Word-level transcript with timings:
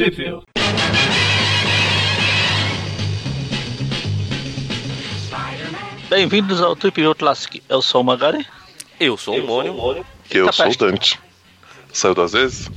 Sheffield. 0.00 0.46
Bem-vindos 6.08 6.60
ao 6.60 6.74
Trip 6.74 7.00
View 7.00 7.14
Classic. 7.14 7.62
Eu 7.68 7.80
sou 7.80 8.00
o 8.00 8.04
Magari. 8.04 8.46
Eu 8.98 9.16
sou 9.16 9.36
o 9.38 9.46
Mônio. 9.46 10.04
Que 10.28 10.38
eu 10.38 10.46
Tá 10.46 10.52
sou 10.52 10.66
o 10.66 10.68
perto. 10.68 10.86
Dante. 10.86 11.20
Saiu 11.92 12.14
duas 12.14 12.32
vezes? 12.32 12.70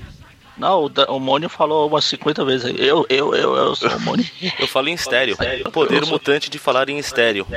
Não, 0.58 0.84
o, 0.84 0.90
Da- 0.90 1.06
o 1.12 1.20
Mônio 1.20 1.50
falou 1.50 1.88
umas 1.88 2.06
50 2.06 2.46
vezes. 2.46 2.74
Eu, 2.78 3.06
eu, 3.10 3.34
eu, 3.34 3.56
eu 3.56 3.76
sou 3.76 3.90
o 3.90 4.00
Mônio. 4.02 4.26
Eu 4.60 4.68
falo 4.68 4.90
em 4.90 4.94
estéreo. 4.94 5.36
Poder 5.72 6.06
mutante 6.06 6.50
de 6.50 6.60
falar 6.60 6.90
em 6.90 6.98
estéreo. 7.00 7.48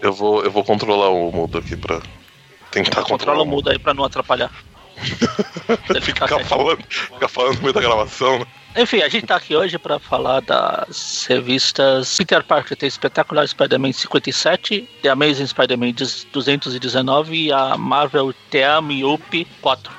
Eu 0.00 0.12
vou, 0.12 0.44
eu 0.44 0.50
vou 0.50 0.62
controlar 0.64 1.08
o 1.08 1.32
mudo 1.32 1.58
aqui 1.58 1.76
pra 1.76 2.00
tentar 2.70 3.02
Controla 3.02 3.08
controlar 3.08 3.42
o 3.42 3.46
mudo 3.46 3.70
aí 3.70 3.78
pra 3.78 3.92
não 3.92 4.04
atrapalhar. 4.04 4.50
Ele 5.90 6.00
fica 6.00 6.26
Ficar 6.26 6.28
quietinho. 6.28 6.44
falando, 6.48 6.84
ficar 6.88 7.28
falando 7.28 7.56
no 7.56 7.62
meio 7.62 7.72
da 7.72 7.80
gravação, 7.80 8.38
né? 8.38 8.46
Enfim, 8.76 9.02
a 9.02 9.08
gente 9.08 9.26
tá 9.26 9.36
aqui 9.36 9.56
hoje 9.56 9.78
pra 9.78 9.98
falar 9.98 10.40
das 10.40 11.26
revistas 11.28 12.16
Peter 12.16 12.44
Parker 12.44 12.76
tem 12.76 12.86
Espetacular 12.86 13.46
Spider-Man 13.46 13.92
57, 13.92 14.88
The 15.02 15.08
Amazing 15.08 15.46
Spider-Man 15.46 15.92
219 16.32 17.46
e 17.46 17.52
a 17.52 17.76
Marvel 17.76 18.32
Team 18.50 19.12
Up 19.12 19.46
4. 19.60 19.92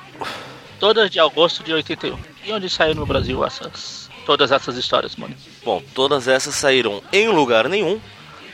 Todas 0.78 1.10
de 1.10 1.20
agosto 1.20 1.62
de 1.62 1.72
81. 1.72 2.18
E 2.46 2.52
onde 2.52 2.70
saiu 2.70 2.94
no 2.94 3.04
Brasil 3.04 3.44
essas 3.44 4.08
todas 4.24 4.52
essas 4.52 4.76
histórias, 4.76 5.16
mano? 5.16 5.34
Bom, 5.64 5.82
todas 5.94 6.28
essas 6.28 6.54
saíram 6.54 7.02
em 7.12 7.28
lugar 7.28 7.68
nenhum, 7.68 8.00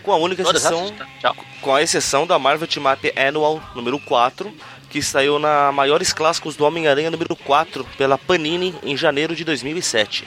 com 0.03 0.13
a 0.13 0.17
única 0.17 0.43
Todas 0.43 0.65
exceção, 0.65 0.85
essas? 0.87 1.21
Tá, 1.21 1.35
com 1.61 1.75
a 1.75 1.83
exceção 1.83 2.27
da 2.27 2.39
Marvel 2.39 2.67
Team 2.67 2.91
Up 2.91 3.13
Annual 3.17 3.63
número 3.75 3.99
4, 4.01 4.53
que 4.91 5.03
saiu 5.03 5.39
na 5.39 5.71
Maiores 5.73 6.13
Clássicos 6.13 6.57
do 6.57 6.65
Homem-Aranha 6.65 7.11
número 7.11 7.35
4 7.37 7.85
pela 7.99 8.17
Panini 8.17 8.75
em 8.83 8.97
janeiro 8.97 9.35
de 9.35 9.45
2007. 9.45 10.27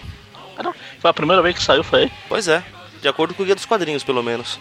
Ah, 0.58 0.64
não. 0.64 0.74
Foi 1.00 1.10
a 1.10 1.14
primeira 1.14 1.42
vez 1.42 1.56
que 1.56 1.64
saiu, 1.64 1.84
foi. 1.84 2.12
Pois 2.28 2.48
é, 2.48 2.64
de 3.02 3.08
acordo 3.08 3.34
com 3.34 3.44
o 3.44 3.46
Guia 3.46 3.56
dos 3.56 3.66
Quadrinhos, 3.66 4.04
pelo 4.04 4.22
menos. 4.22 4.60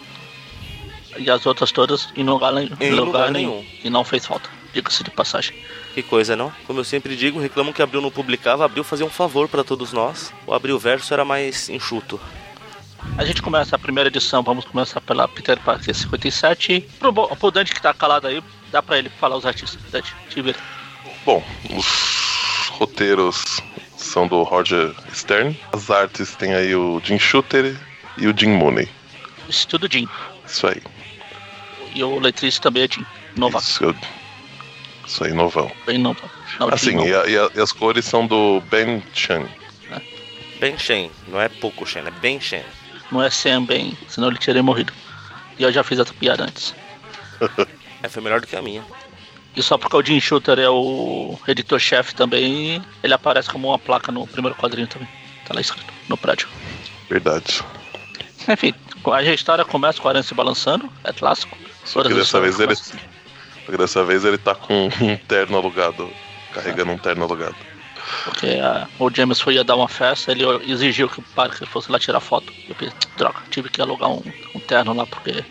E 1.17 1.29
as 1.29 1.45
outras 1.45 1.71
todas 1.71 2.07
em 2.15 2.23
lugar, 2.23 2.53
nenhum- 2.53 2.75
Em 2.79 2.91
lugar 2.91 3.31
nenhum. 3.31 3.65
E 3.83 3.89
não 3.89 4.03
fez 4.03 4.25
falta. 4.25 4.49
Diga-se 4.73 5.03
de 5.03 5.09
passagem. 5.09 5.55
Que 5.93 6.03
coisa, 6.03 6.35
não? 6.35 6.53
Como 6.67 6.79
eu 6.79 6.83
sempre 6.83 7.15
digo, 7.15 7.39
reclamam 7.39 7.73
que 7.73 7.81
Abril 7.81 7.99
não 8.01 8.11
publicava, 8.11 8.63
Abril 8.63 8.83
fazia 8.83 9.05
um 9.05 9.09
favor 9.09 9.49
pra 9.49 9.63
todos 9.63 9.91
nós. 9.91 10.31
O 10.45 10.53
Abril 10.53 10.77
Verso 10.79 11.11
era 11.13 11.25
mais 11.25 11.67
enxuto. 11.69 12.19
A 13.17 13.25
gente 13.25 13.41
começa 13.41 13.75
a 13.75 13.79
primeira 13.79 14.09
edição, 14.09 14.43
vamos 14.43 14.65
começar 14.65 15.01
pela 15.01 15.27
Peter 15.27 15.59
Parker 15.59 15.93
57. 15.95 16.81
Pro, 16.99 17.11
pro 17.11 17.51
Dante 17.51 17.73
que 17.73 17.81
tá 17.81 17.93
calado 17.93 18.27
aí, 18.27 18.43
dá 18.71 18.81
pra 18.81 18.97
ele 18.97 19.09
falar 19.09 19.35
os 19.37 19.45
artistas. 19.45 19.79
Te 20.29 20.41
vira. 20.41 20.57
Bom, 21.25 21.43
os 21.71 22.67
roteiros 22.71 23.59
são 23.97 24.27
do 24.27 24.41
Roger 24.43 24.93
Stern. 25.13 25.57
As 25.73 25.89
artes 25.89 26.35
tem 26.35 26.53
aí 26.53 26.75
o 26.75 27.01
Jim 27.03 27.19
Shooter 27.19 27.75
e 28.17 28.27
o 28.27 28.37
Jim 28.37 28.49
Mooney. 28.49 28.89
Isso 29.47 29.67
tudo 29.67 29.87
Jim. 29.91 30.07
Isso 30.45 30.67
aí. 30.67 30.81
E 31.93 32.03
o 32.03 32.19
letrista 32.19 32.61
também 32.63 32.83
é 32.83 32.87
Jim. 32.87 33.05
Nova. 33.35 33.59
Isso, 33.59 33.83
eu- 33.83 33.95
isso 35.05 35.23
aí, 35.23 35.33
novão. 35.33 35.71
Bem 35.85 35.97
nova. 35.97 36.29
Não, 36.59 36.69
Assim, 36.69 36.97
e, 37.05 37.13
a- 37.13 37.25
e 37.27 37.37
a- 37.37 37.49
e 37.55 37.61
as 37.61 37.71
cores 37.71 38.05
ssão 38.05 38.25
do 38.27 38.61
Ben 38.69 39.03
Chan. 39.13 39.47
Ben 40.59 40.77
Shen, 40.77 41.09
não 41.27 41.39
é 41.39 41.47
pouco 41.47 41.85
Shen, 41.85 42.05
é 42.05 42.11
Ben 42.11 42.39
Shen. 42.41 42.63
Não 43.11 43.23
é 43.23 43.29
Sam 43.29 43.63
bem, 43.63 43.97
senão 44.07 44.27
ele 44.27 44.37
teria 44.37 44.61
morrido. 44.61 44.91
E 45.57 45.63
eu 45.63 45.71
já 45.71 45.83
fiz 45.83 45.99
essa 45.99 46.13
piada 46.13 46.43
antes. 46.43 46.75
É, 48.03 48.09
foi 48.09 48.21
melhor 48.21 48.41
do 48.41 48.47
que 48.47 48.55
a 48.55 48.61
minha. 48.61 48.83
E 49.55 49.61
só 49.63 49.77
porque 49.77 49.95
o 49.95 50.03
Jim 50.03 50.19
Shooter 50.19 50.59
é 50.59 50.69
o 50.69 51.37
editor-chefe 51.47 52.13
também, 52.15 52.81
ele 53.03 53.13
aparece 53.13 53.49
como 53.49 53.67
uma 53.69 53.79
placa 53.79 54.11
no 54.11 54.25
primeiro 54.27 54.55
quadrinho 54.57 54.87
também. 54.87 55.07
Tá 55.45 55.53
lá 55.53 55.61
escrito, 55.61 55.91
no 56.07 56.15
prédio. 56.15 56.47
Verdade. 57.09 57.61
Enfim, 58.47 58.73
a 59.11 59.23
história 59.23 59.65
começa 59.65 59.99
com 59.99 60.07
o 60.07 60.09
Aranha 60.09 60.23
se 60.23 60.33
balançando, 60.33 60.89
é 61.03 61.11
clássico. 61.11 61.57
Só 61.83 62.03
que 62.03 62.13
dessa 62.13 62.39
vez 62.39 62.59
ele. 62.59 62.75
Só 62.75 62.93
que 63.71 63.77
dessa 63.77 64.03
vez 64.03 64.23
ele 64.23 64.37
tá 64.37 64.53
com 64.55 64.87
um 64.87 65.17
terno 65.27 65.57
alugado. 65.57 66.09
Carregando 66.53 66.91
um 66.91 66.97
terno 66.97 67.23
alugado. 67.25 67.55
Porque 68.23 68.47
a- 68.47 68.87
o 68.97 69.09
James 69.13 69.39
foi 69.39 69.55
ia 69.55 69.63
dar 69.63 69.75
uma 69.75 69.87
festa, 69.87 70.31
ele 70.31 70.43
exigiu 70.71 71.07
que 71.09 71.19
o 71.19 71.23
Parker 71.35 71.67
fosse 71.67 71.91
lá 71.91 71.99
tirar 71.99 72.19
foto. 72.19 72.51
Eu 72.67 72.73
pensei, 72.75 72.95
droga, 73.17 73.39
tive 73.51 73.69
que 73.69 73.81
alugar 73.81 74.09
um, 74.09 74.21
um 74.55 74.59
terno 74.59 74.93
lá 74.93 75.05
porque 75.05 75.43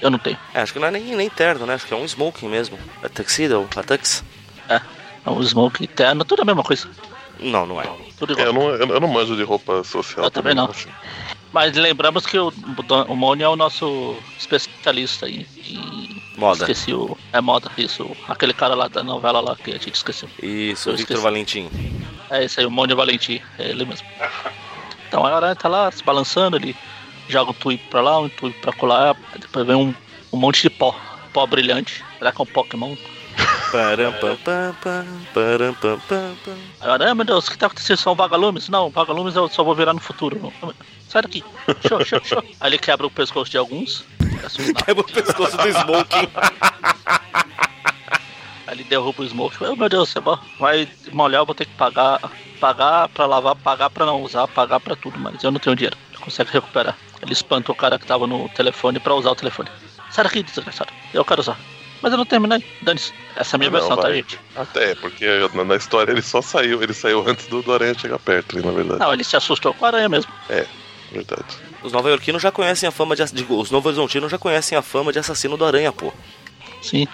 eu 0.00 0.10
não 0.10 0.18
tenho. 0.18 0.38
É, 0.54 0.60
acho 0.60 0.72
que 0.72 0.78
não 0.78 0.88
é 0.88 0.90
nem, 0.90 1.02
nem 1.16 1.28
terno, 1.28 1.66
né? 1.66 1.74
Acho 1.74 1.86
que 1.86 1.94
é 1.94 1.96
um 1.96 2.04
smoking 2.04 2.48
mesmo. 2.48 2.78
É 3.02 3.08
tuxedo, 3.08 3.68
a 3.76 3.82
tux? 3.82 4.24
É, 4.68 4.80
um 5.26 5.42
smoke 5.42 5.86
terno, 5.86 6.24
tudo 6.24 6.42
a 6.42 6.44
mesma 6.44 6.62
coisa. 6.62 6.88
Não, 7.40 7.66
não 7.66 7.80
é. 7.80 7.86
Tudo 8.18 8.38
É, 8.38 8.48
igual. 8.48 8.70
eu, 8.72 8.86
não, 8.86 8.94
eu, 8.94 9.00
não 9.00 9.08
manjo 9.08 9.36
de 9.36 9.42
roupa 9.42 9.84
social. 9.84 10.24
Eu 10.24 10.30
também 10.30 10.54
não. 10.54 10.66
assim. 10.66 10.88
Mas 11.52 11.76
lembramos 11.76 12.26
que 12.26 12.38
o, 12.38 12.52
o 13.08 13.16
Moni 13.16 13.42
é 13.42 13.48
o 13.48 13.56
nosso 13.56 14.16
especialista 14.38 15.28
em, 15.28 15.46
em 15.66 16.22
Moda. 16.36 16.62
Esqueci 16.62 16.92
o. 16.94 17.16
É 17.32 17.40
moda, 17.40 17.70
isso. 17.76 18.08
Aquele 18.28 18.52
cara 18.52 18.74
lá 18.74 18.86
da 18.86 19.02
novela 19.02 19.40
lá 19.40 19.56
que 19.56 19.70
a 19.70 19.78
gente 19.78 19.94
esqueceu. 19.94 20.28
Isso, 20.40 20.90
Eu 20.90 20.96
Victor. 20.96 21.20
Valentim. 21.20 21.68
É 22.30 22.44
esse 22.44 22.60
aí, 22.60 22.66
o 22.66 22.70
Mônio 22.70 22.94
Valentim, 22.96 23.40
é 23.58 23.70
ele 23.70 23.84
mesmo. 23.84 24.06
Então 25.08 25.24
a 25.24 25.34
aranha 25.34 25.56
tá 25.56 25.68
lá 25.68 25.90
se 25.90 26.04
balançando, 26.04 26.56
ele 26.56 26.76
joga 27.28 27.50
um 27.50 27.54
tweet 27.54 27.84
pra 27.90 28.00
lá, 28.00 28.18
um 28.20 28.28
tweet 28.28 28.58
pra 28.60 28.72
colar, 28.72 29.16
depois 29.38 29.66
vem 29.66 29.76
um, 29.76 29.94
um 30.32 30.36
monte 30.36 30.62
de 30.62 30.70
pó, 30.70 30.98
pó 31.32 31.46
brilhante. 31.46 32.04
Será 32.18 32.32
que 32.32 32.40
é 32.40 32.42
um 32.42 32.46
Pokémon? 32.46 32.96
Param, 33.70 34.12
pam, 34.14 34.36
pam, 34.36 34.74
pam, 34.82 35.06
param, 35.34 35.74
pam, 35.74 36.00
pam, 36.08 36.34
pam. 36.44 36.56
Aí 36.80 36.90
a 36.90 36.92
aranha, 36.94 37.14
meu 37.14 37.24
Deus, 37.24 37.46
o 37.46 37.50
que 37.50 37.58
tá 37.58 37.66
acontecendo? 37.66 37.98
São 37.98 38.14
vagalumes? 38.14 38.68
Não, 38.68 38.88
vagalumes 38.90 39.36
eu 39.36 39.48
só 39.48 39.62
vou 39.62 39.74
virar 39.74 39.92
no 39.92 40.00
futuro. 40.00 40.52
Sai 41.08 41.22
daqui. 41.22 41.44
Show, 41.86 42.04
show, 42.04 42.20
show. 42.24 42.42
Aí 42.60 42.70
ele 42.70 42.78
quebra 42.78 43.06
o 43.06 43.10
pescoço 43.10 43.50
de 43.50 43.58
alguns. 43.58 44.04
Quebra 44.84 45.02
o 45.02 45.04
pescoço 45.04 45.56
do 45.56 45.68
smoking. 45.68 46.28
Aí 48.66 48.74
ele 48.74 48.84
derruba 48.84 49.22
o 49.22 49.28
smoke. 49.28 49.56
Oh, 49.62 49.76
meu 49.76 49.88
Deus, 49.88 50.08
você 50.08 50.20
vai 50.20 50.88
molhar, 51.12 51.42
eu 51.42 51.46
vou 51.46 51.54
ter 51.54 51.66
que 51.66 51.74
pagar. 51.74 52.20
Pagar 52.58 53.08
pra 53.10 53.24
lavar, 53.24 53.54
pagar 53.54 53.88
pra 53.88 54.04
não 54.04 54.22
usar, 54.22 54.48
pagar 54.48 54.80
pra 54.80 54.96
tudo, 54.96 55.16
mas 55.18 55.44
eu 55.44 55.50
não 55.50 55.60
tenho 55.60 55.76
dinheiro. 55.76 55.96
Consegue 56.20 56.50
recuperar. 56.52 56.96
Ele 57.22 57.32
espanta 57.32 57.72
o 57.72 57.74
cara 57.74 57.98
que 57.98 58.06
tava 58.06 58.26
no 58.26 58.48
telefone 58.50 59.00
pra 59.00 59.14
usar 59.14 59.30
o 59.30 59.34
telefone. 59.34 59.68
Sai 60.10 60.24
daqui, 60.24 60.42
desgraçado. 60.42 60.92
Eu 61.12 61.24
quero 61.24 61.40
usar. 61.40 61.58
Mas 62.00 62.12
eu 62.12 62.18
não 62.18 62.24
terminei. 62.24 62.64
Dane-se. 62.82 63.12
Essa 63.34 63.54
é 63.54 63.56
a 63.56 63.58
minha 63.58 63.70
Ah, 63.70 63.72
não, 63.72 63.78
versão, 63.80 63.96
tá, 63.96 64.12
gente? 64.12 64.38
Até, 64.54 64.94
porque 64.94 65.26
na, 65.66 65.76
história 65.76 66.12
ele 66.12 66.22
só 66.22 66.40
saiu. 66.40 66.82
Ele 66.82 66.94
saiu 66.94 67.24
antes 67.26 67.46
do, 67.46 67.62
do 67.62 67.72
Aranha 67.72 67.94
chegar 67.94 68.18
perto, 68.18 68.56
ali, 68.56 68.64
na 68.64 68.72
verdade. 68.72 69.00
Não, 69.00 69.12
ele 69.12 69.24
se 69.24 69.36
assustou 69.36 69.74
com 69.74 69.84
a 69.84 69.88
aranha 69.88 70.08
mesmo. 70.08 70.32
É, 70.48 70.64
verdade. 71.10 71.44
Os 71.82 71.92
nova-iorquinos 71.92 72.40
já 72.40 72.50
conhecem 72.52 72.88
a 72.88 72.92
fama 72.92 73.16
de... 73.16 73.24
digo, 73.32 73.60
Os 73.60 73.70
novo-horizontinos 73.70 74.30
já 74.30 74.38
conhecem 74.38 74.78
a 74.78 74.82
fama 74.82 75.12
de 75.12 75.18
assassino 75.18 75.56
do 75.56 75.64
aranha, 75.64 75.92
pô. 75.92 76.12
Sim. 76.82 77.06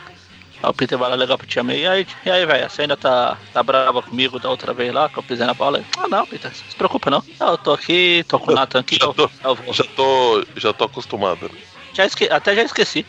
Aí 0.64 0.70
o 0.70 0.74
Peter 0.74 0.96
vai 0.96 1.10
lá 1.10 1.14
legal 1.14 1.36
pro 1.36 1.46
Tia 1.46 1.62
May. 1.62 1.80
E 1.80 1.86
aí, 1.86 2.06
e 2.24 2.30
aí 2.30 2.46
velho, 2.46 2.70
você 2.70 2.82
ainda 2.82 2.96
tá, 2.96 3.36
tá 3.52 3.62
brava 3.62 4.02
comigo 4.02 4.38
da 4.38 4.48
outra 4.48 4.72
vez 4.72 4.92
lá, 4.92 5.10
que 5.10 5.18
eu 5.18 5.22
pisei 5.22 5.46
na 5.46 5.52
bola? 5.52 5.84
Ah, 5.98 6.08
não, 6.08 6.26
Peter, 6.26 6.50
não 6.50 6.70
se 6.70 6.76
preocupa 6.76 7.10
não. 7.10 7.22
Ah, 7.38 7.50
Eu 7.50 7.58
tô 7.58 7.72
aqui, 7.72 8.24
tô 8.26 8.38
com 8.38 8.52
o 8.52 8.54
Nathan 8.54 8.80
aqui, 8.80 8.96
Já 8.98 9.04
eu, 9.04 9.12
tô, 9.12 9.30
eu 9.44 9.54
vou. 9.54 9.74
já 9.74 9.84
tô, 9.94 10.44
já 10.56 10.72
tô 10.72 10.84
acostumado. 10.84 11.50
Já 11.92 12.06
esque... 12.06 12.28
Até 12.30 12.54
já 12.54 12.62
esqueci. 12.62 13.04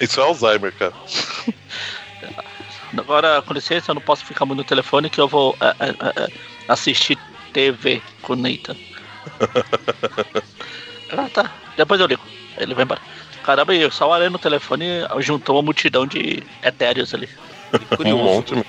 Isso 0.00 0.18
é 0.18 0.24
Alzheimer, 0.24 0.72
cara. 0.72 0.94
Agora, 2.96 3.42
com 3.42 3.52
licença, 3.52 3.90
eu 3.90 3.96
não 3.96 4.02
posso 4.02 4.24
ficar 4.24 4.46
muito 4.46 4.58
no 4.58 4.64
telefone 4.64 5.10
que 5.10 5.20
eu 5.20 5.28
vou 5.28 5.54
é, 5.60 5.74
é, 5.80 6.22
é, 6.22 6.28
assistir 6.68 7.18
TV 7.52 8.00
com 8.22 8.32
o 8.32 8.36
Nathan. 8.36 8.76
ah, 11.10 11.28
tá. 11.32 11.50
Depois 11.76 12.00
eu 12.00 12.06
ligo. 12.06 12.22
Ele 12.56 12.74
vai 12.74 12.84
embora. 12.84 13.00
Caramba, 13.44 13.74
e 13.74 13.90
só 13.90 14.08
o 14.08 14.12
Aranha 14.12 14.30
no 14.30 14.38
telefone 14.38 14.86
juntou 15.18 15.56
uma 15.56 15.62
multidão 15.62 16.06
de 16.06 16.42
etéreos 16.62 17.14
ali. 17.14 17.28
Um 17.74 17.96
curioso. 17.96 18.22
monte. 18.22 18.54
meu. 18.54 18.64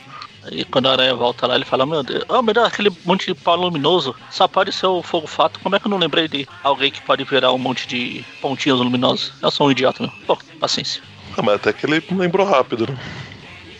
E 0.51 0.63
quando 0.63 0.87
a 0.87 0.91
aranha 0.91 1.13
volta 1.15 1.47
lá, 1.47 1.55
ele 1.55 1.65
fala, 1.65 1.85
meu 1.85 2.03
Deus, 2.03 2.23
oh 2.27 2.41
meu 2.41 2.53
Deus, 2.53 2.67
aquele 2.67 2.91
monte 3.03 3.27
de 3.27 3.35
pau 3.35 3.55
luminoso 3.55 4.15
só 4.29 4.47
pode 4.47 4.71
ser 4.71 4.85
o 4.87 5.01
fogo 5.01 5.25
fato. 5.25 5.59
Como 5.59 5.75
é 5.75 5.79
que 5.79 5.87
eu 5.87 5.89
não 5.89 5.97
lembrei 5.97 6.27
de 6.27 6.47
alguém 6.63 6.91
que 6.91 7.01
pode 7.01 7.23
virar 7.23 7.51
um 7.51 7.57
monte 7.57 7.87
de 7.87 8.23
pontinhos 8.41 8.79
luminosos? 8.79 9.31
Eu 9.41 9.49
sou 9.49 9.67
um 9.67 9.71
idiota, 9.71 10.03
meu. 10.03 10.11
Pô, 10.27 10.37
paciência. 10.59 11.01
Ah, 11.37 11.41
mas 11.41 11.55
até 11.55 11.73
que 11.73 11.85
ele 11.85 12.03
lembrou 12.11 12.47
rápido, 12.47 12.87
né? 12.87 12.97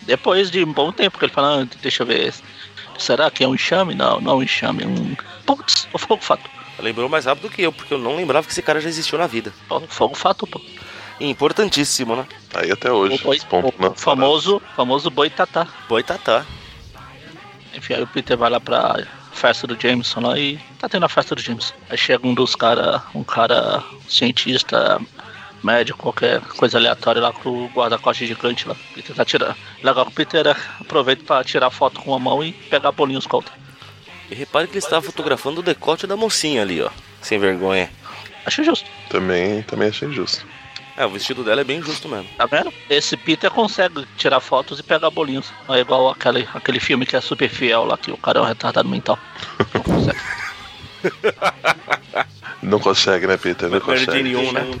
Depois 0.02 0.50
de 0.50 0.64
um 0.64 0.72
bom 0.72 0.90
tempo 0.92 1.18
que 1.18 1.24
ele 1.24 1.32
fala, 1.32 1.62
ah, 1.62 1.66
deixa 1.82 2.02
eu 2.02 2.06
ver. 2.06 2.34
Será 2.98 3.30
que 3.30 3.44
é 3.44 3.48
um 3.48 3.54
enxame? 3.54 3.94
Não, 3.94 4.20
não 4.20 4.32
é 4.32 4.34
um 4.36 4.42
enxame, 4.42 4.82
é 4.82 4.86
um. 4.86 5.16
Putz, 5.44 5.88
o 5.92 5.98
fogo 5.98 6.22
fato. 6.22 6.48
Lembrou 6.78 7.08
mais 7.08 7.24
rápido 7.24 7.50
que 7.50 7.62
eu, 7.62 7.72
porque 7.72 7.94
eu 7.94 7.98
não 7.98 8.16
lembrava 8.16 8.46
que 8.46 8.52
esse 8.52 8.62
cara 8.62 8.80
já 8.80 8.88
existiu 8.88 9.18
na 9.18 9.26
vida. 9.26 9.52
Fogo 9.88 10.14
fato, 10.14 10.46
pô. 10.46 10.60
Importantíssimo, 11.18 12.14
né? 12.14 12.26
Aí 12.54 12.70
até 12.70 12.92
hoje. 12.92 13.16
O, 13.16 13.24
boi, 13.24 13.38
o 13.38 13.82
na 13.82 13.94
famoso, 13.94 14.60
famoso 14.74 15.10
boi 15.10 15.30
tatá. 15.30 15.66
Boitatá. 15.88 16.44
Enfim, 17.74 17.94
aí 17.94 18.02
o 18.02 18.06
Peter 18.06 18.36
vai 18.36 18.50
lá 18.50 18.60
pra 18.60 19.06
festa 19.32 19.66
do 19.66 19.78
Jameson 19.80 20.20
lá 20.20 20.38
e 20.38 20.58
tá 20.78 20.88
tendo 20.88 21.04
a 21.04 21.08
festa 21.08 21.34
do 21.34 21.40
Jameson. 21.40 21.74
Aí 21.88 21.96
chega 21.96 22.26
um 22.26 22.34
dos 22.34 22.54
caras, 22.54 23.00
um 23.14 23.24
cara 23.24 23.82
cientista, 24.08 25.00
médico, 25.62 25.98
qualquer 25.98 26.40
coisa 26.40 26.78
aleatória 26.78 27.20
lá 27.20 27.32
com 27.32 27.64
o 27.64 27.68
guarda-costas 27.68 28.28
gigante 28.28 28.66
lá. 28.68 28.74
O 28.74 28.94
Peter 28.94 29.14
tá 29.16 29.24
tirando. 29.24 29.56
Legal 29.82 30.04
que 30.06 30.12
o 30.12 30.14
Peter 30.14 30.56
aproveita 30.80 31.24
pra 31.24 31.44
tirar 31.44 31.70
foto 31.70 32.00
com 32.00 32.10
uma 32.10 32.18
mão 32.18 32.42
e 32.42 32.52
pegar 32.52 32.92
bolinhos 32.92 33.26
com 33.26 33.36
a 33.36 33.38
outra. 33.38 33.54
E 34.30 34.34
repare 34.34 34.66
que 34.66 34.72
ele 34.72 34.78
estava 34.78 35.02
fotografando 35.02 35.60
o 35.60 35.62
decote 35.62 36.06
da 36.06 36.16
mocinha 36.16 36.62
ali, 36.62 36.82
ó. 36.82 36.90
Sem 37.20 37.38
vergonha. 37.38 37.90
Acho 38.44 38.62
justo. 38.64 38.88
Também, 39.08 39.62
também 39.62 39.88
achei 39.88 40.10
justo. 40.12 40.46
É, 40.96 41.04
o 41.04 41.10
vestido 41.10 41.44
dela 41.44 41.60
é 41.60 41.64
bem 41.64 41.82
justo 41.82 42.08
mesmo. 42.08 42.28
Tá 42.38 42.46
vendo? 42.46 42.72
Esse 42.88 43.16
Peter 43.16 43.50
consegue 43.50 44.06
tirar 44.16 44.40
fotos 44.40 44.78
e 44.78 44.82
pegar 44.82 45.10
bolinhos. 45.10 45.52
Não 45.68 45.74
é 45.74 45.80
igual 45.80 46.08
aquele, 46.08 46.48
aquele 46.54 46.80
filme 46.80 47.04
que 47.04 47.14
é 47.14 47.20
super 47.20 47.50
fiel 47.50 47.84
lá, 47.84 47.98
que 47.98 48.10
o 48.10 48.16
cara 48.16 48.38
é 48.38 48.42
um 48.42 48.46
retardado 48.46 48.88
mental. 48.88 49.18
Não 49.74 49.82
consegue. 49.82 50.20
Não 52.62 52.80
consegue, 52.80 53.26
né, 53.26 53.36
Peter? 53.36 53.68
Não 53.68 53.78
Mary 53.78 54.06
consegue. 54.06 54.36
1, 54.36 54.52
né? 54.52 54.78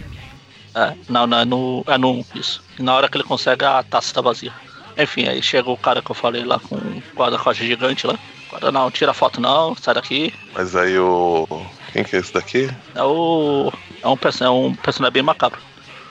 É, 0.74 0.94
não, 1.08 1.26
não, 1.26 1.38
é 1.38 1.44
no, 1.44 1.84
é 1.86 1.96
no 1.96 2.12
1, 2.12 2.24
isso. 2.34 2.62
E 2.78 2.82
na 2.82 2.94
hora 2.94 3.08
que 3.08 3.16
ele 3.16 3.24
consegue, 3.24 3.64
a 3.64 3.82
taça 3.82 4.12
tá 4.12 4.20
vazia. 4.20 4.52
Enfim, 4.98 5.28
aí 5.28 5.42
chega 5.42 5.70
o 5.70 5.76
cara 5.76 6.02
que 6.02 6.10
eu 6.10 6.14
falei 6.14 6.44
lá 6.44 6.58
com 6.58 6.74
o 6.74 7.02
guarda-costas 7.14 7.66
gigante 7.66 8.06
lá. 8.06 8.18
Guarda, 8.50 8.70
não, 8.72 8.90
tira 8.90 9.12
foto 9.12 9.40
não, 9.40 9.74
sai 9.76 9.94
daqui. 9.94 10.32
Mas 10.54 10.74
aí 10.76 10.98
o. 10.98 11.46
Quem 11.92 12.04
que 12.04 12.16
é 12.16 12.18
esse 12.20 12.32
daqui? 12.32 12.70
É 12.94 13.02
o. 13.02 13.72
É 14.02 14.06
um, 14.08 14.16
perso- 14.16 14.44
é 14.44 14.50
um 14.50 14.74
personagem 14.74 15.12
bem 15.12 15.22
macabro. 15.22 15.60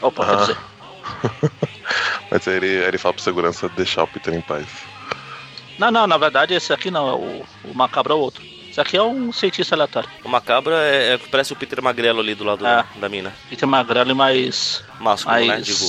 Opa, 0.02 0.26
quer 0.26 0.34
Ah. 0.34 0.36
dizer. 0.38 0.58
Mas 2.32 2.48
aí 2.48 2.56
ele, 2.56 2.68
ele 2.68 2.98
fala 2.98 3.14
pro 3.14 3.24
segurança 3.24 3.70
deixar 3.70 4.04
o 4.04 4.08
Peter 4.08 4.34
em 4.34 4.42
paz. 4.42 4.66
Não, 5.78 5.92
não, 5.92 6.08
na 6.08 6.18
verdade 6.18 6.54
esse 6.54 6.72
aqui 6.74 6.90
não, 6.90 7.08
é 7.10 7.14
o, 7.14 7.46
o 7.72 7.74
macabro 7.74 8.14
é 8.14 8.16
o 8.16 8.20
outro. 8.20 8.44
Esse 8.70 8.82
aqui 8.82 8.98
é 8.98 9.02
um 9.04 9.32
cientista 9.32 9.76
aleatório. 9.76 10.10
O 10.24 10.30
macabra 10.30 10.76
é, 10.84 11.14
é- 11.14 11.18
parece 11.18 11.54
o 11.54 11.56
Peter 11.56 11.82
Magrelo 11.82 12.20
ali 12.20 12.36
do 12.36 12.44
lado 12.44 12.66
É. 12.66 12.84
da 12.96 13.08
mina. 13.08 13.34
Peter 13.50 13.68
magrelo 13.68 14.12
e 14.12 14.14
mais. 14.14 14.84
Másculo, 15.00 15.36
né? 15.38 15.46
mais. 15.46 15.66
Digo. 15.66 15.86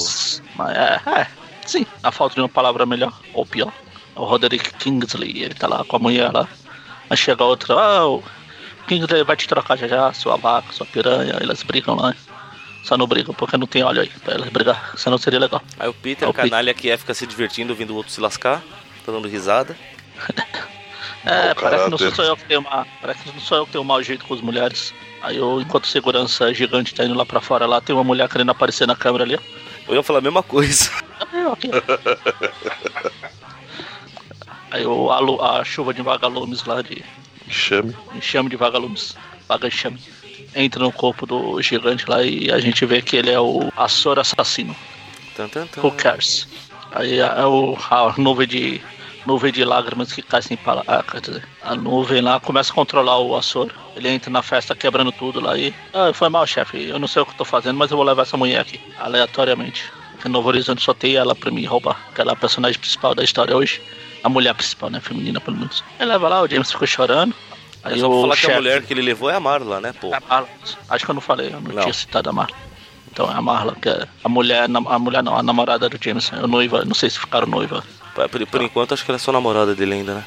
mais- 0.56 0.76
é, 0.76 1.00
é, 1.20 1.26
sim, 1.66 1.86
a 2.02 2.12
falta 2.12 2.34
de 2.36 2.40
uma 2.40 2.48
palavra 2.48 2.84
melhor, 2.86 3.12
ou 3.34 3.44
pior. 3.46 3.72
É 4.16 4.20
o 4.20 4.24
Roderick 4.24 4.72
Kingsley, 4.78 5.42
ele 5.42 5.54
tá 5.54 5.68
lá 5.68 5.84
com 5.84 5.96
a 5.96 5.98
mulher 5.98 6.32
lá. 6.32 6.48
Aí 7.10 7.16
chega 7.16 7.44
outra, 7.44 7.74
ah, 7.74 8.08
o 8.08 8.22
Kingsley 8.88 9.22
vai 9.22 9.36
te 9.36 9.46
trocar 9.46 9.76
já 9.76 9.86
já, 9.86 10.12
sua 10.12 10.36
vaca, 10.36 10.72
sua 10.72 10.86
piranha, 10.86 11.36
elas 11.40 11.62
brigam 11.62 11.94
lá. 11.94 12.14
Só 12.82 12.96
não 12.96 13.06
brigam 13.06 13.34
porque 13.34 13.56
não 13.56 13.66
tem 13.66 13.82
óleo 13.82 14.00
aí 14.00 14.08
pra 14.08 14.34
elas 14.34 14.48
brigar, 14.48 14.92
senão 14.96 15.18
seria 15.18 15.40
legal. 15.40 15.60
Aí 15.78 15.88
o 15.88 15.94
Peter, 15.94 16.26
É 16.26 16.30
o 16.30 16.32
canalha 16.32 16.72
que 16.72 16.88
é, 16.88 16.96
fica 16.96 17.12
se 17.12 17.26
divertindo, 17.26 17.72
ouvindo 17.72 17.90
o 17.92 17.96
outro 17.96 18.12
se 18.12 18.20
lascar, 18.20 18.62
tá 19.04 19.12
dando 19.12 19.28
risada. 19.28 19.76
É, 21.26 21.46
Mau 21.46 21.56
parece 21.56 21.84
que 21.84 21.90
não 21.90 21.98
sou 21.98 22.24
eu 22.24 22.36
que 22.36 22.44
tenho 22.44 22.60
uma. 22.60 22.86
Parece 23.00 23.22
que 23.24 23.32
não 23.32 23.40
sou 23.40 23.58
eu 23.58 23.66
que 23.66 23.72
tenho 23.72 23.82
um 23.82 23.86
mau 23.86 24.00
jeito 24.00 24.24
com 24.24 24.34
as 24.34 24.40
mulheres. 24.40 24.94
Aí 25.20 25.36
eu, 25.36 25.60
enquanto 25.60 25.88
segurança 25.88 26.54
gigante 26.54 26.94
tá 26.94 27.04
indo 27.04 27.14
lá 27.14 27.26
pra 27.26 27.40
fora 27.40 27.66
lá, 27.66 27.80
tem 27.80 27.92
uma 27.92 28.04
mulher 28.04 28.28
querendo 28.28 28.50
aparecer 28.50 28.86
na 28.86 28.94
câmera 28.94 29.24
ali. 29.24 29.36
Eu 29.88 29.94
ia 29.96 30.04
falar 30.04 30.20
a 30.20 30.22
mesma 30.22 30.40
coisa. 30.40 30.88
Eu 31.34 31.52
aqui. 31.52 31.68
Aí 34.76 34.84
o, 34.84 35.10
a, 35.10 35.60
a 35.60 35.64
chuva 35.64 35.94
de 35.94 36.02
vagalumes 36.02 36.64
lá 36.64 36.82
de. 36.82 37.02
Chame. 37.48 37.96
enxame 38.14 38.50
de 38.50 38.56
vagalumes. 38.56 39.16
Vaga 39.48 39.68
enxame. 39.68 39.98
Entra 40.54 40.82
no 40.82 40.92
corpo 40.92 41.24
do 41.24 41.62
gigante 41.62 42.04
lá 42.08 42.22
e 42.22 42.50
a 42.50 42.58
gente 42.58 42.84
vê 42.84 43.00
que 43.00 43.16
ele 43.16 43.30
é 43.30 43.40
o 43.40 43.72
Açor 43.74 44.18
assassino. 44.18 44.76
Tan, 45.34 45.48
tan, 45.48 45.66
tan. 45.66 45.80
Who 45.80 45.92
cares? 45.92 46.46
Aí 46.92 47.18
é 47.20 47.46
o, 47.46 47.76
a 47.90 48.14
nuvem 48.18 48.46
de. 48.46 48.80
Nuvem 49.26 49.50
de 49.50 49.64
lágrimas 49.64 50.12
que 50.12 50.22
cai 50.22 50.40
sem 50.42 50.56
palavras. 50.56 50.94
Ah, 50.94 51.02
quer 51.02 51.20
dizer, 51.20 51.48
a 51.62 51.74
nuvem 51.74 52.20
lá 52.20 52.38
começa 52.38 52.70
a 52.70 52.74
controlar 52.74 53.18
o 53.18 53.34
Açor. 53.34 53.72
Ele 53.96 54.08
entra 54.08 54.30
na 54.30 54.42
festa 54.42 54.76
quebrando 54.76 55.10
tudo 55.10 55.40
lá 55.40 55.56
e. 55.56 55.74
Ah, 55.94 56.12
foi 56.12 56.28
mal, 56.28 56.46
chefe. 56.46 56.84
Eu 56.84 56.98
não 56.98 57.08
sei 57.08 57.22
o 57.22 57.26
que 57.26 57.32
eu 57.32 57.38
tô 57.38 57.44
fazendo, 57.44 57.78
mas 57.78 57.90
eu 57.90 57.96
vou 57.96 58.04
levar 58.06 58.22
essa 58.22 58.36
mulher 58.36 58.60
aqui. 58.60 58.78
Aleatoriamente. 58.98 59.90
Porque 60.12 60.28
Novo 60.28 60.48
Horizonte 60.48 60.82
só 60.82 60.92
tem 60.92 61.16
ela 61.16 61.34
pra 61.34 61.50
me 61.50 61.64
roubar. 61.64 61.98
Que 62.14 62.20
ela 62.20 62.32
é 62.32 62.34
a 62.34 62.36
personagem 62.36 62.78
principal 62.78 63.14
da 63.14 63.24
história 63.24 63.56
hoje. 63.56 63.80
A 64.26 64.28
mulher 64.28 64.54
principal, 64.54 64.90
né? 64.90 64.98
Feminina, 65.00 65.40
pelo 65.40 65.56
menos. 65.56 65.84
Ele 66.00 66.10
leva 66.10 66.28
lá, 66.28 66.42
o 66.42 66.48
James 66.48 66.70
ficou 66.72 66.86
chorando. 66.86 67.32
É 67.84 67.90
Aí 67.90 68.00
só 68.00 68.08
pra 68.08 68.16
o 68.16 68.20
falar 68.22 68.34
que 68.34 68.40
a 68.40 68.48
chefe- 68.48 68.54
mulher 68.56 68.82
que 68.82 68.92
ele 68.92 69.02
levou 69.02 69.30
é 69.30 69.34
a 69.36 69.40
Marla, 69.40 69.80
né, 69.80 69.92
pô? 69.92 70.12
é 70.12 70.16
a 70.16 70.20
Marla. 70.28 70.48
Acho 70.88 71.04
que 71.04 71.10
eu 71.10 71.14
não 71.14 71.20
falei, 71.22 71.46
eu 71.52 71.60
não, 71.60 71.72
Não. 71.72 71.82
tinha 71.82 71.92
citado 71.94 72.28
a 72.28 72.32
Marla. 72.32 72.56
Então 73.12 73.30
é 73.30 73.34
a 73.34 73.40
Marla, 73.40 73.76
que 73.80 73.88
é 73.88 74.06
a 74.24 74.28
mulher, 74.28 74.64
a 74.64 74.98
mulher 74.98 75.22
não, 75.22 75.36
a 75.36 75.42
namorada 75.44 75.88
do 75.88 75.96
James, 76.02 76.32
a 76.32 76.46
noiva, 76.48 76.84
não 76.84 76.94
sei 76.94 77.08
se 77.08 77.18
ficaram 77.20 77.46
noiva. 77.46 77.84
Por, 78.14 78.46
por 78.48 78.62
enquanto, 78.62 78.94
acho 78.94 79.04
que 79.04 79.10
ela 79.12 79.16
é 79.16 79.18
só 79.20 79.30
namorada 79.30 79.74
dele 79.76 79.94
ainda, 79.94 80.14
né? 80.14 80.24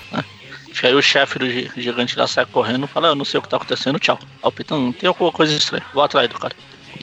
Acho 0.71 0.79
que 0.81 0.87
aí 0.87 0.93
o 0.95 1.01
chefe 1.01 1.37
do 1.39 1.49
gi- 1.49 1.69
gigante 1.75 2.17
lá 2.17 2.25
sai 2.27 2.45
correndo 2.45 2.85
e 2.85 2.87
fala, 2.87 3.09
eu 3.09 3.15
não 3.15 3.25
sei 3.25 3.39
o 3.39 3.41
que 3.41 3.49
tá 3.49 3.57
acontecendo, 3.57 3.99
tchau. 3.99 4.17
Aí 4.41 4.49
o 4.49 4.75
"Hum, 4.75 4.91
tem 4.93 5.07
alguma 5.09 5.31
coisa 5.31 5.53
estranha, 5.53 5.83
vou 5.93 6.03
atrás 6.03 6.29
do 6.29 6.39
cara. 6.39 6.55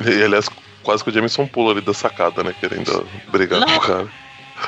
E 0.02 0.22
aliás, 0.22 0.48
quase 0.82 1.04
que 1.04 1.10
o 1.10 1.12
Jameson 1.12 1.46
pula 1.46 1.72
ali 1.72 1.80
da 1.82 1.92
sacada, 1.92 2.42
né? 2.42 2.54
Querendo 2.58 3.06
brigar 3.28 3.60
Não. 3.60 3.66
com 3.66 3.74
o 3.74 3.80
cara. 3.80 4.08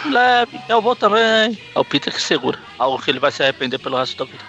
Leve, 0.04 0.60
eu 0.68 0.80
vou 0.82 0.94
também. 0.94 1.58
É 1.74 1.78
o 1.78 1.84
Peter 1.84 2.12
que 2.12 2.22
segura, 2.22 2.58
algo 2.78 3.02
que 3.02 3.10
ele 3.10 3.18
vai 3.18 3.30
se 3.32 3.42
arrepender 3.42 3.78
pelo 3.78 3.96
resto 3.96 4.16
da 4.16 4.30
vida. 4.30 4.44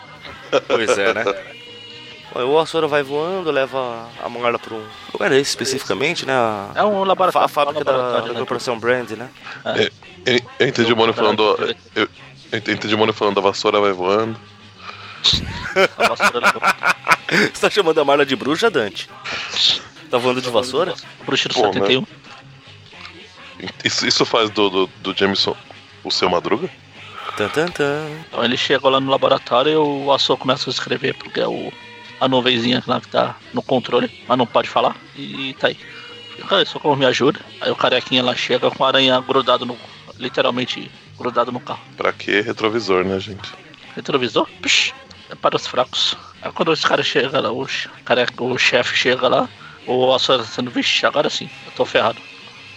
Pois 0.68 0.98
é, 0.98 1.14
né? 1.14 1.24
Bom, 2.34 2.44
O 2.46 2.60
Açora 2.60 2.88
vai 2.88 3.02
voando, 3.02 3.50
leva 3.50 4.08
a 4.24 4.30
Marla 4.30 4.60
pra 4.60 4.76
um 4.76 4.84
lugar 5.14 5.32
esse 5.32 5.50
especificamente, 5.50 6.26
né? 6.26 6.34
A, 6.34 6.72
É 6.76 6.84
um 6.84 7.04
laboratório. 7.04 7.46
a 7.46 7.50
fábrica 7.50 7.84
da, 7.84 7.92
laboratório, 7.92 8.28
da 8.28 8.34
né? 8.34 8.40
corporação 8.40 8.80
Brand, 8.80 9.10
né? 9.12 9.30
Eu, 10.26 10.40
eu 10.60 10.68
entendi 10.68 10.94
o 10.94 10.96
Mônio 10.96 11.14
falando. 11.14 11.42
Eu, 11.96 12.08
eu 12.52 12.58
entendi 12.58 12.94
o 12.94 12.98
Mônio 12.98 13.14
falando 13.14 13.40
a 13.40 13.42
vassoura 13.42 13.80
vai 13.80 13.92
voando. 13.92 14.40
A 15.98 16.08
vassoura. 16.08 16.54
Você 17.30 17.62
tá 17.62 17.70
chamando 17.70 18.00
a 18.00 18.06
Marla 18.06 18.26
de 18.26 18.36
bruxa, 18.36 18.72
Dante? 18.72 19.10
Tá 20.10 20.18
voando 20.18 20.42
de 20.42 20.50
vassoura? 20.50 20.94
Bruxa 21.26 21.50
do 21.50 21.56
Pô, 21.56 21.72
né? 21.72 22.06
71. 23.60 23.70
Isso, 23.84 24.08
isso 24.08 24.26
faz 24.26 24.50
do, 24.50 24.70
do, 24.70 24.90
do 25.02 25.18
Jameson 25.18 25.56
o 26.04 26.12
seu 26.12 26.30
Madruga? 26.30 26.70
Então 28.28 28.44
ele 28.44 28.58
chega 28.58 28.90
lá 28.90 29.00
no 29.00 29.10
laboratório 29.10 29.72
e 29.72 29.76
o 29.76 30.12
Açor 30.12 30.38
começa 30.38 30.70
a 30.70 30.72
escrever, 30.72 31.14
porque 31.16 31.40
é 31.40 31.48
o, 31.48 31.72
a 32.20 32.28
nuvenzinha 32.28 32.84
lá 32.86 33.00
que 33.00 33.08
tá 33.08 33.36
no 33.54 33.62
controle, 33.62 34.12
mas 34.28 34.38
não 34.38 34.46
pode 34.46 34.70
falar, 34.70 34.96
e 35.16 35.56
tá 35.60 35.68
aí. 35.68 35.78
Fica, 36.36 36.66
socorro, 36.66 36.96
me 36.96 37.06
ajuda. 37.06 37.40
Aí 37.62 37.72
o 37.72 37.76
carequinha 37.76 38.24
lá 38.24 38.36
chega 38.36 38.72
com 38.72 38.84
a 38.84 38.88
aranha 38.88 39.20
grudado 39.20 39.66
no. 39.66 39.78
literalmente 40.18 40.90
grudado 41.18 41.52
no 41.52 41.60
carro. 41.60 41.82
Pra 41.98 42.14
que 42.14 42.42
retrovisor, 42.42 43.04
né, 43.04 43.20
gente? 43.20 43.54
Retrovisor? 43.96 44.48
Psh, 44.62 44.94
é 45.30 45.36
para 45.36 45.56
os 45.56 45.68
fracos. 45.68 46.18
Aí 46.42 46.52
quando 46.52 46.72
esse 46.72 46.88
cara 46.88 47.04
chega 47.04 47.42
lá, 47.42 47.52
o, 47.52 47.68
careca, 48.06 48.44
o 48.44 48.58
chefe 48.58 48.96
chega 48.96 49.28
lá, 49.28 49.50
o 49.86 50.14
Açor 50.14 50.40
tá 50.40 50.46
sendo, 50.46 50.72
vixe, 50.72 51.06
agora 51.06 51.30
sim, 51.30 51.50
eu 51.66 51.72
tô 51.74 51.86
ferrado. 51.86 52.22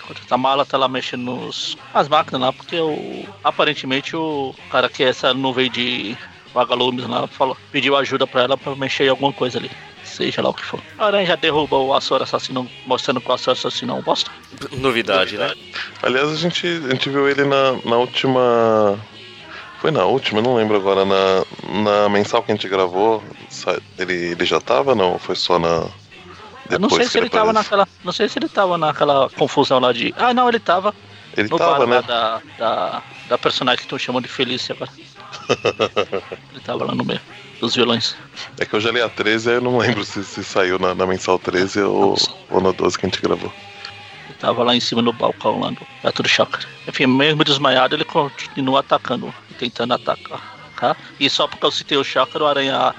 Enquanto 0.02 0.32
a 0.32 0.38
mala 0.38 0.66
tá 0.66 0.76
lá 0.76 0.88
mexendo 0.88 1.22
nos, 1.22 1.76
nas 1.94 2.08
máquinas 2.08 2.40
lá, 2.40 2.52
porque 2.52 2.78
o, 2.78 3.24
aparentemente 3.44 4.16
o 4.16 4.54
cara 4.70 4.88
que 4.88 5.04
é 5.04 5.08
essa 5.08 5.32
nuvem 5.32 5.70
de 5.70 6.16
vagalumes 6.52 7.06
lá 7.06 7.26
falou, 7.26 7.56
pediu 7.70 7.96
ajuda 7.96 8.26
pra 8.26 8.42
ela 8.42 8.56
pra 8.56 8.74
mexer 8.76 9.04
em 9.04 9.08
alguma 9.08 9.32
coisa 9.32 9.58
ali. 9.58 9.70
Seja 10.04 10.42
lá 10.42 10.50
o 10.50 10.54
que 10.54 10.64
for. 10.64 10.80
A 10.98 11.06
aranha 11.06 11.26
já 11.26 11.36
derruba 11.36 11.76
o 11.76 11.94
Açor 11.94 12.22
assassino, 12.22 12.68
mostrando 12.86 13.20
que 13.20 13.30
o 13.30 13.32
Açor 13.32 13.52
assassino 13.52 13.94
é 13.94 13.96
um 13.96 14.02
bosta. 14.02 14.30
Novidade, 14.72 15.38
né? 15.38 15.54
Aliás, 16.02 16.28
a 16.30 16.36
gente, 16.36 16.66
a 16.66 16.90
gente 16.90 17.08
viu 17.08 17.28
ele 17.28 17.44
na, 17.44 17.72
na 17.84 17.96
última. 17.96 18.98
Foi 19.80 19.90
na 19.90 20.04
última, 20.04 20.40
eu 20.40 20.42
não 20.42 20.54
lembro 20.54 20.76
agora. 20.76 21.04
Na, 21.04 21.44
na 21.82 22.08
mensal 22.10 22.42
que 22.42 22.52
a 22.52 22.54
gente 22.54 22.68
gravou, 22.68 23.22
ele, 23.98 24.32
ele 24.32 24.44
já 24.44 24.60
tava? 24.60 24.94
Não? 24.94 25.18
Foi 25.18 25.34
só 25.34 25.58
na. 25.58 25.86
Eu 26.70 26.78
não 26.78 26.88
sei 26.88 26.98
depois 26.98 27.06
se 27.06 27.12
que 27.12 27.18
ele 27.18 27.30
tava 27.30 27.52
naquela. 27.52 27.88
Não 28.04 28.12
sei 28.12 28.28
se 28.28 28.38
ele 28.38 28.48
tava 28.48 28.78
naquela 28.78 29.28
confusão 29.30 29.78
lá 29.78 29.92
de. 29.92 30.14
Ah 30.16 30.32
não, 30.32 30.48
ele 30.48 30.60
tava. 30.60 30.94
Ele 31.36 31.48
no 31.48 31.58
tava, 31.58 31.86
bar 31.86 31.86
né? 31.86 32.02
da, 32.02 32.42
da, 32.58 33.02
da 33.28 33.38
personagem 33.38 33.78
que 33.78 33.84
estão 33.84 33.98
chamando 33.98 34.24
de 34.24 34.30
Felícia 34.30 34.74
agora. 34.74 34.90
ele 36.52 36.60
tava 36.60 36.84
lá 36.84 36.94
no 36.94 37.04
meio 37.04 37.20
dos 37.62 37.76
vilões. 37.76 38.16
É 38.58 38.66
que 38.66 38.74
eu 38.74 38.80
já 38.80 38.90
li 38.90 39.00
a 39.00 39.08
13, 39.08 39.48
aí 39.48 39.56
eu 39.56 39.60
não 39.60 39.78
lembro 39.78 40.04
se, 40.04 40.24
se 40.24 40.42
saiu 40.42 40.78
na, 40.78 40.94
na 40.94 41.06
mensal 41.06 41.38
13 41.38 41.80
ou, 41.82 42.16
ou 42.50 42.60
na 42.60 42.72
12 42.72 42.98
que 42.98 43.06
a 43.06 43.08
gente 43.08 43.22
gravou. 43.22 43.52
Ele 44.26 44.34
tava 44.38 44.64
lá 44.64 44.74
em 44.74 44.80
cima 44.80 45.00
no 45.00 45.12
balcão 45.12 45.60
lá 45.60 46.10
do 46.10 46.28
Shocker. 46.28 46.66
Enfim, 46.86 47.06
mesmo 47.06 47.44
desmaiado, 47.44 47.94
ele 47.94 48.04
continua 48.04 48.80
atacando, 48.80 49.32
tentando 49.58 49.94
atacar. 49.94 50.52
Tá? 50.76 50.96
E 51.20 51.30
só 51.30 51.46
porque 51.46 51.64
eu 51.64 51.70
citei 51.70 51.96
o 51.96 52.02
Shocker, 52.02 52.42
o 52.42 52.46
Aranha 52.46 52.92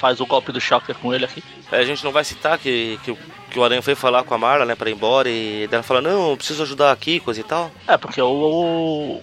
faz 0.00 0.18
o 0.20 0.26
golpe 0.26 0.50
do 0.50 0.60
Shocker 0.60 0.96
com 0.96 1.14
ele 1.14 1.24
aqui. 1.26 1.42
É, 1.70 1.76
a 1.78 1.84
gente 1.84 2.02
não 2.02 2.10
vai 2.10 2.24
citar 2.24 2.58
que, 2.58 2.98
que, 3.04 3.10
o- 3.10 3.18
que 3.50 3.58
o 3.58 3.62
Aranha 3.64 3.82
foi 3.82 3.94
falar 3.94 4.24
com 4.24 4.32
a 4.34 4.38
Marla, 4.38 4.64
né, 4.64 4.74
pra 4.74 4.88
ir 4.88 4.94
embora, 4.94 5.28
e 5.28 5.68
ela 5.70 5.82
fala, 5.82 6.00
não, 6.00 6.30
eu 6.30 6.36
preciso 6.36 6.62
ajudar 6.62 6.90
aqui, 6.90 7.20
coisa 7.20 7.38
e 7.40 7.44
tal. 7.44 7.70
É, 7.86 7.96
porque 7.98 8.20
o, 8.20 8.26
o, 8.26 9.22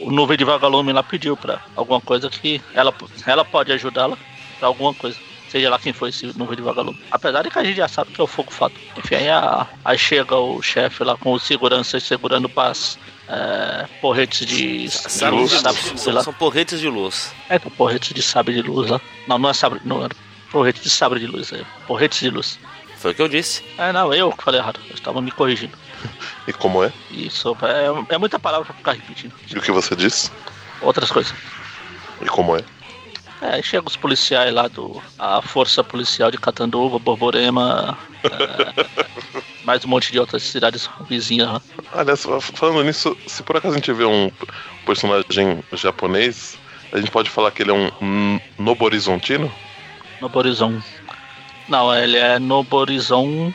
o 0.00 0.10
nuvem 0.10 0.36
de 0.38 0.44
vagalume 0.44 0.92
lá 0.92 1.02
pediu 1.02 1.36
pra 1.36 1.60
alguma 1.74 2.00
coisa 2.00 2.30
que 2.30 2.60
ela, 2.72 2.94
ela 3.26 3.44
pode 3.44 3.72
ajudá-la 3.72 4.16
pra 4.58 4.68
alguma 4.68 4.94
coisa. 4.94 5.18
Seja 5.52 5.68
lá 5.68 5.78
quem 5.78 5.92
foi 5.92 6.08
esse 6.08 6.26
nuvem 6.38 6.56
de 6.56 6.62
vagalume. 6.62 6.98
Apesar 7.10 7.42
de 7.42 7.50
que 7.50 7.58
a 7.58 7.62
gente 7.64 7.76
já 7.76 7.86
sabe 7.86 8.10
que 8.10 8.18
é 8.18 8.24
o 8.24 8.26
fogo 8.26 8.50
fato. 8.50 8.74
Enfim, 8.96 9.16
aí, 9.16 9.28
a- 9.28 9.66
aí 9.84 9.98
chega 9.98 10.34
o 10.34 10.62
chefe 10.62 11.04
lá 11.04 11.14
com 11.14 11.34
os 11.34 11.42
seguranças 11.42 12.02
segurando 12.04 12.48
paz. 12.48 12.98
É, 13.28 13.86
porretes 14.00 14.46
de, 14.46 14.84
de 14.84 14.90
Sabe 14.90 15.36
luz, 15.36 15.50
de 15.50 15.58
sabe, 15.60 15.76
luz. 15.78 15.86
sei 15.88 15.96
São, 15.98 16.12
lá. 16.14 16.22
são 16.24 16.32
porretes 16.32 16.80
de 16.80 16.88
luz. 16.88 17.34
É, 17.50 17.58
com 17.58 17.68
porretes 17.68 18.14
de 18.14 18.22
sabre 18.22 18.54
de 18.54 18.62
luz 18.62 18.90
lá. 18.90 18.98
Não, 19.28 19.38
não 19.38 19.50
é 19.50 19.52
sabre, 19.52 19.80
não 19.84 20.02
era 20.04 20.14
porrete 20.50 20.80
de 20.82 20.88
sabre 20.90 21.20
de 21.20 21.26
luz, 21.26 21.52
é 21.52 21.62
porretes 21.86 22.20
de 22.20 22.30
luz. 22.30 22.58
Foi 22.96 23.12
o 23.12 23.14
que 23.14 23.20
eu 23.22 23.28
disse. 23.28 23.62
É, 23.76 23.92
não, 23.92 24.12
eu 24.14 24.32
que 24.32 24.42
falei 24.42 24.58
errado, 24.60 24.80
eu 24.88 24.94
estava 24.94 25.20
me 25.20 25.30
corrigindo. 25.30 25.76
E 26.48 26.52
como 26.52 26.82
é? 26.82 26.92
Isso 27.10 27.56
é, 27.62 28.14
é 28.14 28.18
muita 28.18 28.38
palavra 28.38 28.64
pra 28.66 28.74
ficar 28.74 28.92
repetindo. 28.92 29.32
E 29.48 29.56
o 29.56 29.60
que 29.62 29.70
você 29.70 29.94
disse? 29.94 30.30
Outras 30.80 31.10
coisas. 31.10 31.32
E 32.20 32.26
como 32.26 32.56
é? 32.56 32.64
É, 33.42 33.56
aí 33.56 33.62
chega 33.62 33.88
os 33.88 33.96
policiais 33.96 34.54
lá 34.54 34.68
do. 34.68 35.02
A 35.18 35.42
Força 35.42 35.82
Policial 35.82 36.30
de 36.30 36.38
Catanduva, 36.38 37.00
Borborema. 37.00 37.98
é, 38.22 38.86
mais 39.64 39.84
um 39.84 39.88
monte 39.88 40.12
de 40.12 40.20
outras 40.20 40.44
cidades 40.44 40.88
vizinhas 41.08 41.48
lá. 41.48 41.62
Aliás, 41.92 42.24
falando 42.54 42.84
nisso, 42.84 43.16
se 43.26 43.42
por 43.42 43.56
acaso 43.56 43.74
a 43.74 43.78
gente 43.78 43.92
vê 43.92 44.04
um 44.04 44.30
personagem 44.86 45.62
japonês, 45.72 46.56
a 46.92 46.98
gente 46.98 47.10
pode 47.10 47.28
falar 47.28 47.50
que 47.50 47.62
ele 47.62 47.72
é 47.72 47.90
um 48.00 48.40
Noborizontino? 48.56 49.52
Noborizon. 50.20 50.80
Não, 51.68 51.92
ele 51.92 52.18
é 52.18 52.38
Noborizon 52.38 53.52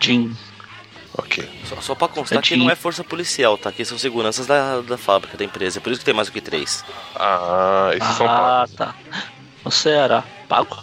Jin. 0.00 0.34
Ok. 1.18 1.48
Só, 1.68 1.80
só 1.80 1.94
pra 1.94 2.08
constar 2.08 2.40
que 2.40 2.56
não 2.56 2.70
é 2.70 2.76
força 2.76 3.02
policial, 3.02 3.58
tá? 3.58 3.72
Que 3.72 3.84
são 3.84 3.98
seguranças 3.98 4.46
da, 4.46 4.80
da 4.80 4.96
fábrica, 4.96 5.36
da 5.36 5.44
empresa. 5.44 5.78
É 5.78 5.80
por 5.82 5.90
isso 5.90 5.98
que 6.00 6.04
tem 6.04 6.14
mais 6.14 6.28
do 6.28 6.32
que 6.32 6.40
três. 6.40 6.84
Ah, 7.16 7.90
esses 7.94 8.16
são 8.16 8.26
Ah, 8.26 8.64
pagos. 8.68 8.74
tá. 8.74 8.94
Você 9.64 9.90
era 9.90 10.24
pago. 10.48 10.76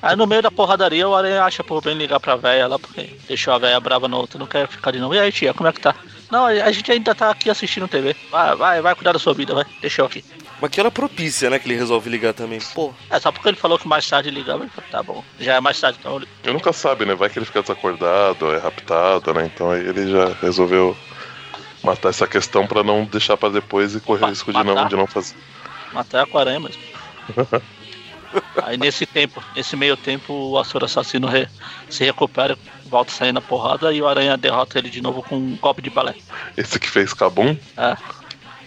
Aí 0.00 0.14
no 0.16 0.26
meio 0.26 0.40
da 0.42 0.50
porradaria 0.50 1.06
o 1.08 1.14
Aranha 1.14 1.44
acha 1.44 1.62
por 1.64 1.82
bem 1.82 1.94
ligar 1.96 2.20
pra 2.20 2.36
véia 2.36 2.66
lá, 2.68 2.78
porque 2.78 3.16
deixou 3.28 3.52
a 3.52 3.58
véia 3.58 3.78
brava 3.80 4.06
no 4.08 4.16
outro, 4.16 4.38
não 4.38 4.46
quer 4.46 4.66
ficar 4.68 4.90
de 4.92 4.98
novo. 5.00 5.14
E 5.14 5.18
aí, 5.18 5.30
tia, 5.32 5.52
como 5.52 5.68
é 5.68 5.72
que 5.72 5.80
tá? 5.80 5.94
Não, 6.30 6.46
a 6.46 6.70
gente 6.72 6.90
ainda 6.92 7.14
tá 7.14 7.30
aqui 7.30 7.50
assistindo 7.50 7.88
TV. 7.88 8.14
Vai, 8.30 8.54
vai, 8.56 8.80
vai 8.80 8.94
cuidar 8.94 9.12
da 9.12 9.18
sua 9.18 9.34
vida, 9.34 9.52
vai. 9.52 9.64
Deixa 9.80 10.00
eu 10.00 10.06
aqui. 10.06 10.24
Mas 10.60 10.70
que 10.70 10.80
hora 10.80 10.90
propícia, 10.90 11.48
né? 11.48 11.58
Que 11.58 11.66
ele 11.68 11.76
resolve 11.78 12.10
ligar 12.10 12.34
também. 12.34 12.58
Pô, 12.74 12.92
É, 13.08 13.18
só 13.18 13.32
porque 13.32 13.48
ele 13.48 13.56
falou 13.56 13.78
que 13.78 13.88
mais 13.88 14.06
tarde 14.08 14.30
ligava, 14.30 14.62
ele 14.64 14.70
falou, 14.70 14.90
tá 14.90 15.02
bom. 15.02 15.24
Já 15.38 15.54
é 15.54 15.60
mais 15.60 15.80
tarde, 15.80 15.98
então 16.00 16.16
eu. 16.20 16.26
Eu 16.44 16.52
nunca 16.52 16.72
sabe, 16.72 17.04
né? 17.06 17.14
Vai 17.14 17.30
que 17.30 17.38
ele 17.38 17.46
fica 17.46 17.62
desacordado, 17.62 18.52
é 18.52 18.58
raptado, 18.58 19.32
né? 19.34 19.46
Então 19.52 19.70
aí 19.70 19.80
ele 19.86 20.10
já 20.10 20.32
resolveu 20.42 20.96
matar 21.82 22.10
essa 22.10 22.26
questão 22.26 22.66
pra 22.66 22.82
não 22.82 23.04
deixar 23.04 23.36
pra 23.36 23.48
depois 23.48 23.94
e 23.94 24.00
correr 24.00 24.20
Ma- 24.22 24.28
risco 24.28 24.52
de 24.52 24.62
não, 24.62 24.86
de 24.88 24.96
não 24.96 25.06
fazer. 25.06 25.34
Matar 25.92 26.26
com 26.26 26.36
a 26.38 26.40
aranha 26.42 26.60
mesmo. 26.60 26.82
Aí 28.62 28.76
nesse 28.76 29.04
tempo, 29.06 29.42
nesse 29.56 29.74
meio 29.74 29.96
tempo, 29.96 30.32
o 30.32 30.56
Açor 30.58 30.84
Assassino 30.84 31.26
re- 31.26 31.48
se 31.88 32.04
recupera, 32.04 32.56
volta 32.86 33.10
a 33.10 33.14
sair 33.14 33.32
na 33.32 33.40
porrada 33.40 33.92
e 33.92 34.00
o 34.00 34.06
Aranha 34.06 34.36
derrota 34.36 34.78
ele 34.78 34.88
de 34.88 35.00
novo 35.00 35.20
com 35.20 35.36
um 35.36 35.56
golpe 35.56 35.82
de 35.82 35.90
balé. 35.90 36.14
Esse 36.56 36.78
que 36.78 36.88
fez 36.88 37.12
Kabum, 37.12 37.56
É. 37.76 37.96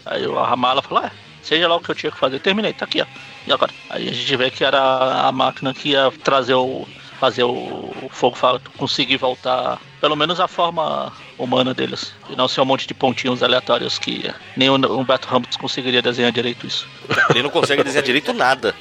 Aí 0.05 0.27
o 0.27 0.33
Ramala 0.41 0.81
fala, 0.81 1.05
é, 1.07 1.11
seja 1.43 1.67
lá 1.67 1.75
o 1.75 1.81
que 1.81 1.91
eu 1.91 1.95
tinha 1.95 2.11
que 2.11 2.17
fazer, 2.17 2.39
terminei, 2.39 2.73
tá 2.73 2.85
aqui, 2.85 3.01
ó. 3.01 3.05
E 3.45 3.51
agora? 3.51 3.71
Aí 3.89 4.09
a 4.09 4.11
gente 4.11 4.35
vê 4.35 4.49
que 4.49 4.63
era 4.63 5.27
a 5.27 5.31
máquina 5.31 5.73
que 5.73 5.89
ia 5.89 6.11
trazer 6.23 6.55
o. 6.55 6.87
fazer 7.19 7.43
o, 7.43 7.51
o 7.51 8.09
fogo 8.09 8.37
conseguir 8.77 9.17
voltar, 9.17 9.79
pelo 10.01 10.15
menos 10.15 10.39
a 10.39 10.47
forma 10.47 11.11
humana 11.37 11.73
deles. 11.73 12.13
E 12.29 12.35
não 12.35 12.47
ser 12.47 12.61
um 12.61 12.65
monte 12.65 12.87
de 12.87 12.93
pontinhos 12.93 13.43
aleatórios 13.43 13.99
que 13.99 14.33
nem 14.55 14.69
o 14.69 14.75
Humberto 14.75 15.27
Ramos 15.27 15.55
conseguiria 15.57 16.01
desenhar 16.01 16.31
direito 16.31 16.65
isso. 16.65 16.87
ele 17.29 17.43
não 17.43 17.49
consegue 17.49 17.83
desenhar 17.83 18.03
direito 18.03 18.33
nada. 18.33 18.73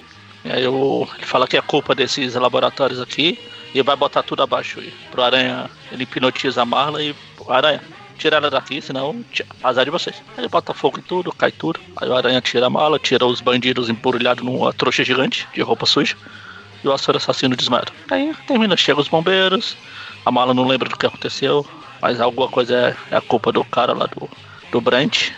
E 0.45 0.51
aí 0.51 0.67
o, 0.67 1.07
ele 1.17 1.27
fala 1.27 1.47
que 1.47 1.57
é 1.57 1.63
culpa 1.63 1.95
desses 1.95 2.35
laboratórios 2.35 3.01
aqui 3.01 3.39
e 3.75 3.83
vai 3.83 3.97
botar 3.97 4.23
tudo 4.23 4.43
abaixo. 4.43 4.81
E 4.81 4.93
pro 5.11 5.23
Aranha, 5.23 5.71
ele 5.91 6.03
hipnotiza 6.03 6.63
a 6.63 6.65
Marla 6.65 7.03
e 7.03 7.15
Aranha, 7.49 7.81
tira 8.23 8.37
ela 8.37 8.49
daqui, 8.49 8.81
senão 8.81 9.25
azar 9.63 9.85
de 9.85 9.91
vocês. 9.91 10.23
Aí 10.37 10.47
bota 10.49 10.73
fogo 10.73 11.01
em 11.01 11.03
tudo, 11.03 11.33
cai 11.33 11.51
tudo. 11.51 11.81
Aí 11.97 12.09
o 12.09 12.15
Aranha 12.15 12.41
tira 12.41 12.67
a 12.67 12.71
mala, 12.71 12.99
tira 12.99 13.27
os 13.27 13.41
bandidos 13.41 13.89
embrulhados 13.89 14.45
numa 14.45 14.73
trouxa 14.73 15.05
gigante 15.05 15.49
de 15.53 15.61
roupa 15.61 15.87
suja. 15.87 16.17
E 16.85 16.89
o 16.89 16.93
Açor 16.93 17.17
Assassino 17.17 17.57
desmaiado. 17.57 17.93
Aí 18.11 18.33
termina, 18.47 18.77
chega 18.77 19.01
os 19.01 19.09
bombeiros. 19.09 19.77
A 20.25 20.31
mala 20.31 20.55
não 20.55 20.67
lembra 20.67 20.89
do 20.89 20.97
que 20.97 21.05
aconteceu, 21.05 21.67
mas 22.01 22.21
alguma 22.21 22.49
coisa 22.49 22.75
é, 23.11 23.15
é 23.15 23.17
a 23.17 23.21
culpa 23.21 23.51
do 23.51 23.65
cara 23.65 23.93
lá 23.93 24.07
do, 24.07 24.31
do 24.71 24.81
Brent, 24.81 25.33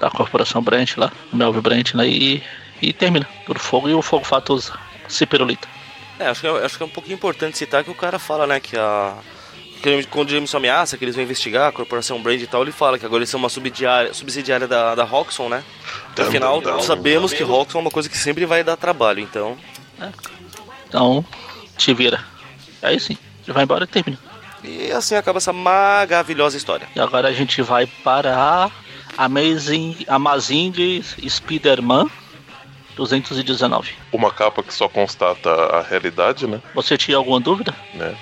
da 0.00 0.10
corporação 0.10 0.62
Brent 0.62 0.96
lá, 0.96 1.12
o 1.30 1.36
Melvin 1.36 1.60
Brent 1.60 1.94
lá, 1.94 2.06
e, 2.06 2.42
e 2.80 2.92
termina. 2.94 3.28
Tudo 3.44 3.60
fogo 3.60 3.90
e 3.90 3.94
o 3.94 4.00
fogo 4.00 4.24
fato 4.24 4.58
se 5.06 5.26
pirulita. 5.26 5.68
É, 6.18 6.28
acho 6.28 6.40
que 6.40 6.46
é, 6.46 6.64
acho 6.64 6.76
que 6.78 6.82
é 6.82 6.86
um 6.86 6.90
pouquinho 6.90 7.14
importante 7.14 7.58
citar 7.58 7.84
que 7.84 7.90
o 7.90 7.94
cara 7.94 8.18
fala, 8.18 8.46
né, 8.46 8.58
que 8.58 8.76
a. 8.78 9.18
Que 9.82 10.06
quando 10.06 10.28
o 10.28 10.32
Jameson 10.32 10.58
ameaça 10.58 10.96
que 10.96 11.04
eles 11.04 11.16
vão 11.16 11.24
investigar 11.24 11.68
a 11.68 11.72
corporação 11.72 12.22
Brand 12.22 12.40
e 12.40 12.46
tal, 12.46 12.62
ele 12.62 12.70
fala 12.70 12.98
que 12.98 13.04
agora 13.04 13.18
eles 13.18 13.30
são 13.30 13.40
uma 13.40 13.48
subsidiária, 13.48 14.14
subsidiária 14.14 14.68
da, 14.68 14.94
da 14.94 15.02
Roxxon, 15.02 15.48
né? 15.48 15.64
Dum, 16.14 16.22
Afinal, 16.22 16.60
dum, 16.60 16.76
dum. 16.76 16.80
sabemos 16.80 17.32
que 17.32 17.42
Roxxon 17.42 17.78
é 17.78 17.80
uma 17.82 17.90
coisa 17.90 18.08
que 18.08 18.16
sempre 18.16 18.46
vai 18.46 18.62
dar 18.62 18.76
trabalho, 18.76 19.18
então. 19.18 19.58
Então, 20.88 21.24
te 21.76 21.92
vira. 21.92 22.24
Aí 22.80 23.00
sim, 23.00 23.18
ele 23.44 23.52
vai 23.52 23.64
embora 23.64 23.84
e 23.84 23.86
termina. 23.88 24.18
E 24.62 24.92
assim 24.92 25.16
acaba 25.16 25.38
essa 25.38 25.52
maravilhosa 25.52 26.56
história. 26.56 26.86
E 26.94 27.00
agora 27.00 27.28
a 27.28 27.32
gente 27.32 27.60
vai 27.62 27.86
para 27.86 28.36
a 28.36 28.70
Amazing, 29.18 30.04
Amazing 30.06 31.02
Spider-Man 31.28 32.08
219. 32.94 33.94
uma 34.12 34.30
capa 34.30 34.62
que 34.62 34.72
só 34.72 34.88
constata 34.88 35.50
a 35.50 35.82
realidade, 35.82 36.46
né? 36.46 36.60
Você 36.74 36.96
tinha 36.96 37.16
alguma 37.16 37.40
dúvida? 37.40 37.74
né? 37.94 38.16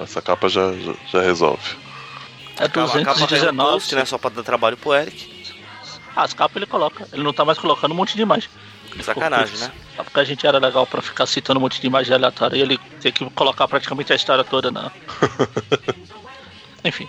Essa 0.00 0.20
capa 0.22 0.48
já, 0.48 0.72
já, 0.74 0.94
já 1.12 1.20
resolve. 1.22 1.76
É 2.58 2.64
Acaba- 2.64 2.86
acaba 2.86 3.04
caindo 3.04 3.18
219. 3.28 3.72
post, 3.72 3.94
né? 3.94 4.04
Só 4.04 4.18
pra 4.18 4.30
dar 4.30 4.42
trabalho 4.42 4.76
pro 4.76 4.94
Eric. 4.94 5.54
Ah, 6.14 6.22
as 6.22 6.32
capas 6.32 6.56
ele 6.56 6.66
coloca. 6.66 7.06
Ele 7.12 7.22
não 7.22 7.32
tá 7.32 7.44
mais 7.44 7.58
colocando 7.58 7.92
um 7.92 7.94
monte 7.94 8.16
de 8.16 8.22
imagem. 8.22 8.48
Ele 8.92 9.02
Sacanagem, 9.02 9.58
né? 9.58 9.70
Só 9.94 10.02
porque 10.04 10.20
a 10.20 10.24
gente 10.24 10.46
era 10.46 10.58
legal 10.58 10.86
pra 10.86 11.02
ficar 11.02 11.26
citando 11.26 11.58
um 11.58 11.62
monte 11.62 11.80
de 11.80 11.86
imagem 11.86 12.14
aleatória 12.14 12.56
e 12.56 12.62
ele 12.62 12.78
ter 13.00 13.12
que 13.12 13.28
colocar 13.30 13.68
praticamente 13.68 14.12
a 14.12 14.16
história 14.16 14.42
toda 14.44 14.70
na. 14.70 14.90
Enfim. 16.84 17.08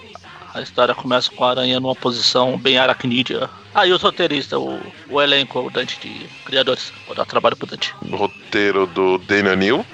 A 0.53 0.61
história 0.61 0.95
começa 0.95 1.29
com 1.31 1.43
a 1.45 1.51
aranha 1.51 1.79
numa 1.79 1.95
posição 1.95 2.57
bem 2.57 2.77
aracnídea. 2.79 3.47
Ah, 3.75 3.85
e 3.85 3.91
os 3.93 4.01
roteiristas, 4.01 4.57
o, 4.59 4.79
o 5.07 5.21
elenco, 5.21 5.59
o 5.59 5.69
Dante 5.69 5.99
de 5.99 6.27
criadores. 6.45 6.91
Vou 7.05 7.15
dar 7.15 7.25
trabalho 7.25 7.55
pro 7.55 7.67
Dante. 7.67 7.93
O 8.01 8.15
roteiro 8.15 8.87
do 8.87 9.19
Daniel 9.19 9.55
Neal, 9.55 9.85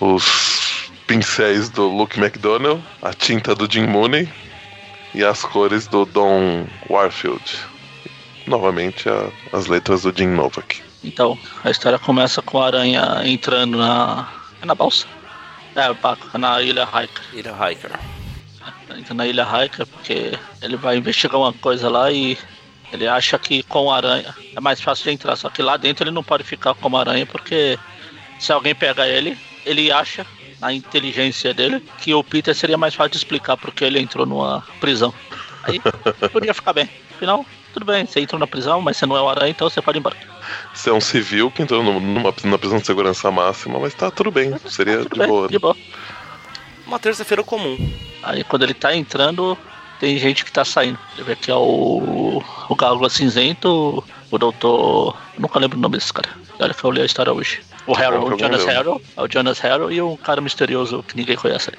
os 0.00 0.24
pincéis 1.10 1.68
do 1.68 1.88
Luke 1.88 2.20
McDonnell, 2.20 2.80
a 3.02 3.12
tinta 3.12 3.52
do 3.52 3.68
Jim 3.68 3.84
Mooney 3.84 4.28
e 5.12 5.24
as 5.24 5.42
cores 5.42 5.88
do 5.88 6.04
Don 6.04 6.64
Warfield. 6.88 7.42
Novamente 8.46 9.08
a- 9.08 9.28
as 9.52 9.66
letras 9.66 10.02
do 10.02 10.16
Jim 10.16 10.28
Novak. 10.28 10.80
Então, 11.02 11.36
a 11.64 11.70
história 11.70 11.98
começa 11.98 12.40
com 12.40 12.62
a 12.62 12.66
aranha 12.66 13.22
entrando 13.24 13.76
na. 13.76 14.28
É 14.62 14.66
na 14.66 14.72
balsa? 14.72 15.08
É, 15.74 16.38
na 16.38 16.62
Ilha 16.62 16.84
Hiker. 16.84 17.24
Ira 17.32 17.56
Hiker. 17.72 17.90
entra 18.96 19.14
na 19.14 19.26
Ilha 19.26 19.42
Hiker 19.44 19.86
porque 19.86 20.38
ele 20.62 20.76
vai 20.76 20.96
investigar 20.96 21.40
uma 21.40 21.52
coisa 21.52 21.88
lá 21.88 22.12
e 22.12 22.38
ele 22.92 23.08
acha 23.08 23.36
que 23.36 23.64
com 23.64 23.90
a 23.90 23.96
aranha 23.96 24.32
é 24.54 24.60
mais 24.60 24.80
fácil 24.80 25.06
de 25.06 25.10
entrar. 25.10 25.34
Só 25.34 25.48
que 25.50 25.60
lá 25.60 25.76
dentro 25.76 26.04
ele 26.04 26.12
não 26.12 26.22
pode 26.22 26.44
ficar 26.44 26.74
como 26.74 26.96
aranha 26.96 27.26
porque 27.26 27.76
se 28.38 28.52
alguém 28.52 28.76
pega 28.76 29.08
ele, 29.08 29.36
ele 29.66 29.90
acha 29.90 30.24
na 30.60 30.72
inteligência 30.72 31.54
dele 31.54 31.82
que 31.98 32.14
o 32.14 32.22
Peter 32.22 32.54
seria 32.54 32.76
mais 32.76 32.94
fácil 32.94 33.12
de 33.12 33.16
explicar 33.18 33.56
porque 33.56 33.84
ele 33.84 33.98
entrou 33.98 34.26
numa 34.26 34.62
prisão. 34.80 35.12
Aí 35.62 35.80
podia 36.32 36.54
ficar 36.54 36.72
bem. 36.72 36.88
Afinal, 37.16 37.44
tudo 37.72 37.84
bem, 37.86 38.06
você 38.06 38.20
entrou 38.20 38.38
na 38.38 38.46
prisão, 38.46 38.80
mas 38.80 38.96
você 38.96 39.06
não 39.06 39.16
é 39.16 39.22
o 39.22 39.28
aranha, 39.28 39.50
então 39.50 39.68
você 39.68 39.80
pode 39.80 39.98
ir 39.98 40.00
embora. 40.00 40.16
Você 40.74 40.90
é 40.90 40.92
um 40.92 41.00
civil 41.00 41.50
que 41.50 41.62
entrou 41.62 41.82
numa, 41.82 42.00
numa, 42.00 42.58
prisão 42.58 42.78
de 42.78 42.86
segurança 42.86 43.30
máxima, 43.30 43.78
mas 43.78 43.94
tá 43.94 44.10
tudo 44.10 44.30
bem. 44.30 44.56
Seria 44.66 44.98
Tudo 44.98 45.14
de 45.14 45.18
bem, 45.18 45.28
boa. 45.28 45.48
de 45.48 45.58
boa. 45.58 45.76
Uma 46.86 46.98
terça-feira 46.98 47.42
comum. 47.42 47.76
Aí 48.22 48.42
quando 48.42 48.64
ele 48.64 48.74
tá 48.74 48.94
entrando, 48.94 49.56
tem 50.00 50.18
gente 50.18 50.44
que 50.44 50.50
tá 50.50 50.64
saindo. 50.64 50.98
Você 51.14 51.22
vê 51.22 51.36
que 51.36 51.50
é 51.50 51.54
o, 51.54 52.42
o 52.68 52.74
Gárgula 52.74 53.08
Cinzento, 53.08 54.02
o 54.30 54.38
doutor. 54.38 55.16
Nunca 55.38 55.58
lembro 55.58 55.78
o 55.78 55.80
nome 55.80 55.96
desse 55.96 56.12
cara. 56.12 56.30
Olha 56.58 56.74
que 56.74 56.82
eu 56.82 56.90
li 56.90 57.00
a 57.00 57.06
história 57.06 57.32
hoje. 57.32 57.60
O 57.90 57.94
Harrow, 57.94 58.26
que 58.28 58.34
o 58.34 58.38
Jonas. 58.38 58.64
Harrow, 58.64 59.02
é 59.16 59.22
o 59.22 59.26
Jonas 59.30 59.58
Harrow 59.58 59.90
e 59.90 60.00
um 60.00 60.16
cara 60.16 60.40
misterioso 60.40 61.02
que 61.02 61.16
ninguém 61.16 61.36
conhece 61.36 61.70
ali. 61.70 61.78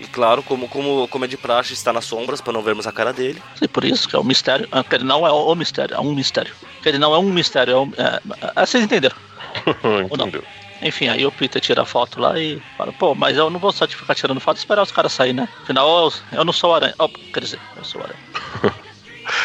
E 0.00 0.06
claro, 0.06 0.42
como, 0.42 0.68
como, 0.68 1.08
como 1.08 1.24
é 1.24 1.28
de 1.28 1.36
praxe, 1.36 1.72
está 1.72 1.92
nas 1.92 2.04
sombras 2.04 2.40
para 2.40 2.52
não 2.52 2.62
vermos 2.62 2.86
a 2.86 2.92
cara 2.92 3.12
dele. 3.12 3.42
E 3.60 3.66
por 3.68 3.84
isso 3.84 4.08
que 4.08 4.14
é 4.14 4.18
um 4.18 4.24
mistério. 4.24 4.68
Ah, 4.70 4.82
que 4.84 4.94
ele 4.94 5.04
não 5.04 5.26
é 5.26 5.30
o 5.32 5.54
mistério, 5.54 5.94
é 5.96 6.00
um 6.00 6.14
mistério. 6.14 6.52
Que 6.82 6.88
ele 6.88 6.98
não 6.98 7.14
é 7.14 7.18
um 7.18 7.30
mistério, 7.32 7.72
é 7.72 7.76
um. 7.78 7.92
É, 7.96 8.20
é, 8.62 8.66
vocês 8.66 8.82
entenderam? 8.84 9.16
Entendeu? 10.12 10.44
Enfim, 10.80 11.08
aí 11.08 11.26
o 11.26 11.32
Peter 11.32 11.60
tira 11.60 11.82
a 11.82 11.84
foto 11.84 12.20
lá 12.20 12.38
e 12.38 12.62
fala, 12.76 12.92
pô, 12.92 13.12
mas 13.14 13.36
eu 13.36 13.50
não 13.50 13.58
vou 13.58 13.72
só 13.72 13.84
te 13.86 13.96
ficar 13.96 14.14
tirando 14.14 14.38
foto 14.38 14.58
e 14.58 14.60
esperar 14.60 14.82
os 14.82 14.92
caras 14.92 15.12
saírem, 15.12 15.34
né? 15.34 15.48
Afinal, 15.64 15.88
eu, 16.32 16.38
eu 16.38 16.44
não 16.44 16.52
sou 16.52 16.70
o 16.70 16.74
aranha. 16.74 16.94
Oh, 17.00 17.08
quer 17.08 17.40
dizer, 17.40 17.58
eu 17.76 17.84
sou 17.84 18.00
o 18.00 18.04
aranha. 18.04 18.20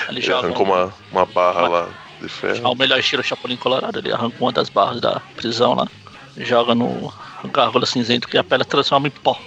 Ele 0.10 0.20
Ele 0.20 0.22
joga. 0.22 0.48
arrancou 0.48 0.66
um- 0.68 0.72
uma, 0.72 0.94
uma 1.12 1.26
barra 1.26 1.60
Uma- 1.62 1.68
lá 1.70 1.90
de 2.24 2.30
ferro. 2.30 2.68
ao 2.68 2.76
melhor 2.76 3.00
estilo 3.00 3.24
Chapolin 3.24 3.58
Colorado. 3.58 4.00
Ele 4.00 4.12
arranca 4.12 4.38
uma 4.40 4.52
das 4.52 4.70
barras 4.70 5.02
da 5.02 5.20
prisão 5.36 5.74
lá, 5.74 5.88
joga 6.38 6.74
no 6.74 7.14
gárgula 7.46 7.86
cinzento 7.86 8.28
que 8.28 8.38
a 8.38 8.44
pele 8.44 8.64
transforma 8.64 9.08
em 9.08 9.12
pó. 9.12 9.40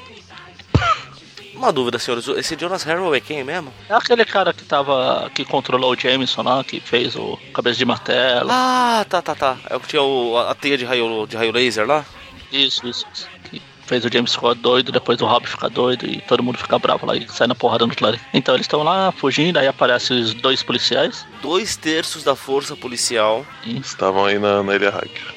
Uma 1.54 1.72
dúvida, 1.72 1.98
senhores. 1.98 2.28
Esse 2.28 2.54
Jonas 2.54 2.82
Harrow 2.82 3.14
é 3.14 3.20
quem 3.20 3.42
mesmo? 3.42 3.72
É 3.88 3.94
aquele 3.94 4.26
cara 4.26 4.52
que 4.52 4.62
tava. 4.62 5.30
que 5.34 5.42
controlou 5.42 5.92
o 5.92 5.98
Jameson 5.98 6.42
lá, 6.42 6.62
que 6.62 6.80
fez 6.80 7.16
o 7.16 7.38
cabeça 7.54 7.78
de 7.78 7.84
martelo. 7.86 8.50
Ah, 8.52 9.06
tá, 9.08 9.22
tá, 9.22 9.34
tá. 9.34 9.56
É 9.70 9.74
o 9.74 9.80
que 9.80 9.88
tinha 9.88 10.02
o, 10.02 10.36
a 10.36 10.54
teia 10.54 10.76
de 10.76 10.84
raio, 10.84 11.26
de 11.26 11.34
raio 11.34 11.52
laser 11.52 11.86
lá? 11.86 12.04
Isso, 12.52 12.86
isso, 12.86 13.06
isso. 13.12 13.26
Que 13.44 13.62
fez 13.86 14.04
o 14.04 14.12
James 14.12 14.34
ficar 14.34 14.54
doido, 14.54 14.92
depois 14.92 15.20
o 15.20 15.26
Rob 15.26 15.46
ficar 15.46 15.68
doido 15.68 16.06
e 16.06 16.20
todo 16.22 16.42
mundo 16.42 16.58
fica 16.58 16.78
bravo 16.78 17.06
lá 17.06 17.16
e 17.16 17.26
sai 17.28 17.46
na 17.46 17.54
porrada 17.54 17.86
no 17.86 17.94
Clarim. 17.94 18.18
Então 18.34 18.54
eles 18.54 18.64
estão 18.64 18.82
lá 18.82 19.12
fugindo, 19.12 19.56
aí 19.58 19.66
aparecem 19.68 20.20
os 20.20 20.34
dois 20.34 20.62
policiais. 20.62 21.26
Dois 21.40 21.76
terços 21.76 22.22
da 22.24 22.34
força 22.34 22.76
policial. 22.76 23.46
E 23.64 23.78
Estavam 23.78 24.24
aí 24.26 24.38
na, 24.38 24.62
na 24.62 24.74
Ilha 24.74 24.90
Hacker. 24.90 25.34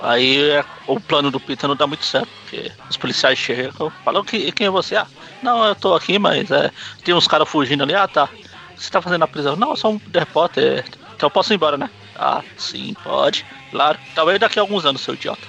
aí 0.00 0.50
é, 0.50 0.64
o 0.86 1.00
plano 1.00 1.30
do 1.30 1.40
Peter 1.40 1.68
não 1.68 1.76
dá 1.76 1.86
muito 1.86 2.04
certo, 2.04 2.28
porque 2.42 2.70
os 2.88 2.96
policiais 2.96 3.38
chegam, 3.38 3.90
falam 4.04 4.24
que 4.24 4.52
quem 4.52 4.66
é 4.68 4.70
você? 4.70 4.96
Ah, 4.96 5.06
não, 5.42 5.64
eu 5.66 5.74
tô 5.74 5.94
aqui, 5.94 6.18
mas 6.18 6.50
é, 6.50 6.70
tem 7.04 7.14
uns 7.14 7.26
caras 7.28 7.48
fugindo 7.48 7.82
ali. 7.82 7.94
Ah, 7.94 8.06
tá. 8.08 8.28
Você 8.76 8.90
tá 8.90 9.00
fazendo 9.00 9.20
na 9.20 9.28
prisão? 9.28 9.56
Não, 9.56 9.70
eu 9.70 9.76
sou 9.76 9.92
um 9.94 10.00
repórter. 10.14 10.84
Então 11.14 11.26
eu 11.26 11.30
posso 11.30 11.52
ir 11.52 11.56
embora, 11.56 11.76
né? 11.78 11.88
Ah, 12.14 12.42
sim, 12.56 12.94
pode. 13.02 13.44
Claro. 13.70 13.98
Talvez 14.14 14.38
daqui 14.38 14.58
a 14.58 14.62
alguns 14.62 14.84
anos, 14.84 15.00
seu 15.00 15.14
idiota. 15.14 15.46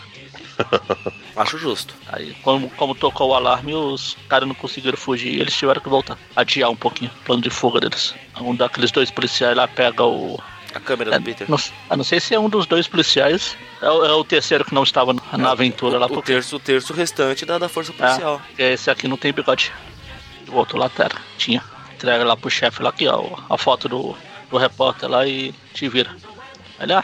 Acho 1.35 1.57
justo. 1.57 1.93
Aí, 2.07 2.33
como, 2.41 2.69
como 2.71 2.95
tocou 2.95 3.29
o 3.29 3.33
alarme, 3.35 3.73
os 3.73 4.17
caras 4.27 4.47
não 4.47 4.55
conseguiram 4.55 4.97
fugir 4.97 5.39
eles 5.39 5.55
tiveram 5.55 5.81
que 5.81 5.89
voltar. 5.89 6.17
Adiar 6.35 6.69
um 6.69 6.75
pouquinho 6.75 7.11
o 7.21 7.23
plano 7.25 7.41
de 7.41 7.49
fuga 7.49 7.79
deles. 7.79 8.15
Um 8.41 8.55
daqueles 8.55 8.91
dois 8.91 9.11
policiais 9.11 9.55
lá 9.55 9.67
pega 9.67 10.03
o. 10.03 10.39
A 10.73 10.79
câmera 10.79 11.15
É, 11.15 11.19
do 11.19 11.23
Peter. 11.25 11.49
não, 11.49 11.57
ah, 11.89 11.95
não 11.97 12.03
sei 12.03 12.19
se 12.19 12.35
é 12.35 12.39
um 12.39 12.49
dos 12.49 12.65
dois 12.65 12.87
policiais. 12.87 13.55
É 13.81 13.89
o, 13.89 14.05
é 14.05 14.13
o 14.13 14.23
terceiro 14.23 14.65
que 14.65 14.73
não 14.73 14.83
estava 14.83 15.13
na, 15.13 15.21
na 15.37 15.51
aventura 15.51 15.97
lá. 15.97 16.05
O 16.07 16.09
Porque, 16.09 16.33
terço, 16.33 16.55
o 16.57 16.59
terço 16.59 16.93
restante 16.93 17.45
da, 17.45 17.57
da 17.57 17.69
força 17.69 17.93
policial. 17.93 18.41
é, 18.57 18.73
esse 18.73 18.89
aqui 18.91 19.07
não 19.07 19.17
tem 19.17 19.31
bigode. 19.31 19.71
O 20.47 20.55
outro 20.55 20.77
lá 20.77 20.89
era. 20.99 21.15
Tinha. 21.37 21.63
Entrega 21.93 22.23
lá 22.23 22.35
pro 22.35 22.49
chefe 22.49 22.81
lá 22.83 22.89
aqui, 22.89 23.07
ó. 23.07 23.37
A 23.49 23.57
foto 23.57 23.87
do, 23.89 24.15
do 24.51 24.57
repórter 24.57 25.09
lá 25.09 25.25
e 25.27 25.53
te 25.73 25.87
vira. 25.87 26.15
Ah, 26.79 27.03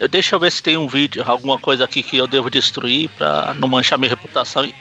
eu, 0.00 0.08
deixa 0.08 0.34
eu 0.36 0.40
ver 0.40 0.50
se 0.52 0.62
tem 0.62 0.76
um 0.76 0.86
vídeo, 0.88 1.24
alguma 1.26 1.58
coisa 1.58 1.84
aqui 1.84 2.02
que 2.02 2.16
eu 2.16 2.26
devo 2.26 2.50
destruir 2.50 3.08
pra 3.10 3.54
não 3.54 3.68
manchar 3.68 3.98
minha 3.98 4.10
reputação. 4.10 4.64
E, 4.64 4.74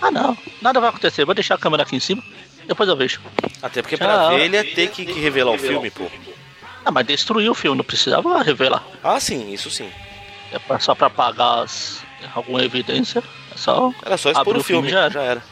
ah 0.00 0.10
não, 0.10 0.36
nada 0.62 0.80
vai 0.80 0.88
acontecer. 0.90 1.24
Vou 1.24 1.34
deixar 1.34 1.54
a 1.54 1.58
câmera 1.58 1.82
aqui 1.82 1.96
em 1.96 2.00
cima, 2.00 2.22
depois 2.66 2.88
eu 2.88 2.96
vejo. 2.96 3.20
Até 3.62 3.82
porque 3.82 3.96
pra 3.96 4.06
Tchau. 4.14 4.28
ver 4.30 4.40
ele 4.44 4.56
ia 4.56 4.64
ter 4.74 4.88
que, 4.90 5.04
que 5.06 5.20
revelar 5.20 5.52
o 5.52 5.58
filme, 5.58 5.90
pô. 5.90 6.10
Ah, 6.84 6.90
mas 6.90 7.06
destruiu 7.06 7.50
o 7.52 7.54
filme, 7.54 7.76
não 7.76 7.84
precisava 7.84 8.42
revelar. 8.42 8.82
Ah, 9.02 9.18
sim, 9.18 9.52
isso 9.52 9.70
sim. 9.70 9.90
É 10.52 10.58
pra- 10.58 10.78
só 10.78 10.94
pra 10.94 11.10
pagar 11.10 11.62
as, 11.64 12.00
alguma 12.34 12.62
evidência. 12.62 13.22
É 13.52 13.56
só. 13.58 13.92
Era 14.04 14.16
só 14.16 14.30
expor 14.30 14.56
o 14.56 14.62
filme, 14.62 14.88
já 14.88 15.08
já 15.10 15.20
era. 15.22 15.30
era. 15.32 15.42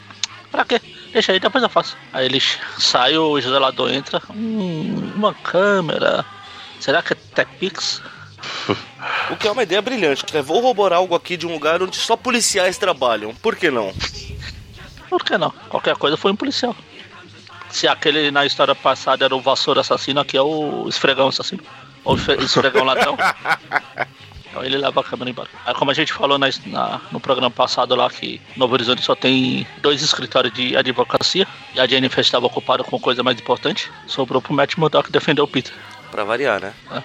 Pra 0.49 0.63
quê? 0.63 0.79
Deixa 1.11 1.33
aí, 1.33 1.39
depois 1.39 1.61
eu 1.61 1.69
faço. 1.69 1.97
Aí 2.13 2.25
ele 2.25 2.41
sai, 2.77 3.17
o 3.17 3.39
zelador 3.41 3.91
entra. 3.93 4.21
Hum, 4.33 5.11
uma 5.15 5.33
câmera. 5.33 6.23
Será 6.79 7.01
que 7.01 7.11
é 7.13 7.17
TechPix? 7.35 8.01
O 9.31 9.35
que 9.37 9.47
é 9.47 9.51
uma 9.51 9.63
ideia 9.63 9.81
brilhante, 9.81 10.23
né? 10.33 10.41
Vou 10.41 10.59
roubar 10.61 10.93
algo 10.93 11.15
aqui 11.15 11.35
de 11.37 11.47
um 11.47 11.51
lugar 11.53 11.81
onde 11.81 11.95
só 11.97 12.15
policiais 12.15 12.77
trabalham. 12.77 13.33
Por 13.35 13.55
que 13.55 13.71
não? 13.71 13.93
Por 15.09 15.23
que 15.23 15.37
não? 15.37 15.51
Qualquer 15.69 15.95
coisa 15.95 16.15
foi 16.17 16.31
um 16.31 16.35
policial. 16.35 16.75
Se 17.69 17.87
aquele 17.87 18.29
na 18.31 18.45
história 18.45 18.75
passada 18.75 19.25
era 19.25 19.35
o 19.35 19.41
vassoura 19.41 19.81
assassino, 19.81 20.19
aqui 20.19 20.37
é 20.37 20.41
o 20.41 20.87
esfregão 20.87 21.27
assassino. 21.29 21.63
Ou 22.03 22.15
esfre- 22.15 22.43
esfregão 22.43 22.83
ladrão. 22.83 23.17
Então 24.47 24.63
ele 24.63 24.77
leva 24.77 25.01
a 25.01 25.03
câmera 25.03 25.29
embora. 25.29 25.49
Aí 25.65 25.73
como 25.75 25.91
a 25.91 25.93
gente 25.93 26.13
falou 26.13 26.37
na- 26.37 26.47
na- 26.67 27.01
no 27.11 27.19
programa 27.19 27.51
passado 27.51 27.93
lá 27.93 28.09
que 28.09 28.39
Novo 28.55 28.71
Horizonte 28.73 29.01
só 29.01 29.13
tem 29.13 29.67
dois 29.81 30.01
escritórios 30.01 30.53
de 30.53 30.77
advocacia 30.77 31.45
e 31.73 31.79
a 31.81 31.85
Jennifer 31.85 32.21
estava 32.21 32.45
ocupada 32.45 32.81
com 32.81 32.97
coisa 32.97 33.21
mais 33.21 33.37
importante, 33.37 33.91
sobrou 34.07 34.41
pro 34.41 34.53
Matt 34.53 34.77
Murdock 34.77 35.11
defender 35.11 35.41
o 35.41 35.47
Peter. 35.47 35.73
Pra 36.09 36.23
variar, 36.23 36.61
né? 36.61 36.73
né? 36.89 37.03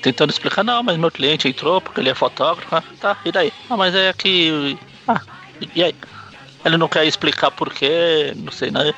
Tentando 0.00 0.30
explicar, 0.30 0.64
não, 0.64 0.82
mas 0.82 0.96
meu 0.96 1.10
cliente 1.10 1.48
entrou 1.48 1.80
porque 1.80 2.00
ele 2.00 2.10
é 2.10 2.14
fotógrafo. 2.14 2.74
Ah, 2.74 2.82
tá, 3.00 3.16
e 3.24 3.32
daí? 3.32 3.52
Ah, 3.68 3.76
mas 3.76 3.94
é 3.94 4.12
que. 4.12 4.78
Ah, 5.06 5.20
e 5.74 5.82
aí? 5.82 5.94
Ele 6.64 6.76
não 6.76 6.88
quer 6.88 7.04
explicar 7.04 7.50
porquê, 7.50 8.32
não 8.36 8.52
sei, 8.52 8.70
né? 8.70 8.94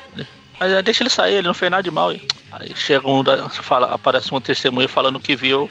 Mas 0.59 0.71
é, 0.71 0.81
deixa 0.81 1.03
ele 1.03 1.09
sair, 1.09 1.35
ele 1.35 1.47
não 1.47 1.53
fez 1.53 1.71
nada 1.71 1.83
de 1.83 1.91
mal. 1.91 2.11
Aí 2.11 2.75
chega 2.75 3.07
um, 3.07 3.23
fala, 3.49 3.87
aparece 3.87 4.33
um 4.33 4.39
testemunho 4.39 4.87
falando 4.87 5.19
que 5.19 5.35
viu 5.35 5.69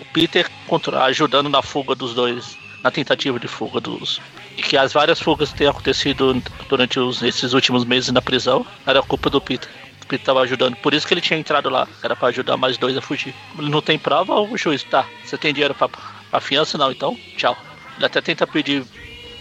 o 0.00 0.04
Peter 0.12 0.48
contra, 0.66 1.04
ajudando 1.04 1.48
na 1.48 1.60
fuga 1.60 1.94
dos 1.94 2.14
dois, 2.14 2.56
na 2.82 2.90
tentativa 2.90 3.38
de 3.38 3.48
fuga 3.48 3.80
dos. 3.80 4.20
E 4.56 4.62
que 4.62 4.76
as 4.76 4.92
várias 4.92 5.20
fugas 5.20 5.50
que 5.50 5.58
têm 5.58 5.66
acontecido 5.66 6.40
durante 6.68 6.98
os, 6.98 7.22
esses 7.22 7.52
últimos 7.52 7.84
meses 7.84 8.10
na 8.12 8.22
prisão 8.22 8.64
era 8.86 9.02
culpa 9.02 9.28
do 9.28 9.40
Peter. 9.40 9.68
O 10.04 10.06
Peter 10.06 10.26
tava 10.26 10.40
ajudando, 10.42 10.76
por 10.76 10.92
isso 10.92 11.06
que 11.06 11.14
ele 11.14 11.20
tinha 11.20 11.38
entrado 11.38 11.70
lá, 11.70 11.88
era 12.02 12.14
pra 12.14 12.28
ajudar 12.28 12.58
mais 12.58 12.76
dois 12.76 12.96
a 12.96 13.00
fugir. 13.00 13.34
Ele 13.58 13.70
não 13.70 13.80
tem 13.80 13.98
prova, 13.98 14.38
o 14.38 14.56
juiz, 14.56 14.82
tá, 14.82 15.06
você 15.24 15.38
tem 15.38 15.52
dinheiro 15.52 15.74
pra, 15.74 15.88
pra 15.88 16.40
fiança? 16.40 16.76
Não, 16.76 16.92
então, 16.92 17.18
tchau. 17.36 17.56
Ele 17.96 18.04
até 18.04 18.20
tenta 18.20 18.46
pedir 18.46 18.84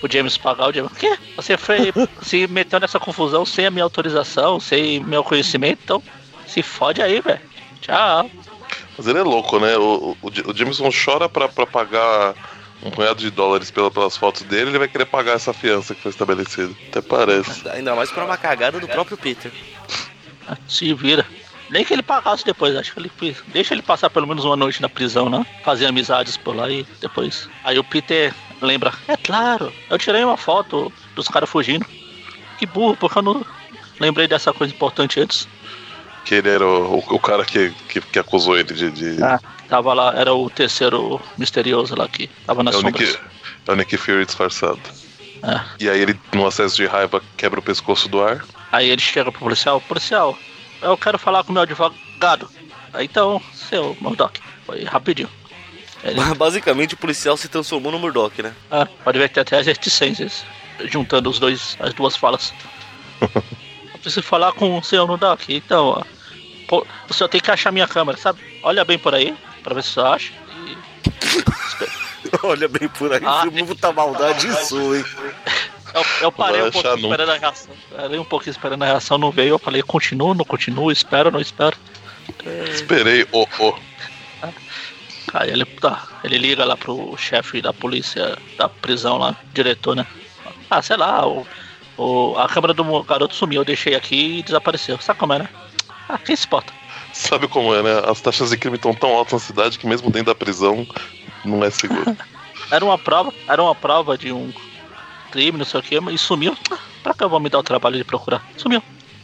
o 0.01 0.11
James 0.11 0.37
pagar, 0.37 0.69
o 0.69 0.73
James, 0.73 0.91
o 0.91 0.95
quê? 0.95 1.17
Você 1.35 1.57
foi, 1.57 1.91
se 2.23 2.47
meteu 2.47 2.79
nessa 2.79 2.99
confusão 2.99 3.45
sem 3.45 3.65
a 3.65 3.71
minha 3.71 3.83
autorização, 3.83 4.59
sem 4.59 5.01
meu 5.01 5.23
conhecimento, 5.23 5.81
então 5.83 6.03
se 6.47 6.63
fode 6.63 7.01
aí, 7.01 7.19
velho. 7.19 7.41
Tchau. 7.81 8.31
Mas 8.97 9.07
ele 9.07 9.19
é 9.19 9.23
louco, 9.23 9.59
né? 9.59 9.77
O, 9.77 10.15
o, 10.21 10.27
o 10.27 10.55
Jameson 10.55 10.89
chora 10.91 11.27
pra, 11.27 11.49
pra 11.49 11.65
pagar 11.67 12.35
um 12.83 12.91
punhado 12.91 13.19
de 13.19 13.29
dólares 13.29 13.71
pela, 13.71 13.89
pelas 13.89 14.17
fotos 14.17 14.43
dele, 14.43 14.69
ele 14.71 14.77
vai 14.77 14.87
querer 14.87 15.05
pagar 15.05 15.33
essa 15.33 15.53
fiança 15.53 15.95
que 15.95 16.01
foi 16.01 16.11
estabelecida. 16.11 16.73
Até 16.89 17.01
parece. 17.01 17.67
Ainda 17.69 17.95
mais 17.95 18.11
por 18.11 18.23
uma 18.23 18.37
cagada 18.37 18.79
do 18.79 18.87
próprio 18.87 19.17
Peter. 19.17 19.51
Se 20.67 20.93
vira. 20.93 21.25
Nem 21.69 21.83
que 21.83 21.93
ele 21.93 22.03
pagasse 22.03 22.45
depois, 22.45 22.75
acho 22.75 22.93
que 22.93 22.99
ele 22.99 23.35
deixa 23.47 23.73
ele 23.73 23.81
passar 23.81 24.09
pelo 24.09 24.27
menos 24.27 24.45
uma 24.45 24.55
noite 24.55 24.81
na 24.81 24.89
prisão, 24.89 25.29
né? 25.29 25.45
Fazer 25.63 25.87
amizades 25.87 26.37
por 26.37 26.55
lá 26.55 26.69
e 26.69 26.85
depois. 27.01 27.49
Aí 27.63 27.79
o 27.79 27.83
Peter 27.83 28.33
lembra, 28.61 28.93
é 29.07 29.17
claro, 29.17 29.73
eu 29.89 29.97
tirei 29.97 30.23
uma 30.23 30.37
foto 30.37 30.91
dos 31.15 31.27
caras 31.27 31.49
fugindo. 31.49 31.85
Que 32.59 32.65
burro, 32.65 32.95
porque 32.95 33.17
eu 33.17 33.23
não 33.23 33.45
lembrei 33.99 34.27
dessa 34.27 34.53
coisa 34.53 34.73
importante 34.73 35.19
antes. 35.19 35.47
Que 36.25 36.35
ele 36.35 36.49
era 36.49 36.65
o, 36.65 36.99
o, 36.99 37.15
o 37.15 37.19
cara 37.19 37.43
que, 37.43 37.71
que, 37.89 37.99
que 37.99 38.19
acusou 38.19 38.57
ele 38.57 38.73
de. 38.73 38.91
de... 38.91 39.23
Ah, 39.23 39.39
tava 39.67 39.93
lá, 39.93 40.13
era 40.15 40.33
o 40.33 40.49
terceiro 40.49 41.19
misterioso 41.37 41.95
lá 41.95 42.07
que 42.07 42.29
tava 42.45 42.63
nas 42.63 42.75
é. 42.75 42.83
Nick, 42.83 43.19
é 43.67 43.71
o 43.71 43.75
Nick 43.75 43.97
Fury 43.97 44.25
disfarçado. 44.25 44.79
É. 45.43 45.59
E 45.79 45.89
aí 45.89 45.99
ele, 45.99 46.19
num 46.33 46.45
acesso 46.45 46.75
de 46.75 46.85
raiva, 46.85 47.21
quebra 47.35 47.59
o 47.59 47.63
pescoço 47.63 48.07
do 48.07 48.23
ar. 48.23 48.45
Aí 48.73 48.89
ele 48.89 48.99
chega 48.99 49.31
pro 49.31 49.41
policial, 49.41 49.79
policial, 49.81 50.35
eu 50.81 50.97
quero 50.97 51.19
falar 51.19 51.43
com 51.43 51.51
o 51.51 51.53
meu 51.53 51.61
advogado. 51.61 52.49
Aí 52.91 53.05
então, 53.05 53.39
seu 53.53 53.95
Murdock, 54.01 54.41
foi 54.65 54.83
rapidinho. 54.83 55.29
Ele, 56.03 56.19
Basicamente 56.33 56.95
o 56.95 56.97
policial 56.97 57.37
se 57.37 57.47
transformou 57.47 57.91
no 57.91 57.99
Murdoch, 57.99 58.41
né? 58.41 58.51
ah, 58.71 58.87
pode 59.03 59.19
ver 59.19 59.27
que 59.29 59.35
tem 59.35 59.41
até 59.41 59.59
as 59.59 59.67
reticências, 59.67 60.43
juntando 60.85 61.29
os 61.29 61.37
dois, 61.37 61.77
as 61.79 61.93
duas 61.93 62.15
falas. 62.15 62.51
eu 63.21 63.99
preciso 64.01 64.23
falar 64.23 64.51
com 64.53 64.79
o 64.79 64.83
senhor 64.83 65.07
Murdock, 65.07 65.53
então, 65.53 65.89
ó, 65.89 66.03
pô, 66.67 66.83
o 67.07 67.13
senhor 67.13 67.29
tem 67.29 67.39
que 67.39 67.51
achar 67.51 67.71
minha 67.71 67.87
câmera, 67.87 68.17
sabe? 68.17 68.41
Olha 68.63 68.83
bem 68.83 68.97
por 68.97 69.13
aí, 69.13 69.35
pra 69.61 69.75
ver 69.75 69.83
se 69.83 69.91
você 69.91 69.99
acha. 69.99 70.33
E... 70.65 70.77
Olha 72.41 72.67
bem 72.67 72.89
por 72.89 73.13
aí, 73.13 73.21
Ah. 73.23 73.45
muita 73.51 73.91
maldade 73.93 74.47
isso, 74.49 74.95
hein? 74.95 75.05
Eu, 75.93 76.05
eu 76.21 76.31
parei 76.31 76.61
um 76.63 76.71
pouquinho 76.71 76.95
nunca. 76.97 77.07
esperando 77.07 77.29
a 77.29 77.37
reação. 77.37 77.75
Parei 77.95 78.19
um 78.19 78.23
pouquinho 78.23 78.51
esperando 78.51 78.83
a 78.83 78.85
reação, 78.85 79.17
não 79.17 79.31
veio. 79.31 79.49
Eu 79.49 79.59
falei, 79.59 79.81
continuo, 79.81 80.33
não 80.33 80.45
continuo, 80.45 80.91
espero, 80.91 81.31
não 81.31 81.39
espero. 81.39 81.77
Esperei, 82.71 83.27
oh, 83.31 83.47
oh. 83.59 83.73
Aí 85.33 85.49
ele, 85.49 85.65
tá, 85.65 86.07
ele 86.23 86.37
liga 86.37 86.63
lá 86.63 86.77
pro 86.77 87.15
chefe 87.17 87.61
da 87.61 87.73
polícia 87.73 88.37
da 88.57 88.69
prisão 88.69 89.17
lá, 89.17 89.35
diretor, 89.53 89.95
né? 89.95 90.05
Ah, 90.69 90.81
sei 90.81 90.95
lá, 90.95 91.27
o, 91.27 91.45
o, 91.97 92.35
a 92.37 92.47
câmera 92.47 92.73
do 92.73 93.03
garoto 93.03 93.35
sumiu, 93.35 93.61
eu 93.61 93.65
deixei 93.65 93.95
aqui 93.95 94.39
e 94.39 94.43
desapareceu. 94.43 94.99
Sabe 94.99 95.19
como 95.19 95.33
é, 95.33 95.39
né? 95.39 95.49
Ah, 96.07 96.17
quem 96.17 96.35
se 96.35 96.45
importa? 96.45 96.73
Sabe 97.13 97.47
como 97.47 97.73
é, 97.73 97.81
né? 97.81 98.01
As 98.07 98.21
taxas 98.21 98.49
de 98.49 98.57
crime 98.57 98.75
estão 98.75 98.93
tão 98.93 99.15
altas 99.15 99.33
na 99.33 99.39
cidade 99.39 99.79
que 99.79 99.87
mesmo 99.87 100.09
dentro 100.09 100.33
da 100.33 100.35
prisão 100.35 100.85
não 101.45 101.63
é 101.63 101.69
seguro. 101.69 102.15
Era 102.71 102.83
uma 102.83 102.97
prova, 102.97 103.31
era 103.47 103.61
uma 103.61 103.75
prova 103.75 104.17
de 104.17 104.31
um 104.31 104.51
crime, 105.33 105.57
não 105.57 105.65
sei 105.65 105.79
o 105.79 105.83
que, 105.83 105.95
e 106.11 106.17
sumiu. 106.17 106.55
Ah, 106.71 106.77
Pra 107.01 107.13
que 107.13 107.23
eu 107.23 107.29
vou 107.29 107.39
me 107.39 107.49
dar 107.49 107.59
o 107.59 107.63
trabalho 107.63 107.97
de 107.97 108.03
procurar? 108.03 108.41
Sumiu. 108.55 108.81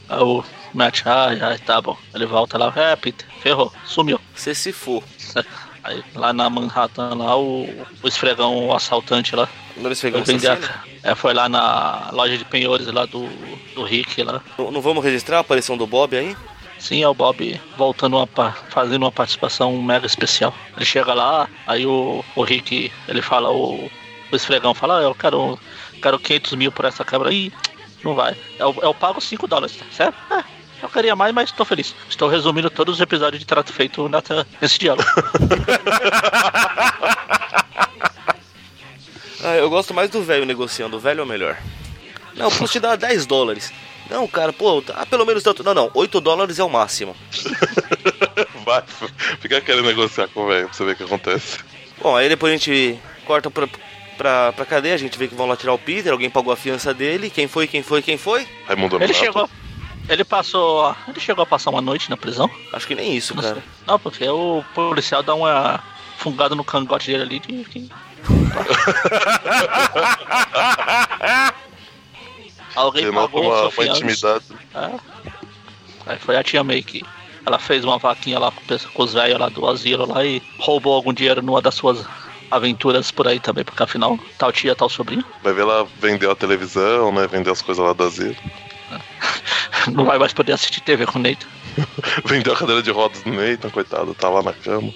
Aí 0.08 0.20
o 0.20 0.44
Matt, 0.74 1.02
ai, 1.06 1.40
ai, 1.40 1.58
tá 1.58 1.80
bom. 1.80 1.96
Ele 2.14 2.26
volta 2.26 2.58
lá, 2.58 2.72
é, 2.76 2.94
Peter, 2.96 3.26
ferrou, 3.40 3.72
sumiu. 3.86 4.20
Você 4.34 4.54
se 4.54 4.72
for. 4.72 5.02
Aí 5.82 6.04
lá 6.14 6.30
na 6.34 6.50
Manhattan, 6.50 7.14
lá 7.14 7.38
o, 7.38 7.64
o 8.02 8.06
esfregão, 8.08 8.66
o 8.66 8.74
assaltante 8.74 9.34
lá, 9.34 9.48
vender 10.26 10.50
a, 10.50 11.10
é, 11.10 11.14
foi 11.14 11.32
lá 11.32 11.48
na 11.48 12.10
loja 12.12 12.36
de 12.36 12.44
penhores 12.44 12.86
lá 12.88 13.06
do, 13.06 13.26
do 13.74 13.82
Rick 13.82 14.22
lá. 14.22 14.42
não, 14.58 14.70
não 14.70 14.80
vamos 14.82 15.02
registrar 15.02 15.38
a 15.38 15.40
aparição 15.40 15.78
do 15.78 15.86
Bob 15.86 16.14
aí? 16.14 16.36
Sim, 16.78 17.02
é 17.02 17.08
o 17.08 17.14
Bob 17.14 17.58
voltando 17.78 18.16
uma, 18.18 18.26
pa- 18.26 18.54
fazendo 18.68 19.04
uma 19.04 19.12
participação 19.12 19.80
mega 19.80 20.04
especial. 20.06 20.54
Ele 20.76 20.84
chega 20.84 21.14
lá, 21.14 21.48
aí 21.66 21.86
o, 21.86 22.22
o 22.36 22.42
Rick, 22.42 22.92
ele 23.08 23.22
fala, 23.22 23.50
o, 23.50 23.90
o 24.30 24.36
esfregão 24.36 24.74
fala, 24.74 24.98
ah, 24.98 25.02
eu 25.02 25.14
quero, 25.14 25.58
quero 26.00 26.18
500 26.18 26.54
mil 26.54 26.72
por 26.72 26.84
essa 26.84 27.04
câmera. 27.04 27.32
Ih, 27.32 27.52
não 28.02 28.14
vai. 28.14 28.36
Eu, 28.58 28.74
eu 28.82 28.94
pago 28.94 29.20
5 29.20 29.46
dólares, 29.46 29.76
tá 29.76 29.84
certo? 29.92 30.16
É, 30.32 30.42
eu 30.82 30.88
queria 30.88 31.14
mais, 31.14 31.32
mas 31.34 31.52
tô 31.52 31.64
feliz. 31.64 31.94
Estou 32.08 32.28
resumindo 32.28 32.70
todos 32.70 32.96
os 32.96 33.00
episódios 33.00 33.38
de 33.40 33.46
trato 33.46 33.72
feito 33.72 34.08
nessa- 34.08 34.46
nesse 34.60 34.78
diálogo. 34.78 35.08
Ah, 39.42 39.56
eu 39.56 39.70
gosto 39.70 39.94
mais 39.94 40.10
do 40.10 40.22
velho 40.22 40.44
negociando. 40.44 40.96
O 40.96 41.00
velho 41.00 41.20
é 41.20 41.22
o 41.22 41.26
melhor. 41.26 41.56
Não, 42.36 42.50
posso 42.50 42.72
te 42.72 42.78
dar 42.80 42.96
10 42.96 43.24
dólares. 43.26 43.72
Não, 44.10 44.26
cara, 44.28 44.52
pô, 44.52 44.82
tá, 44.82 45.06
pelo 45.06 45.24
menos 45.24 45.42
tanto. 45.42 45.62
Não, 45.64 45.72
não, 45.72 45.90
8 45.94 46.20
dólares 46.20 46.58
é 46.58 46.64
o 46.64 46.68
máximo. 46.68 47.16
Vai, 48.64 48.82
fica 49.40 49.60
querendo 49.60 49.86
negociar 49.86 50.28
com 50.28 50.42
o 50.42 50.46
velho 50.46 50.66
pra 50.66 50.74
você 50.74 50.84
ver 50.84 50.92
o 50.92 50.96
que 50.96 51.02
acontece. 51.04 51.58
Bom, 52.02 52.14
aí 52.16 52.28
depois 52.28 52.52
a 52.52 52.56
gente 52.56 52.98
corta 53.26 53.50
pra, 53.50 53.66
pra, 54.20 54.52
pra 54.52 54.66
cadeia, 54.66 54.94
a 54.94 54.98
gente 54.98 55.18
vê 55.18 55.26
que 55.26 55.34
vão 55.34 55.46
lá 55.46 55.56
tirar 55.56 55.72
o 55.72 55.78
Peter, 55.78 56.12
alguém 56.12 56.28
pagou 56.28 56.52
a 56.52 56.56
fiança 56.56 56.92
dele. 56.92 57.30
Quem 57.30 57.48
foi, 57.48 57.66
quem 57.66 57.82
foi, 57.82 58.02
quem 58.02 58.18
foi? 58.18 58.46
Raimundo 58.66 59.02
Ele 59.02 59.14
chegou. 59.14 59.48
Ele 60.10 60.24
passou. 60.24 60.94
Ele 61.08 61.18
chegou 61.18 61.42
a 61.42 61.46
passar 61.46 61.70
uma 61.70 61.80
noite 61.80 62.10
na 62.10 62.18
prisão? 62.18 62.50
Acho 62.74 62.86
que 62.86 62.94
nem 62.94 63.16
isso, 63.16 63.34
Não 63.34 63.42
cara. 63.42 63.54
sei. 63.54 63.62
Não, 63.86 63.98
porque 63.98 64.28
o 64.28 64.62
policial 64.74 65.22
dá 65.22 65.34
uma 65.34 65.82
fungada 66.18 66.54
no 66.54 66.62
cangote 66.62 67.10
dele 67.10 67.22
ali 67.22 67.38
de. 67.38 67.64
de- 67.64 67.90
Alguém 72.76 73.04
Denota 73.04 73.26
pagou 73.28 73.42
uma, 73.50 73.62
uma 73.62 73.70
fiança. 73.70 74.04
intimidade. 74.04 74.44
É. 74.74 74.90
Aí 76.06 76.18
foi 76.18 76.36
a 76.36 76.42
tia 76.44 76.62
May 76.62 76.82
que 76.82 77.02
ela 77.46 77.58
fez 77.58 77.84
uma 77.84 77.98
vaquinha 77.98 78.38
lá 78.38 78.52
com 78.92 79.02
os 79.02 79.14
velhos 79.14 79.38
lá 79.38 79.48
do 79.48 79.66
asilo 79.66 80.06
lá 80.06 80.24
e 80.24 80.42
roubou 80.58 80.94
algum 80.94 81.12
dinheiro 81.12 81.40
numa 81.42 81.60
das 81.62 81.74
suas 81.74 82.04
aventuras 82.50 83.10
por 83.10 83.28
aí 83.28 83.38
também, 83.38 83.64
porque 83.64 83.82
afinal, 83.82 84.18
tal 84.36 84.52
tia, 84.52 84.74
tal 84.74 84.88
sobrinho, 84.88 85.24
Vai 85.42 85.52
ver 85.52 85.64
lá, 85.64 85.86
vendeu 86.00 86.30
a 86.30 86.36
televisão, 86.36 87.12
né? 87.12 87.26
Vendeu 87.26 87.52
as 87.52 87.62
coisas 87.62 87.84
lá 87.84 87.92
do 87.92 88.04
asilo. 88.04 88.36
não 89.92 90.04
vai 90.04 90.18
mais 90.18 90.32
poder 90.32 90.52
assistir 90.52 90.80
TV 90.80 91.06
com 91.06 91.18
o 91.18 91.22
Neito. 91.22 91.46
Vendeu 92.26 92.52
a 92.52 92.56
cadeira 92.56 92.82
de 92.82 92.90
rodas 92.90 93.22
do 93.22 93.30
Nathan, 93.30 93.70
coitado, 93.70 94.14
tá 94.14 94.28
lá 94.28 94.42
na 94.42 94.52
cama. 94.52 94.92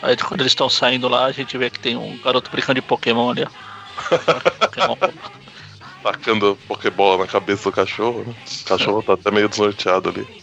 Aí 0.00 0.16
quando 0.16 0.40
eles 0.40 0.52
estão 0.52 0.68
saindo 0.68 1.08
lá, 1.08 1.24
a 1.24 1.32
gente 1.32 1.58
vê 1.58 1.68
que 1.68 1.80
tem 1.80 1.96
um 1.96 2.16
garoto 2.18 2.50
brincando 2.50 2.80
de 2.80 2.86
Pokémon 2.86 3.30
ali, 3.30 3.44
ó. 3.44 4.66
Pokémon. 4.66 4.96
Tacando 6.02 6.56
Pokébola 6.68 7.24
na 7.24 7.26
cabeça 7.26 7.64
do 7.64 7.72
cachorro, 7.72 8.24
né? 8.24 8.34
O 8.62 8.64
cachorro 8.64 9.02
tá 9.02 9.14
até 9.14 9.30
meio 9.32 9.48
desnorteado 9.48 10.08
ali. 10.10 10.37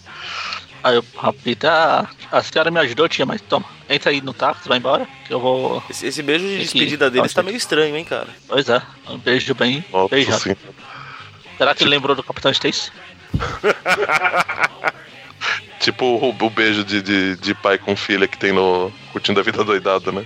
Aí 0.86 1.00
o 1.00 1.04
Rapita, 1.18 1.72
ah, 1.72 2.08
a 2.32 2.44
senhora 2.44 2.70
me 2.70 2.80
ajudou, 2.80 3.10
tia, 3.10 3.26
mas 3.26 3.42
toma, 3.42 3.66
entra 3.90 4.12
aí 4.12 4.22
no 4.22 4.36
táxi, 4.36 4.70
vai 4.70 4.78
embora, 4.78 5.08
que 5.26 5.34
eu 5.34 5.40
vou. 5.40 5.84
Esse, 5.90 6.06
esse 6.06 6.22
beijo 6.22 6.46
de 6.46 6.60
despedida 6.60 7.10
deles 7.10 7.34
tá 7.34 7.42
meio 7.42 7.58
estranho, 7.58 7.98
hein, 7.98 8.06
cara. 8.06 8.28
Pois 8.48 8.70
é, 8.70 8.80
um 9.10 9.18
beijo 9.18 9.56
bem 9.56 9.84
Nossa 9.92 10.14
beijado. 10.14 10.42
sim. 10.42 10.56
Será 11.58 11.74
que 11.74 11.82
ele 11.82 11.90
lembrou 11.90 12.16
do 12.16 12.22
Capitão 12.22 12.52
Stacy? 12.52 12.92
Tipo 15.82 16.06
o, 16.06 16.30
o 16.30 16.50
beijo 16.52 16.84
de, 16.84 17.02
de, 17.02 17.36
de 17.38 17.56
pai 17.56 17.80
com 17.80 17.96
filha 17.96 18.28
que 18.28 18.38
tem 18.38 18.52
no 18.52 18.94
Curtindo 19.12 19.40
a 19.40 19.44
Vida 19.44 19.64
Doidada, 19.64 20.12
né? 20.12 20.24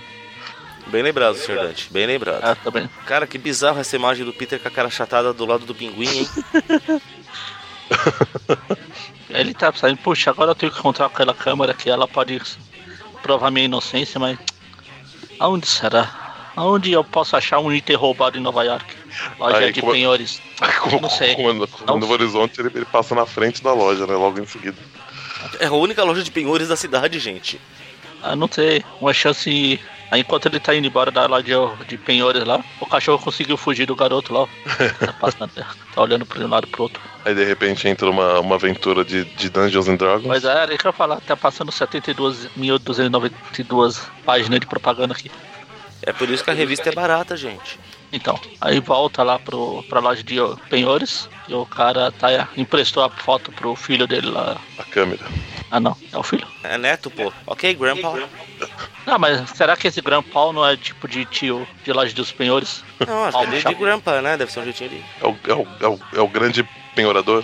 Bem 0.87 1.03
lembrado, 1.03 1.35
Sr. 1.35 1.55
Dante. 1.55 1.87
Bem 1.89 2.05
lembrado. 2.05 2.45
É, 2.45 2.55
também. 2.55 2.89
Cara, 3.05 3.25
que 3.25 3.37
bizarro 3.37 3.79
essa 3.79 3.95
imagem 3.95 4.25
do 4.25 4.33
Peter 4.33 4.59
com 4.59 4.67
a 4.67 4.71
cara 4.71 4.89
chatada 4.89 5.31
do 5.31 5.45
lado 5.45 5.65
do 5.65 5.73
pinguim, 5.73 6.09
hein? 6.09 6.29
Ele 9.29 9.53
tá 9.53 9.71
saindo, 9.73 9.97
puxa, 9.99 10.29
agora 10.31 10.51
eu 10.51 10.55
tenho 10.55 10.71
que 10.71 10.79
encontrar 10.79 11.05
aquela 11.05 11.33
câmera 11.33 11.73
que 11.73 11.89
ela 11.89 12.07
pode 12.07 12.41
provar 13.21 13.51
minha 13.51 13.65
inocência, 13.65 14.19
mas. 14.19 14.37
Aonde 15.39 15.67
será? 15.67 16.51
Aonde 16.55 16.91
eu 16.91 17.03
posso 17.03 17.35
achar 17.37 17.59
um 17.59 17.71
item 17.71 17.95
roubado 17.95 18.37
em 18.37 18.41
Nova 18.41 18.63
York? 18.63 18.85
Loja 19.39 19.57
Aí, 19.57 19.71
de 19.71 19.79
como- 19.81 19.93
penhores. 19.93 20.41
Com, 20.81 20.99
Não 20.99 21.09
sei. 21.09 21.35
com, 21.35 21.43
com, 21.43 21.67
com 21.67 21.85
Não 21.85 21.95
o 21.95 21.99
Novo 21.99 22.13
Horizonte 22.13 22.59
ele, 22.59 22.71
ele 22.75 22.85
passa 22.85 23.13
na 23.15 23.25
frente 23.25 23.63
da 23.63 23.71
loja, 23.73 24.05
né? 24.05 24.13
Logo 24.15 24.39
em 24.39 24.45
seguida. 24.45 24.77
É 25.59 25.67
a 25.67 25.71
única 25.71 26.03
loja 26.03 26.21
de 26.23 26.31
penhores 26.31 26.67
da 26.67 26.75
cidade, 26.75 27.17
gente. 27.19 27.59
Ah, 28.21 28.35
não 28.35 28.49
sei. 28.51 28.83
Uma 28.99 29.13
chance. 29.13 29.79
Aí, 30.11 30.21
enquanto 30.21 30.47
ele 30.47 30.59
tá 30.59 30.75
indo 30.75 30.87
embora 30.87 31.11
da 31.11 31.25
loja 31.27 31.43
de, 31.43 31.85
de 31.85 31.97
penhores 31.97 32.43
lá, 32.43 32.63
o 32.81 32.85
cachorro 32.85 33.23
conseguiu 33.23 33.55
fugir 33.55 33.85
do 33.85 33.95
garoto 33.95 34.33
lá. 34.33 34.47
Tá, 34.99 35.13
passando, 35.13 35.51
tá 35.53 36.01
olhando 36.01 36.25
pra 36.25 36.39
um 36.43 36.47
lado 36.49 36.67
e 36.67 36.69
pro 36.69 36.83
outro. 36.83 37.01
Aí 37.25 37.36
de 37.36 37.43
repente 37.43 37.88
entra 37.88 38.10
uma, 38.10 38.39
uma 38.39 38.55
aventura 38.55 39.03
de, 39.03 39.25
de 39.25 39.49
Dungeons 39.49 39.88
and 39.88 39.97
Dragons. 39.97 40.25
Mas 40.25 40.45
é, 40.45 40.49
era 40.49 40.73
isso 40.73 40.79
que 40.79 40.88
eu 40.88 40.89
ia 40.89 40.93
falar, 40.93 41.19
tá 41.21 41.36
passando 41.36 41.71
72.292 41.71 44.01
páginas 44.25 44.60
de 44.60 44.65
propaganda 44.65 45.13
aqui. 45.13 45.29
É 46.01 46.13
por 46.13 46.29
isso 46.29 46.43
que 46.43 46.49
a 46.49 46.53
revista 46.53 46.89
é 46.89 46.93
barata, 46.93 47.36
gente. 47.36 47.77
Então, 48.12 48.39
aí 48.60 48.79
volta 48.79 49.21
lá 49.21 49.38
pro, 49.38 49.84
pra 49.84 49.99
loja 49.99 50.23
de 50.23 50.38
penhores 50.69 51.29
e 51.47 51.53
o 51.53 51.65
cara 51.65 52.12
tá, 52.12 52.47
emprestou 52.58 53.03
a 53.03 53.10
foto 53.10 53.51
pro 53.51 53.75
filho 53.75 54.08
dele 54.08 54.29
lá. 54.29 54.58
A 54.79 54.84
câmera. 54.84 55.23
Ah 55.69 55.79
não, 55.79 55.95
é 56.12 56.17
o 56.17 56.23
filho? 56.23 56.47
É 56.63 56.77
neto, 56.77 57.12
pô. 57.12 57.32
Ok, 57.45 57.71
grandpa. 57.75 58.17
Não, 59.05 59.19
mas 59.19 59.47
será 59.51 59.77
que 59.77 59.88
esse 59.88 60.01
Grandpa 60.01 60.51
não 60.51 60.65
é 60.65 60.75
tipo 60.75 61.08
de 61.08 61.25
tio 61.25 61.67
de 61.84 61.93
loja 61.93 62.13
dos 62.13 62.32
penhores? 62.32 62.84
Não, 63.08 63.25
acho 63.25 63.39
que 63.39 63.55
é 63.55 63.69
de, 63.69 63.75
grandpa, 63.75 64.21
né? 64.21 64.38
Deve 64.38 64.51
ser 64.51 64.60
um 64.60 64.63
jeitinho 64.63 64.89
de... 64.89 65.03
É 65.21 65.27
o, 65.27 65.38
é 65.47 65.53
o, 65.53 65.67
é 65.79 65.88
o, 65.88 65.99
é 66.17 66.21
o 66.21 66.27
grande 66.27 66.67
penhorador. 66.95 67.43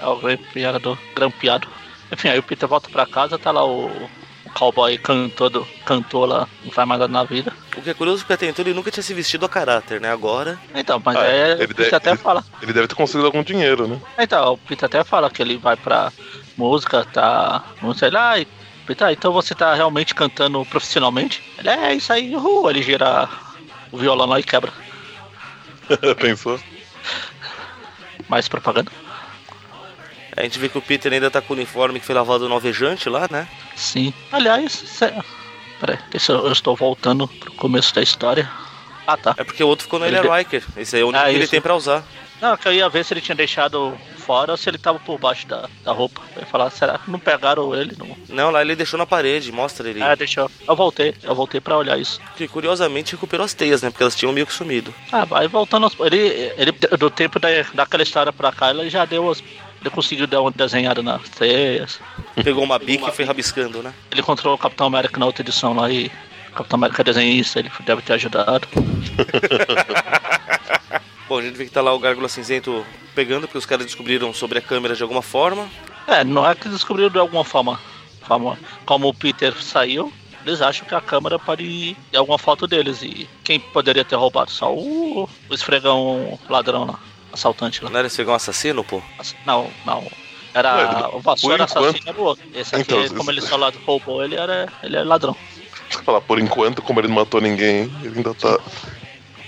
É 0.00 0.06
o 0.06 0.16
grampeador, 0.16 0.98
grampeado. 1.14 1.68
Enfim, 2.10 2.28
aí 2.28 2.38
o 2.38 2.42
Peter 2.42 2.68
volta 2.68 2.88
pra 2.90 3.06
casa, 3.06 3.38
tá 3.38 3.50
lá 3.50 3.64
o, 3.64 3.86
o 3.86 4.50
cowboy 4.54 4.98
cantor, 4.98 5.48
do, 5.48 5.66
cantor 5.86 6.28
lá, 6.28 6.48
não 6.64 6.70
faz 6.72 6.86
mais 6.86 7.00
nada 7.00 7.12
na 7.12 7.24
vida. 7.24 7.52
O 7.76 7.80
que 7.80 7.88
é 7.90 7.94
curioso 7.94 8.18
porque 8.22 8.34
até 8.34 8.48
então 8.48 8.62
ele 8.64 8.74
nunca 8.74 8.90
tinha 8.90 9.02
se 9.02 9.14
vestido 9.14 9.46
a 9.46 9.48
caráter, 9.48 10.00
né? 10.00 10.10
Agora... 10.12 10.58
Então, 10.74 11.00
mas 11.04 11.16
Ah, 11.16 11.26
é, 11.26 11.52
ele 11.52 11.64
o 11.64 11.68
Peter 11.68 11.84
deve- 11.84 11.96
até 11.96 12.10
ele- 12.10 12.18
fala. 12.18 12.44
Ele 12.60 12.72
deve 12.72 12.88
ter 12.88 12.94
conseguido 12.94 13.26
algum 13.26 13.42
dinheiro, 13.42 13.86
né? 13.88 13.98
Então, 14.18 14.52
o 14.54 14.58
Peter 14.58 14.84
até 14.86 15.02
fala 15.04 15.30
que 15.30 15.40
ele 15.40 15.56
vai 15.56 15.76
pra 15.76 16.12
música, 16.56 17.04
tá. 17.04 17.64
Não 17.80 17.94
sei 17.94 18.10
lá. 18.10 18.38
E, 18.38 18.46
Peter, 18.86 19.06
ah, 19.06 19.12
então 19.12 19.32
você 19.32 19.54
tá 19.54 19.72
realmente 19.72 20.14
cantando 20.14 20.62
profissionalmente? 20.66 21.42
Ele 21.58 21.68
é 21.70 21.94
isso 21.94 22.12
aí, 22.12 22.34
uhul. 22.36 22.68
Ele 22.68 22.82
gira 22.82 23.28
o 23.90 23.96
violão 23.96 24.26
lá 24.26 24.38
e 24.38 24.42
quebra. 24.42 24.72
Pensou? 26.20 26.58
Mais 28.32 28.48
propaganda. 28.48 28.90
A 30.34 30.42
gente 30.42 30.58
vê 30.58 30.66
que 30.66 30.78
o 30.78 30.80
Peter 30.80 31.12
ainda 31.12 31.30
tá 31.30 31.42
com 31.42 31.52
o 31.52 31.56
uniforme 31.56 32.00
que 32.00 32.06
foi 32.06 32.14
lavado 32.14 32.48
no 32.48 32.54
alvejante 32.54 33.10
lá, 33.10 33.28
né? 33.30 33.46
Sim. 33.76 34.14
Aliás, 34.32 34.72
cê... 34.72 35.12
peraí, 35.78 35.98
eu, 36.30 36.46
eu 36.46 36.50
estou 36.52 36.74
voltando 36.74 37.28
pro 37.28 37.52
começo 37.52 37.94
da 37.94 38.00
história. 38.00 38.50
Ah 39.06 39.18
tá. 39.18 39.34
É 39.36 39.44
porque 39.44 39.62
o 39.62 39.68
outro 39.68 39.84
ficou 39.84 39.98
no 39.98 40.06
Ele 40.06 40.18
Riker. 40.18 40.64
Esse 40.78 40.96
aí 40.96 41.02
é 41.02 41.04
o 41.04 41.08
único 41.08 41.22
Ah, 41.22 41.26
que 41.28 41.34
ele 41.34 41.44
isso. 41.44 41.50
tem 41.50 41.60
pra 41.60 41.76
usar. 41.76 42.02
Não, 42.42 42.56
que 42.56 42.66
eu 42.66 42.72
ia 42.72 42.88
ver 42.88 43.04
se 43.04 43.14
ele 43.14 43.20
tinha 43.20 43.36
deixado 43.36 43.96
fora 44.18 44.50
ou 44.50 44.56
se 44.56 44.68
ele 44.68 44.76
tava 44.76 44.98
por 44.98 45.16
baixo 45.16 45.46
da, 45.46 45.68
da 45.84 45.92
roupa. 45.92 46.20
Eu 46.34 46.40
ia 46.40 46.46
falar, 46.46 46.70
será 46.70 46.98
que 46.98 47.08
não 47.08 47.20
pegaram 47.20 47.72
ele? 47.72 47.94
Não. 47.96 48.16
Não, 48.28 48.50
lá 48.50 48.62
ele 48.62 48.74
deixou 48.74 48.98
na 48.98 49.06
parede, 49.06 49.52
mostra 49.52 49.88
ele. 49.88 50.02
Ah, 50.02 50.16
deixa 50.16 50.40
eu. 50.40 50.50
Eu 50.66 50.74
voltei, 50.74 51.14
eu 51.22 51.36
voltei 51.36 51.60
pra 51.60 51.78
olhar 51.78 51.96
isso. 51.96 52.20
Que 52.36 52.48
curiosamente 52.48 53.12
recuperou 53.12 53.44
as 53.44 53.54
teias, 53.54 53.80
né? 53.80 53.90
Porque 53.90 54.02
elas 54.02 54.16
tinham 54.16 54.32
meio 54.32 54.44
que 54.44 54.52
sumido. 54.52 54.92
Ah, 55.12 55.24
vai 55.24 55.46
voltando 55.46 55.84
aos. 55.84 55.96
Ele, 56.00 56.52
ele 56.56 56.72
do 56.72 57.10
tempo 57.10 57.38
da, 57.38 57.48
daquela 57.72 58.02
história 58.02 58.32
pra 58.32 58.50
cá, 58.50 58.70
ele 58.70 58.90
já 58.90 59.04
deu 59.04 59.30
as. 59.30 59.40
Ele 59.80 59.90
conseguiu 59.90 60.26
dar 60.26 60.40
uma 60.40 60.50
desenhada 60.50 61.00
nas 61.00 61.28
teias. 61.28 62.00
Pegou 62.42 62.64
uma 62.64 62.78
bica 62.78 63.08
e 63.08 63.12
foi 63.12 63.24
rabiscando, 63.24 63.84
né? 63.84 63.94
Ele 64.10 64.20
encontrou 64.20 64.54
o 64.54 64.58
Capitão 64.58 64.88
América 64.88 65.20
na 65.20 65.26
outra 65.26 65.42
edição 65.42 65.74
lá 65.74 65.88
e. 65.88 66.10
O 66.50 66.54
Capitão 66.54 66.76
América 66.76 67.02
é 67.02 67.04
desenhista, 67.04 67.60
ele 67.60 67.70
deve 67.86 68.02
ter 68.02 68.14
ajudado. 68.14 68.66
Bom, 71.32 71.38
a 71.38 71.42
gente 71.42 71.56
vê 71.56 71.64
que 71.64 71.70
tá 71.70 71.80
lá 71.80 71.94
o 71.94 71.98
Gárgula 71.98 72.28
Cinzento 72.28 72.84
pegando, 73.14 73.46
porque 73.48 73.56
os 73.56 73.64
caras 73.64 73.86
descobriram 73.86 74.34
sobre 74.34 74.58
a 74.58 74.60
câmera 74.60 74.94
de 74.94 75.02
alguma 75.02 75.22
forma. 75.22 75.66
É, 76.06 76.22
não 76.22 76.46
é 76.46 76.54
que 76.54 76.68
descobriram 76.68 77.08
de 77.08 77.18
alguma 77.18 77.42
forma. 77.42 77.80
forma 78.20 78.58
como 78.84 79.08
o 79.08 79.14
Peter 79.14 79.54
saiu, 79.62 80.12
eles 80.44 80.60
acham 80.60 80.86
que 80.86 80.94
a 80.94 81.00
câmera 81.00 81.38
pode 81.38 81.96
ter 82.10 82.18
alguma 82.18 82.36
foto 82.36 82.66
deles. 82.66 83.00
E 83.02 83.26
quem 83.42 83.58
poderia 83.58 84.04
ter 84.04 84.14
roubado? 84.14 84.50
Só 84.50 84.74
o, 84.74 85.26
o 85.48 85.54
esfregão 85.54 86.38
ladrão 86.50 86.84
lá, 86.84 87.00
assaltante 87.32 87.82
lá. 87.82 87.88
Não 87.88 87.98
era 88.00 88.08
um 88.28 88.34
assassino, 88.34 88.84
pô? 88.84 89.00
Não, 89.46 89.70
não. 89.86 90.06
Era 90.52 90.76
Ué, 90.76 91.16
o 91.16 91.20
vassoura 91.20 91.64
enquanto- 91.64 91.78
assassino 91.78 92.10
era 92.10 92.20
o 92.20 92.24
outro. 92.24 92.44
Esse 92.54 92.74
aqui, 92.76 92.82
Então, 92.92 93.08
como 93.16 93.30
isso- 93.30 93.30
ele 93.30 93.40
só 93.40 93.70
roubou, 93.86 94.22
ele 94.22 94.34
era, 94.34 94.70
ele 94.82 94.98
é 94.98 95.02
ladrão. 95.02 95.34
Falar, 96.04 96.20
por 96.20 96.38
enquanto, 96.38 96.82
como 96.82 97.00
ele 97.00 97.08
não 97.08 97.14
matou 97.14 97.40
ninguém, 97.40 97.90
ele 98.02 98.16
ainda 98.18 98.34
tá. 98.34 98.58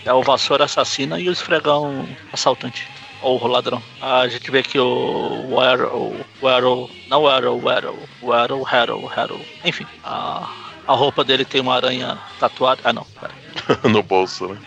É 0.04 0.12
o 0.12 0.22
vassoura 0.22 0.64
assassina 0.64 1.18
e 1.18 1.28
o 1.28 1.32
esfregão 1.32 2.06
assaltante. 2.32 2.86
Ou 3.22 3.42
o 3.42 3.46
ladrão. 3.46 3.82
A 4.02 4.28
gente 4.28 4.50
vê 4.50 4.62
que 4.62 4.78
o, 4.78 5.46
o 5.48 5.60
Arrow, 5.60 6.14
o 6.42 6.48
Arrow, 6.48 6.90
não 7.08 7.22
o 7.22 7.28
Arrow, 7.28 7.58
o 7.58 7.68
Arrow, 7.68 7.98
o 8.20 8.32
Arrow, 8.32 8.66
Arrow, 8.66 9.12
Arrow, 9.16 9.40
enfim, 9.64 9.86
a, 10.04 10.46
a 10.86 10.92
roupa 10.92 11.24
dele 11.24 11.44
tem 11.44 11.60
uma 11.62 11.74
aranha 11.74 12.18
tatuada. 12.38 12.82
Ah 12.84 12.92
não, 12.92 13.06
pera. 13.18 13.32
no 13.88 14.02
bolso, 14.02 14.48
né? 14.48 14.58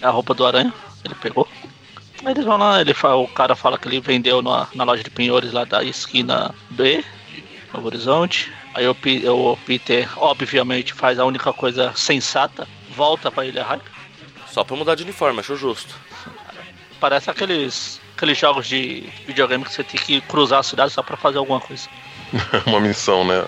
É 0.00 0.06
a 0.06 0.10
roupa 0.10 0.32
do 0.32 0.46
aranha, 0.46 0.72
ele 1.04 1.14
pegou. 1.16 1.48
Aí 2.24 2.32
eles 2.32 2.44
vão 2.44 2.56
lá, 2.56 2.80
ele 2.80 2.94
fala, 2.94 3.16
o 3.16 3.28
cara 3.28 3.54
fala 3.54 3.78
que 3.78 3.86
ele 3.88 4.00
vendeu 4.00 4.42
na, 4.42 4.68
na 4.74 4.84
loja 4.84 5.02
de 5.02 5.10
penhores 5.10 5.52
lá 5.52 5.64
da 5.64 5.84
esquina 5.84 6.54
B, 6.70 7.04
de 7.28 7.44
Novo 7.72 7.86
Horizonte. 7.86 8.52
Aí 8.74 8.86
o, 8.86 8.92
o 8.92 9.56
Peter, 9.58 10.08
obviamente, 10.16 10.92
faz 10.92 11.18
a 11.18 11.24
única 11.24 11.52
coisa 11.52 11.92
sensata, 11.94 12.66
volta 12.90 13.30
pra 13.30 13.44
Ilha 13.44 13.64
High. 13.64 13.80
Só 14.52 14.64
pra 14.64 14.76
mudar 14.76 14.94
de 14.94 15.02
uniforme, 15.02 15.40
achou 15.40 15.56
justo. 15.56 15.94
Parece 17.00 17.30
aqueles, 17.30 18.00
aqueles 18.16 18.36
jogos 18.38 18.66
de 18.66 19.08
videogame 19.26 19.64
que 19.64 19.72
você 19.72 19.84
tem 19.84 20.00
que 20.00 20.20
cruzar 20.22 20.60
a 20.60 20.62
cidade 20.62 20.92
só 20.92 21.02
pra 21.02 21.16
fazer 21.16 21.38
alguma 21.38 21.60
coisa. 21.60 21.88
Uma 22.66 22.80
missão, 22.80 23.24
né? 23.24 23.44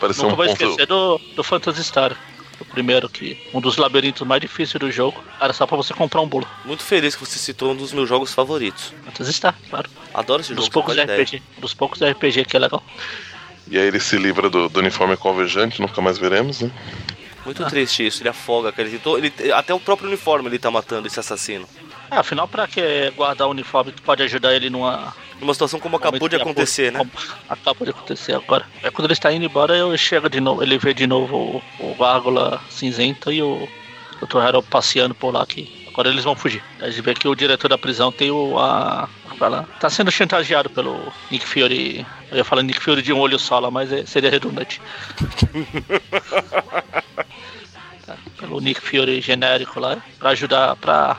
Pareceu 0.00 0.24
Nunca 0.28 0.34
um 0.34 0.36
vou 0.36 0.46
ponto. 0.46 0.62
esquecer 0.62 0.86
do, 0.86 1.18
do 1.36 1.44
Phantasy 1.44 1.84
Star. 1.84 2.16
primeiro, 2.72 3.08
que 3.08 3.38
um 3.52 3.60
dos 3.60 3.76
labirintos 3.76 4.26
mais 4.26 4.40
difíceis 4.40 4.80
do 4.80 4.90
jogo 4.90 5.22
era 5.40 5.52
só 5.52 5.66
pra 5.66 5.76
você 5.76 5.92
comprar 5.94 6.20
um 6.20 6.26
bolo. 6.26 6.46
Muito 6.64 6.82
feliz 6.82 7.14
que 7.14 7.24
você 7.24 7.38
citou 7.38 7.72
um 7.72 7.76
dos 7.76 7.92
meus 7.92 8.08
jogos 8.08 8.32
favoritos. 8.34 8.92
Antes 9.06 9.28
está, 9.28 9.54
claro. 9.70 9.88
Adoro 10.12 10.40
esse 10.40 10.54
dos 10.54 10.64
jogo. 10.66 10.72
poucos 10.74 10.96
RPG. 10.96 11.42
Dos 11.58 11.74
poucos 11.74 12.00
RPG 12.02 12.44
que 12.44 12.56
é 12.56 12.60
legal. 12.60 12.82
E 13.70 13.78
aí 13.78 13.86
ele 13.86 14.00
se 14.00 14.16
livra 14.18 14.50
do, 14.50 14.68
do 14.68 14.80
uniforme 14.80 15.16
convergente, 15.16 15.80
nunca 15.80 16.00
mais 16.02 16.18
veremos, 16.18 16.60
né? 16.60 16.70
Muito 17.44 17.64
triste 17.66 18.06
isso, 18.06 18.22
ele 18.22 18.28
afoga, 18.28 18.72
cara. 18.72 18.88
Ele 18.88 18.96
tentou- 18.98 19.18
ele- 19.18 19.32
até 19.52 19.72
o 19.74 19.80
próprio 19.80 20.08
uniforme 20.08 20.48
ele 20.48 20.58
tá 20.58 20.70
matando 20.70 21.06
esse 21.06 21.18
assassino. 21.20 21.68
É, 22.10 22.16
afinal, 22.16 22.46
pra 22.48 22.66
que 22.66 23.10
guardar 23.16 23.46
o 23.48 23.50
uniforme 23.50 23.92
que 23.92 24.00
pode 24.02 24.22
ajudar 24.22 24.54
ele 24.54 24.70
numa. 24.70 25.14
Numa 25.40 25.52
situação 25.52 25.80
como 25.80 25.96
acabou 25.96 26.28
de 26.28 26.36
acontecer, 26.36 26.92
né? 26.92 27.00
Acabou 27.48 27.84
de 27.84 27.90
acontecer 27.90 28.34
agora. 28.34 28.64
É 28.82 28.90
quando 28.90 29.06
ele 29.06 29.12
está 29.14 29.32
indo 29.32 29.44
embora, 29.44 29.76
eu 29.76 29.96
chego 29.98 30.28
de 30.28 30.40
novo. 30.40 30.62
Ele 30.62 30.78
vê 30.78 30.94
de 30.94 31.06
novo 31.06 31.62
o, 31.80 31.90
o 31.90 31.94
Gárgula 31.98 32.60
cinzento 32.70 33.32
e 33.32 33.42
o 33.42 33.68
Dr. 34.22 34.38
Harold 34.38 34.66
passeando 34.68 35.14
por 35.14 35.34
lá 35.34 35.42
aqui. 35.42 35.83
Agora 35.94 36.08
eles 36.08 36.24
vão 36.24 36.34
fugir. 36.34 36.60
A 36.80 36.90
gente 36.90 37.00
vê 37.02 37.14
que 37.14 37.28
o 37.28 37.36
diretor 37.36 37.68
da 37.68 37.78
prisão 37.78 38.10
tem 38.10 38.28
o. 38.28 38.58
A, 38.58 39.08
fala, 39.38 39.62
tá 39.78 39.88
sendo 39.88 40.10
chantageado 40.10 40.68
pelo 40.68 41.12
Nick 41.30 41.46
Fury. 41.46 42.04
Eu 42.32 42.38
ia 42.38 42.44
falar 42.44 42.64
Nick 42.64 42.80
Fury 42.80 43.00
de 43.00 43.12
um 43.12 43.18
olho 43.20 43.38
só 43.38 43.60
lá, 43.60 43.70
mas 43.70 43.92
é- 43.92 44.04
seria 44.04 44.28
redundante. 44.28 44.80
Tá, 48.04 48.16
pelo 48.38 48.60
Nick 48.60 48.80
Fury 48.80 49.20
genérico 49.20 49.78
lá, 49.78 49.98
pra 50.18 50.30
ajudar, 50.30 50.74
pra 50.76 51.16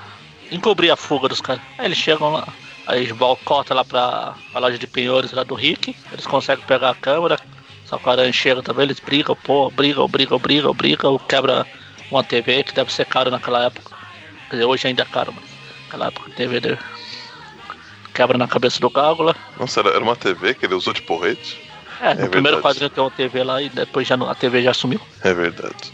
encobrir 0.52 0.92
a 0.92 0.98
fuga 0.98 1.30
dos 1.30 1.40
caras. 1.40 1.62
Aí 1.78 1.86
eles 1.86 1.98
chegam 1.98 2.34
lá, 2.34 2.46
aí 2.86 3.00
eles 3.00 3.12
bocotam 3.14 3.78
lá 3.78 3.86
pra 3.86 4.36
a 4.54 4.60
loja 4.60 4.78
de 4.78 4.88
penhores 4.88 5.32
lá 5.32 5.44
do 5.44 5.56
Rick, 5.56 5.96
eles 6.12 6.28
conseguem 6.28 6.66
pegar 6.66 6.90
a 6.90 6.96
câmera, 6.96 7.40
só 7.86 7.98
que 7.98 8.06
o 8.08 8.12
aranha 8.12 8.34
chega 8.34 8.62
também, 8.62 8.84
eles 8.84 9.00
brigam, 9.00 9.36
pô, 9.38 9.70
brigam, 9.72 10.06
brigam, 10.08 10.38
brigam, 10.38 10.74
brigam, 10.74 11.18
quebra 11.18 11.66
uma 12.12 12.24
TV 12.24 12.64
que 12.64 12.74
deve 12.74 12.92
ser 12.94 13.06
caro 13.06 13.32
naquela 13.32 13.64
época. 13.64 13.95
Quer 14.56 14.60
dizer, 14.62 14.66
hoje 14.72 14.88
ainda 14.88 15.02
é 15.04 15.06
caro, 15.06 15.34
mas 15.36 15.44
naquela 15.84 16.08
época 16.08 16.32
a 16.32 16.34
TV 16.34 16.60
dele 16.62 16.78
quebra 18.14 18.38
na 18.38 18.48
cabeça 18.48 18.80
do 18.80 18.90
Gárgula. 18.90 19.36
Nossa, 19.60 19.82
era, 19.82 19.90
era 19.90 20.00
uma 20.02 20.16
TV 20.16 20.54
que 20.54 20.66
ele 20.66 20.76
usou 20.76 20.94
de 20.94 21.02
porrete? 21.02 21.62
É, 22.00 22.14
no 22.14 22.22
É 22.22 22.28
primeiro 22.30 22.58
verdade. 22.58 22.62
quadrinho 22.62 22.90
tem 22.90 23.04
uma 23.04 23.12
TV 23.12 23.44
lá 23.44 23.62
e 23.62 23.68
depois 23.68 24.08
já 24.08 24.16
a 24.16 24.34
TV 24.36 24.64
já 24.64 24.74
sumiu. 24.74 25.02
É 25.22 25.34
verdade. 25.34 25.92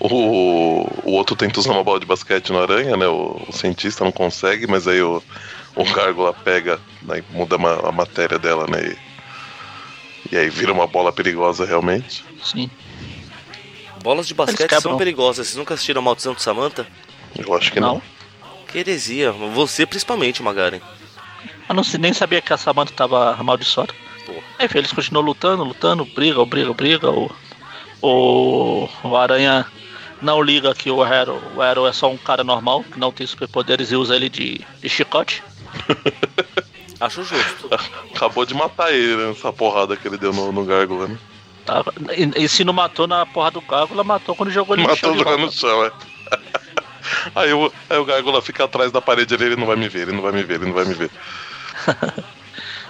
O, 0.00 0.88
o 1.04 1.12
outro 1.12 1.36
tenta 1.36 1.60
usar 1.60 1.70
uma 1.72 1.84
bola 1.84 2.00
de 2.00 2.06
basquete 2.06 2.50
no 2.50 2.60
aranha, 2.60 2.96
né? 2.96 3.06
O, 3.06 3.40
o 3.48 3.52
cientista 3.52 4.02
não 4.04 4.10
consegue, 4.12 4.66
mas 4.66 4.88
aí 4.88 5.00
o, 5.00 5.22
o 5.76 5.84
Gárgula 5.84 6.32
pega, 6.34 6.80
né, 7.02 7.22
muda 7.30 7.56
ma- 7.56 7.80
a 7.88 7.92
matéria 7.92 8.38
dela, 8.38 8.66
né? 8.68 8.96
E, 10.30 10.34
e 10.34 10.38
aí 10.38 10.48
vira 10.50 10.72
uma 10.72 10.88
bola 10.88 11.12
perigosa 11.12 11.64
realmente. 11.64 12.24
Sim. 12.42 12.68
Bolas 14.02 14.26
de 14.26 14.34
basquete 14.34 14.80
são 14.80 14.96
perigosas. 14.96 15.46
Vocês 15.48 15.56
nunca 15.56 15.74
assistiram 15.74 16.00
a 16.00 16.04
Maldição 16.04 16.34
de 16.34 16.42
Samantha? 16.42 16.86
Eu 17.36 17.54
acho 17.54 17.72
que 17.72 17.80
não. 17.80 17.94
Não. 17.94 18.02
Que 18.66 18.78
heresia. 18.78 19.32
Você 19.32 19.86
principalmente, 19.86 20.42
Magaren. 20.42 20.80
Eu 21.68 21.74
não, 21.74 21.82
nem 21.98 22.12
sabia 22.12 22.40
que 22.40 22.52
a 22.52 22.56
Samantha 22.56 22.92
tava 22.94 23.34
amaldiçoada. 23.34 23.94
Aí 24.58 24.68
eles 24.74 24.92
continuam 24.92 25.24
lutando, 25.24 25.64
lutando, 25.64 26.04
brigam, 26.04 26.46
brigam, 26.46 26.74
brigam. 26.74 27.30
O, 28.02 28.86
o, 28.86 28.88
o 29.04 29.16
Aranha 29.16 29.66
não 30.20 30.42
liga 30.42 30.74
que 30.74 30.90
o 30.90 31.02
Arrow, 31.02 31.40
o 31.54 31.62
Arrow 31.62 31.86
é 31.86 31.92
só 31.92 32.10
um 32.10 32.16
cara 32.16 32.44
normal, 32.44 32.84
que 32.84 32.98
não 32.98 33.12
tem 33.12 33.26
superpoderes 33.26 33.90
e 33.90 33.96
usa 33.96 34.16
ele 34.16 34.28
de, 34.28 34.60
de 34.80 34.88
chicote. 34.88 35.42
Acho 37.00 37.22
justo. 37.22 37.68
Acabou 38.14 38.44
de 38.44 38.54
matar 38.54 38.92
ele, 38.92 39.16
né, 39.16 39.30
essa 39.30 39.52
porrada 39.52 39.96
que 39.96 40.08
ele 40.08 40.18
deu 40.18 40.32
no, 40.32 40.50
no 40.50 40.64
Gárgula, 40.64 41.06
né? 41.06 41.18
Tá? 41.64 41.84
E, 42.16 42.44
e 42.44 42.48
se 42.48 42.64
não 42.64 42.72
matou 42.72 43.06
na 43.06 43.24
porra 43.24 43.50
do 43.50 43.60
Gárgula, 43.60 44.02
matou 44.02 44.34
quando 44.34 44.50
jogou 44.50 44.74
ele 44.74 44.82
no 44.82 44.88
Matou 44.88 45.10
chão 45.10 45.12
de 45.12 45.18
jogando 45.18 45.40
volta. 45.40 45.54
no 45.54 45.60
chão, 45.60 45.84
é. 45.84 45.92
Aí 47.34 47.52
o, 47.52 47.72
aí 47.88 47.98
o 47.98 48.04
Gárgula 48.04 48.40
fica 48.42 48.64
atrás 48.64 48.92
da 48.92 49.00
parede 49.00 49.34
ali, 49.34 49.44
ele 49.44 49.56
não 49.56 49.66
vai 49.66 49.76
me 49.76 49.88
ver, 49.88 50.02
ele 50.02 50.12
não 50.12 50.22
vai 50.22 50.32
me 50.32 50.42
ver, 50.42 50.54
ele 50.54 50.66
não 50.66 50.72
vai 50.72 50.84
me 50.84 50.94
ver. 50.94 51.10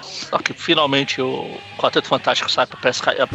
Só 0.01 0.37
que 0.37 0.53
finalmente 0.53 1.21
o 1.21 1.59
Quarteto 1.77 2.07
Fantástico 2.07 2.51
sai 2.51 2.65
pra 2.67 2.79
pescar. 2.79 3.15
É, 3.15 3.23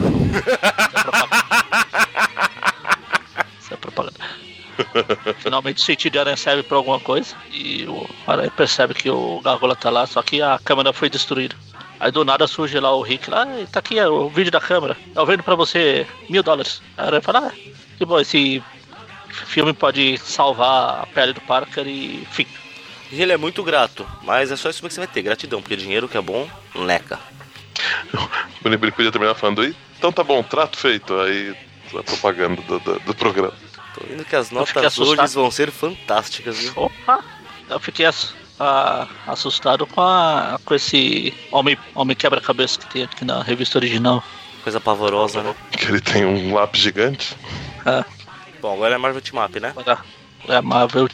Isso 3.60 3.74
é 3.74 3.76
propaganda. 3.76 4.18
Finalmente 5.38 5.78
o 5.78 5.80
sentido 5.84 6.12
de 6.12 6.18
aranha 6.18 6.36
serve 6.36 6.62
pra 6.62 6.76
alguma 6.76 7.00
coisa. 7.00 7.34
E 7.52 7.84
o 7.86 8.08
aranha 8.26 8.50
percebe 8.50 8.94
que 8.94 9.10
o 9.10 9.40
Gargola 9.40 9.74
tá 9.76 9.90
lá, 9.90 10.06
só 10.06 10.22
que 10.22 10.40
a 10.42 10.58
câmera 10.64 10.92
foi 10.92 11.08
destruída. 11.10 11.56
Aí 11.98 12.10
do 12.10 12.24
nada 12.24 12.46
surge 12.46 12.78
lá 12.78 12.94
o 12.94 13.02
Rick 13.02 13.30
lá, 13.30 13.46
"Ei, 13.56 13.66
tá 13.66 13.78
aqui 13.78 13.98
é, 13.98 14.06
o 14.08 14.28
vídeo 14.28 14.50
da 14.52 14.60
câmera. 14.60 14.96
Eu 15.14 15.24
vendo 15.24 15.42
pra 15.42 15.54
você 15.54 16.06
mil 16.28 16.42
dólares. 16.42 16.82
A 16.98 17.04
aranha 17.06 17.22
fala, 17.22 17.48
ah, 17.48 17.52
que 17.96 18.04
bom, 18.04 18.18
esse 18.20 18.62
filme 19.47 19.73
pode 19.73 20.18
salvar 20.18 21.03
a 21.03 21.07
pele 21.07 21.33
do 21.33 21.40
Parker 21.40 21.87
e 21.87 22.27
fim. 22.31 22.47
E 23.12 23.20
ele 23.23 23.33
é 23.33 23.37
muito 23.37 23.62
grato, 23.62 24.07
mas 24.23 24.51
é 24.51 24.57
só 24.57 24.70
isso 24.70 24.83
que 24.83 24.92
você 24.92 25.01
vai 25.01 25.07
ter, 25.07 25.23
gratidão, 25.23 25.61
porque 25.61 25.77
dinheiro 25.77 26.09
que 26.09 26.16
é 26.16 26.20
bom, 26.23 26.49
leca. 26.75 27.18
O 28.64 28.68
Nibri 28.68 28.90
podia 28.90 29.12
terminar 29.12 29.35
falando, 29.35 29.64
"Ih, 29.64 29.75
então 29.99 30.12
tá 30.12 30.23
bom, 30.25 30.42
trato 30.42 30.77
feito. 30.77 31.18
Aí 31.20 31.55
a 31.97 32.03
propaganda 32.03 32.61
do, 32.62 32.79
do, 32.81 32.99
do 33.01 33.14
programa. 33.14 33.53
Tô 33.94 34.05
vendo 34.09 34.25
que 34.25 34.35
as 34.35 34.51
notas 34.51 34.99
hoje 34.99 35.35
vão 35.35 35.51
ser 35.51 35.70
fantásticas, 35.70 36.59
viu? 36.59 36.73
Opa! 36.77 37.23
Eu 37.70 37.79
fiquei 37.79 38.05
ass- 38.07 38.35
a- 38.59 39.07
assustado 39.29 39.87
com, 39.87 40.01
a, 40.01 40.59
com 40.64 40.75
esse 40.75 41.33
homem, 41.53 41.79
homem 41.94 42.16
quebra-cabeça 42.16 42.79
que 42.81 42.87
tem 42.87 43.03
aqui 43.05 43.25
na 43.25 43.42
revista 43.42 43.79
original. 43.79 44.25
Coisa 44.64 44.81
pavorosa, 44.81 45.42
né? 45.42 45.55
Que 45.73 45.85
ele 45.87 46.01
tem 46.01 46.25
um 46.25 46.55
lápis 46.55 46.81
gigante. 46.81 47.37
É, 47.87 48.05
Bom, 48.64 48.72
agora 48.72 48.94
é 48.94 48.98
Marvel 48.98 49.20
Team 49.20 49.44
Up, 49.44 49.61
né? 49.61 49.74
agora 49.77 49.98
é 50.48 50.61
Marvel 50.62 51.07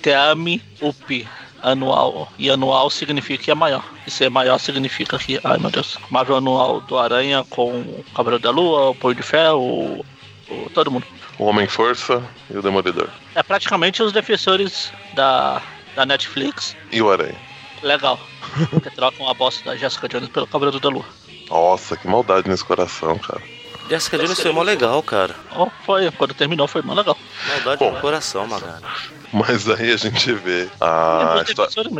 Team 0.00 0.58
Up 0.80 1.28
anual. 1.62 2.32
E 2.38 2.48
anual 2.48 2.88
significa 2.88 3.44
que 3.44 3.50
é 3.50 3.54
maior. 3.54 3.84
E 4.06 4.10
ser 4.10 4.30
maior 4.30 4.56
significa 4.56 5.18
que. 5.18 5.38
Ai 5.44 5.58
meu 5.58 5.70
Deus. 5.70 5.98
Marvel 6.08 6.38
anual 6.38 6.80
do 6.80 6.96
Aranha 6.98 7.44
com 7.50 7.72
o 7.72 8.04
Cabelo 8.16 8.38
da 8.38 8.50
Lua, 8.50 8.88
o 8.88 8.94
Punho 8.94 9.14
de 9.16 9.22
Ferro, 9.22 9.58
o, 9.60 10.04
o- 10.48 10.70
todo 10.70 10.90
mundo. 10.90 11.04
O 11.38 11.44
Homem-Força 11.44 12.24
e 12.48 12.56
o 12.56 12.62
Demolidor. 12.62 13.10
É 13.34 13.42
praticamente 13.42 14.02
os 14.02 14.10
defensores 14.10 14.90
da, 15.12 15.60
da 15.94 16.06
Netflix. 16.06 16.74
E 16.90 17.02
o 17.02 17.10
Aranha. 17.10 17.36
Legal. 17.82 18.18
que 18.82 18.90
trocam 18.92 19.28
a 19.28 19.34
bosta 19.34 19.62
da 19.72 19.76
Jessica 19.76 20.08
Jones 20.08 20.30
pelo 20.30 20.46
Cabelo 20.46 20.80
da 20.80 20.88
Lua. 20.88 21.04
Nossa, 21.50 21.98
que 21.98 22.08
maldade 22.08 22.48
nesse 22.48 22.64
coração, 22.64 23.18
cara. 23.18 23.42
Jessica 23.88 24.18
Jones 24.18 24.40
foi 24.40 24.52
mó 24.52 24.62
legal, 24.62 25.02
cara. 25.02 25.34
Oh, 25.56 25.68
foi, 25.84 26.10
quando 26.12 26.34
terminou 26.34 26.68
foi 26.68 26.82
mó 26.82 26.94
legal. 26.94 27.16
Maldade 27.48 27.78
Bom. 27.78 27.92
no 27.92 28.00
coração, 28.00 28.46
Magari. 28.46 28.84
Mas 29.32 29.68
aí 29.68 29.92
a 29.92 29.96
gente 29.96 30.32
vê 30.32 30.68
a 30.80 31.44
história. 31.46 31.90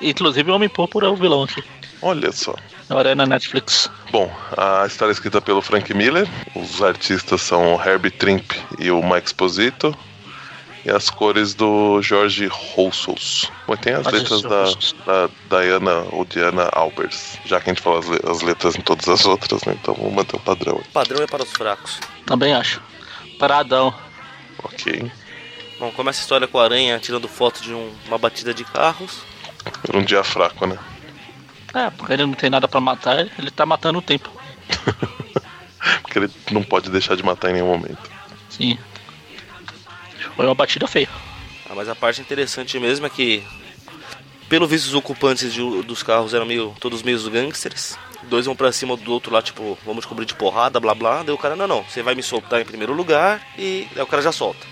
Inclusive 0.00 0.50
o 0.50 0.54
Homem 0.54 0.68
Púrpura 0.68 1.06
é 1.06 1.10
o 1.10 1.16
vilão 1.16 1.42
aqui. 1.42 1.62
Olha 2.00 2.30
só. 2.32 2.54
Agora 2.88 3.10
é 3.10 3.14
na 3.14 3.26
Netflix. 3.26 3.90
Bom, 4.10 4.32
a 4.56 4.86
história 4.86 5.10
é 5.10 5.14
escrita 5.14 5.40
pelo 5.40 5.60
Frank 5.60 5.92
Miller. 5.92 6.28
Os 6.54 6.82
artistas 6.82 7.42
são 7.42 7.74
o 7.74 7.82
Herbie 7.82 8.10
Trimp 8.10 8.52
e 8.78 8.90
o 8.90 9.02
Mike 9.02 9.26
Esposito. 9.26 9.96
E 10.88 10.90
as 10.90 11.10
cores 11.10 11.52
do 11.54 12.00
Jorge 12.00 12.46
Roussos. 12.46 13.50
Tem 13.82 13.92
as 13.92 14.04
Jorge 14.04 14.18
letras 14.20 14.42
da, 14.42 14.64
Roussos. 14.64 14.94
da 15.04 15.28
Diana 15.60 16.06
ou 16.12 16.24
Diana 16.24 16.68
Albers. 16.72 17.38
Já 17.44 17.60
que 17.60 17.68
a 17.68 17.74
gente 17.74 17.82
falou 17.82 17.98
as, 17.98 18.06
le- 18.08 18.20
as 18.26 18.40
letras 18.40 18.74
em 18.74 18.80
todas 18.80 19.06
as 19.08 19.26
outras, 19.26 19.62
né? 19.64 19.76
Então 19.80 19.92
vamos 19.94 20.14
manter 20.14 20.36
o 20.36 20.40
padrão 20.40 20.76
O 20.76 20.84
padrão 20.92 21.22
é 21.22 21.26
para 21.26 21.42
os 21.42 21.50
fracos. 21.52 22.00
Também 22.24 22.54
acho. 22.54 22.80
Paradão. 23.38 23.92
Ok. 24.64 25.10
Bom, 25.78 25.92
começa 25.92 26.20
a 26.20 26.22
história 26.22 26.48
com 26.48 26.58
a 26.58 26.64
aranha 26.64 26.98
tirando 26.98 27.28
foto 27.28 27.60
de 27.62 27.74
um- 27.74 27.92
uma 28.06 28.16
batida 28.18 28.54
de 28.54 28.64
carros. 28.64 29.18
Era 29.86 29.98
um 29.98 30.02
dia 30.04 30.24
fraco, 30.24 30.66
né? 30.66 30.78
É, 31.74 31.90
porque 31.90 32.14
ele 32.14 32.24
não 32.24 32.32
tem 32.32 32.48
nada 32.48 32.66
pra 32.66 32.80
matar, 32.80 33.18
ele 33.38 33.50
tá 33.50 33.66
matando 33.66 33.98
o 33.98 34.02
tempo. 34.02 34.30
Porque 36.02 36.18
ele 36.18 36.30
não 36.50 36.62
pode 36.62 36.90
deixar 36.90 37.14
de 37.16 37.22
matar 37.22 37.50
em 37.50 37.54
nenhum 37.54 37.66
momento. 37.68 38.10
Sim. 38.50 38.76
Foi 40.38 40.46
uma 40.46 40.54
batida 40.54 40.86
feia. 40.86 41.08
Ah, 41.68 41.72
mas 41.74 41.88
a 41.88 41.96
parte 41.96 42.20
interessante 42.20 42.78
mesmo 42.78 43.04
é 43.04 43.10
que, 43.10 43.42
pelo 44.48 44.68
visto, 44.68 44.86
os 44.86 44.94
ocupantes 44.94 45.52
de- 45.52 45.82
dos 45.82 46.04
carros 46.04 46.32
eram 46.32 46.46
meio, 46.46 46.76
todos 46.78 47.02
meio 47.02 47.18
gangsters. 47.28 47.98
Dois 48.22 48.46
vão 48.46 48.54
pra 48.54 48.70
cima 48.70 48.96
do 48.96 49.10
outro 49.12 49.32
lá, 49.32 49.42
tipo, 49.42 49.76
vamos 49.84 50.04
cobrir 50.06 50.24
de 50.26 50.36
porrada, 50.36 50.78
blá 50.78 50.94
blá. 50.94 51.24
Daí 51.24 51.34
o 51.34 51.38
cara, 51.38 51.56
não, 51.56 51.66
não, 51.66 51.82
você 51.82 52.04
vai 52.04 52.14
me 52.14 52.22
soltar 52.22 52.60
em 52.60 52.64
primeiro 52.64 52.92
lugar. 52.92 53.44
E 53.58 53.88
aí 53.96 54.00
o 54.00 54.06
cara 54.06 54.22
já 54.22 54.30
solta. 54.30 54.64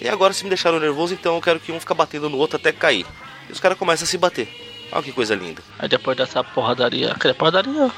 E 0.00 0.08
agora, 0.08 0.32
se 0.32 0.42
me 0.42 0.50
deixaram 0.50 0.80
nervoso, 0.80 1.14
então 1.14 1.36
eu 1.36 1.40
quero 1.40 1.60
que 1.60 1.70
um 1.70 1.78
fica 1.78 1.94
batendo 1.94 2.28
no 2.28 2.36
outro 2.36 2.56
até 2.56 2.72
cair. 2.72 3.06
E 3.48 3.52
os 3.52 3.60
caras 3.60 3.78
começam 3.78 4.04
a 4.04 4.08
se 4.08 4.18
bater. 4.18 4.48
Olha 4.90 5.00
que 5.04 5.12
coisa 5.12 5.36
linda. 5.36 5.62
Aí 5.78 5.88
depois 5.88 6.16
dessa 6.16 6.42
porradaria, 6.42 7.12
aquela 7.12 7.34
porradaria, 7.34 7.88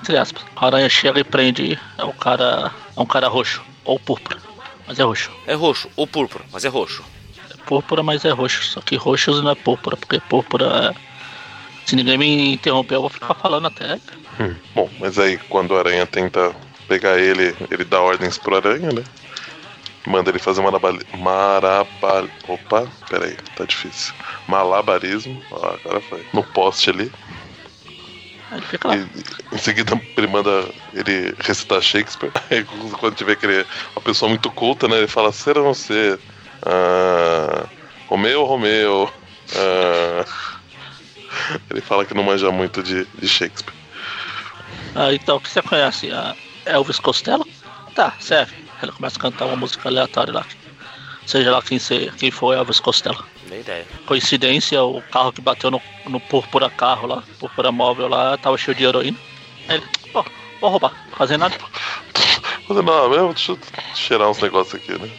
entre 0.00 0.16
aspas, 0.16 0.42
a 0.56 0.66
aranha 0.66 0.88
chega 0.88 1.20
e 1.20 1.24
prende, 1.24 1.78
é 1.96 2.02
o 2.02 2.12
cara, 2.12 2.72
é 2.96 3.00
um 3.00 3.06
cara 3.06 3.28
roxo, 3.28 3.62
ou 3.84 4.00
púrpura, 4.00 4.40
mas 4.88 4.98
é 4.98 5.02
roxo. 5.02 5.30
É 5.46 5.54
roxo 5.54 5.90
ou 5.94 6.06
púrpura, 6.06 6.44
mas 6.50 6.64
é 6.64 6.68
roxo. 6.68 7.04
É 7.50 7.56
púrpura, 7.66 8.02
mas 8.02 8.24
é 8.24 8.30
roxo, 8.30 8.64
só 8.64 8.80
que 8.80 8.96
roxo 8.96 9.42
não 9.42 9.50
é 9.50 9.54
púrpura, 9.54 9.96
porque 9.96 10.18
púrpura 10.18 10.94
é... 10.94 11.08
Se 11.84 11.94
ninguém 11.94 12.18
me 12.18 12.54
interromper, 12.54 12.96
eu 12.96 13.02
vou 13.02 13.10
ficar 13.10 13.34
falando 13.34 13.66
até. 13.66 13.98
Hum, 14.40 14.54
Bom, 14.74 14.90
mas 14.98 15.18
aí 15.18 15.38
quando 15.48 15.72
o 15.72 15.78
Aranha 15.78 16.06
tenta 16.06 16.54
pegar 16.86 17.18
ele, 17.18 17.54
ele 17.70 17.84
dá 17.84 18.00
ordens 18.00 18.38
pro 18.38 18.56
Aranha, 18.56 18.90
né? 18.92 19.04
Manda 20.06 20.30
ele 20.30 20.38
fazer 20.38 20.62
marabali... 20.62 21.04
marabal... 21.18 22.26
Opa, 22.46 22.86
peraí, 23.10 23.36
tá 23.56 23.64
difícil. 23.64 24.14
Malabarismo. 24.46 25.42
Ó, 25.50 25.66
agora 25.66 26.00
foi. 26.00 26.26
No 26.32 26.42
poste 26.42 26.88
ali. 26.88 27.12
Aí 28.50 28.58
ele 28.58 28.66
fica 28.66 28.88
lá. 28.88 28.96
E, 28.96 29.06
em 29.52 29.58
seguida 29.58 30.00
ele 30.16 30.26
manda 30.26 30.68
ele 30.94 31.34
recitar 31.40 31.80
Shakespeare. 31.82 32.32
Aí 32.50 32.64
quando 32.64 33.14
tiver 33.14 33.36
que 33.36 33.46
ele 33.46 33.60
é 33.60 33.66
uma 33.94 34.02
pessoa 34.02 34.28
muito 34.28 34.50
culta, 34.50 34.88
né? 34.88 34.98
Ele 34.98 35.06
fala, 35.06 35.32
ser 35.32 35.58
ou 35.58 35.64
não 35.64 35.74
ser? 35.74 36.18
Ah, 36.64 37.66
Romeu, 38.06 38.44
Romeu. 38.44 39.10
Ah, 39.56 40.24
ele 41.70 41.80
fala 41.80 42.04
que 42.04 42.14
não 42.14 42.22
manja 42.22 42.50
muito 42.50 42.82
de, 42.82 43.06
de 43.18 43.28
Shakespeare. 43.28 43.74
Ah, 44.94 45.12
então, 45.12 45.38
que 45.38 45.48
você 45.48 45.62
conhece? 45.62 46.10
A 46.10 46.34
Elvis 46.64 46.98
Costello? 46.98 47.46
Tá, 47.94 48.14
serve. 48.18 48.52
Ele 48.82 48.92
começa 48.92 49.16
a 49.18 49.20
cantar 49.20 49.46
uma 49.46 49.56
música 49.56 49.88
aleatória 49.88 50.32
lá. 50.32 50.46
Seja 51.28 51.50
lá 51.50 51.60
quem, 51.60 51.78
se, 51.78 52.10
quem 52.16 52.30
for 52.30 52.54
Elvis 52.54 52.80
Costello. 52.80 53.22
Nem 53.50 53.60
ideia. 53.60 53.86
Coincidência, 54.06 54.82
o 54.82 55.02
carro 55.02 55.30
que 55.30 55.42
bateu 55.42 55.70
no, 55.70 55.78
no 56.06 56.18
púrpura 56.18 56.70
carro 56.70 57.06
lá, 57.06 57.22
púrpura 57.38 57.70
móvel 57.70 58.08
lá, 58.08 58.38
tava 58.38 58.56
cheio 58.56 58.74
de 58.74 58.84
heroína. 58.84 59.18
Aí 59.68 59.76
ele, 59.76 59.86
pô, 60.10 60.24
vou 60.58 60.70
roubar, 60.70 60.94
fazer 61.18 61.36
nada. 61.36 61.54
Mas 62.66 62.82
não, 62.82 63.10
mesmo, 63.10 63.34
deixa 63.34 63.52
eu 63.52 63.58
cheirar 63.94 64.30
uns 64.30 64.38
negócios 64.38 64.74
aqui, 64.76 64.90
né? 64.98 65.10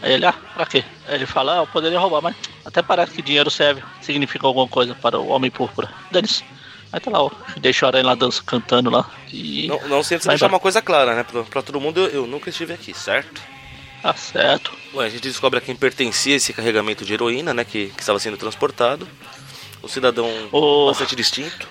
Aí 0.00 0.12
ele, 0.12 0.26
ah, 0.26 0.34
pra 0.54 0.64
quê? 0.64 0.84
Aí 1.08 1.16
ele 1.16 1.26
fala, 1.26 1.54
ah, 1.54 1.62
eu 1.62 1.66
poderia 1.66 1.98
roubar, 1.98 2.22
mas 2.22 2.36
até 2.64 2.80
parece 2.80 3.12
que 3.12 3.20
dinheiro 3.20 3.50
serve, 3.50 3.82
significa 4.00 4.46
alguma 4.46 4.68
coisa 4.68 4.94
para 4.94 5.18
o 5.18 5.26
homem 5.26 5.50
púrpura. 5.50 5.90
Dane-se. 6.08 6.44
Aí 6.92 7.00
tá 7.00 7.10
lá, 7.10 7.24
ó, 7.24 7.32
deixa 7.56 7.84
a 7.84 7.88
aranha 7.88 8.06
lá 8.06 8.14
dança, 8.14 8.44
cantando 8.46 8.90
lá. 8.90 9.10
E. 9.32 9.66
Não, 9.66 9.88
não 9.88 10.02
sei 10.04 10.18
deixar 10.18 10.36
embora. 10.36 10.52
uma 10.52 10.60
coisa 10.60 10.80
clara, 10.80 11.16
né? 11.16 11.24
Pra, 11.24 11.42
pra 11.42 11.62
todo 11.62 11.80
mundo, 11.80 11.98
eu, 11.98 12.10
eu 12.10 12.26
nunca 12.28 12.48
estive 12.48 12.72
aqui, 12.72 12.94
certo? 12.94 13.55
Tá 14.06 14.14
certo. 14.14 14.70
Bom, 14.92 15.00
a 15.00 15.08
gente 15.08 15.22
descobre 15.22 15.58
a 15.58 15.60
quem 15.60 15.74
pertencia 15.74 16.36
esse 16.36 16.52
carregamento 16.52 17.04
de 17.04 17.12
heroína, 17.12 17.52
né? 17.52 17.64
Que, 17.64 17.88
que 17.88 18.00
estava 18.00 18.20
sendo 18.20 18.36
transportado. 18.36 19.08
Um 19.82 19.88
cidadão 19.88 20.28
O- 20.52 20.86
bastante 20.86 21.16
distinto. 21.16 21.66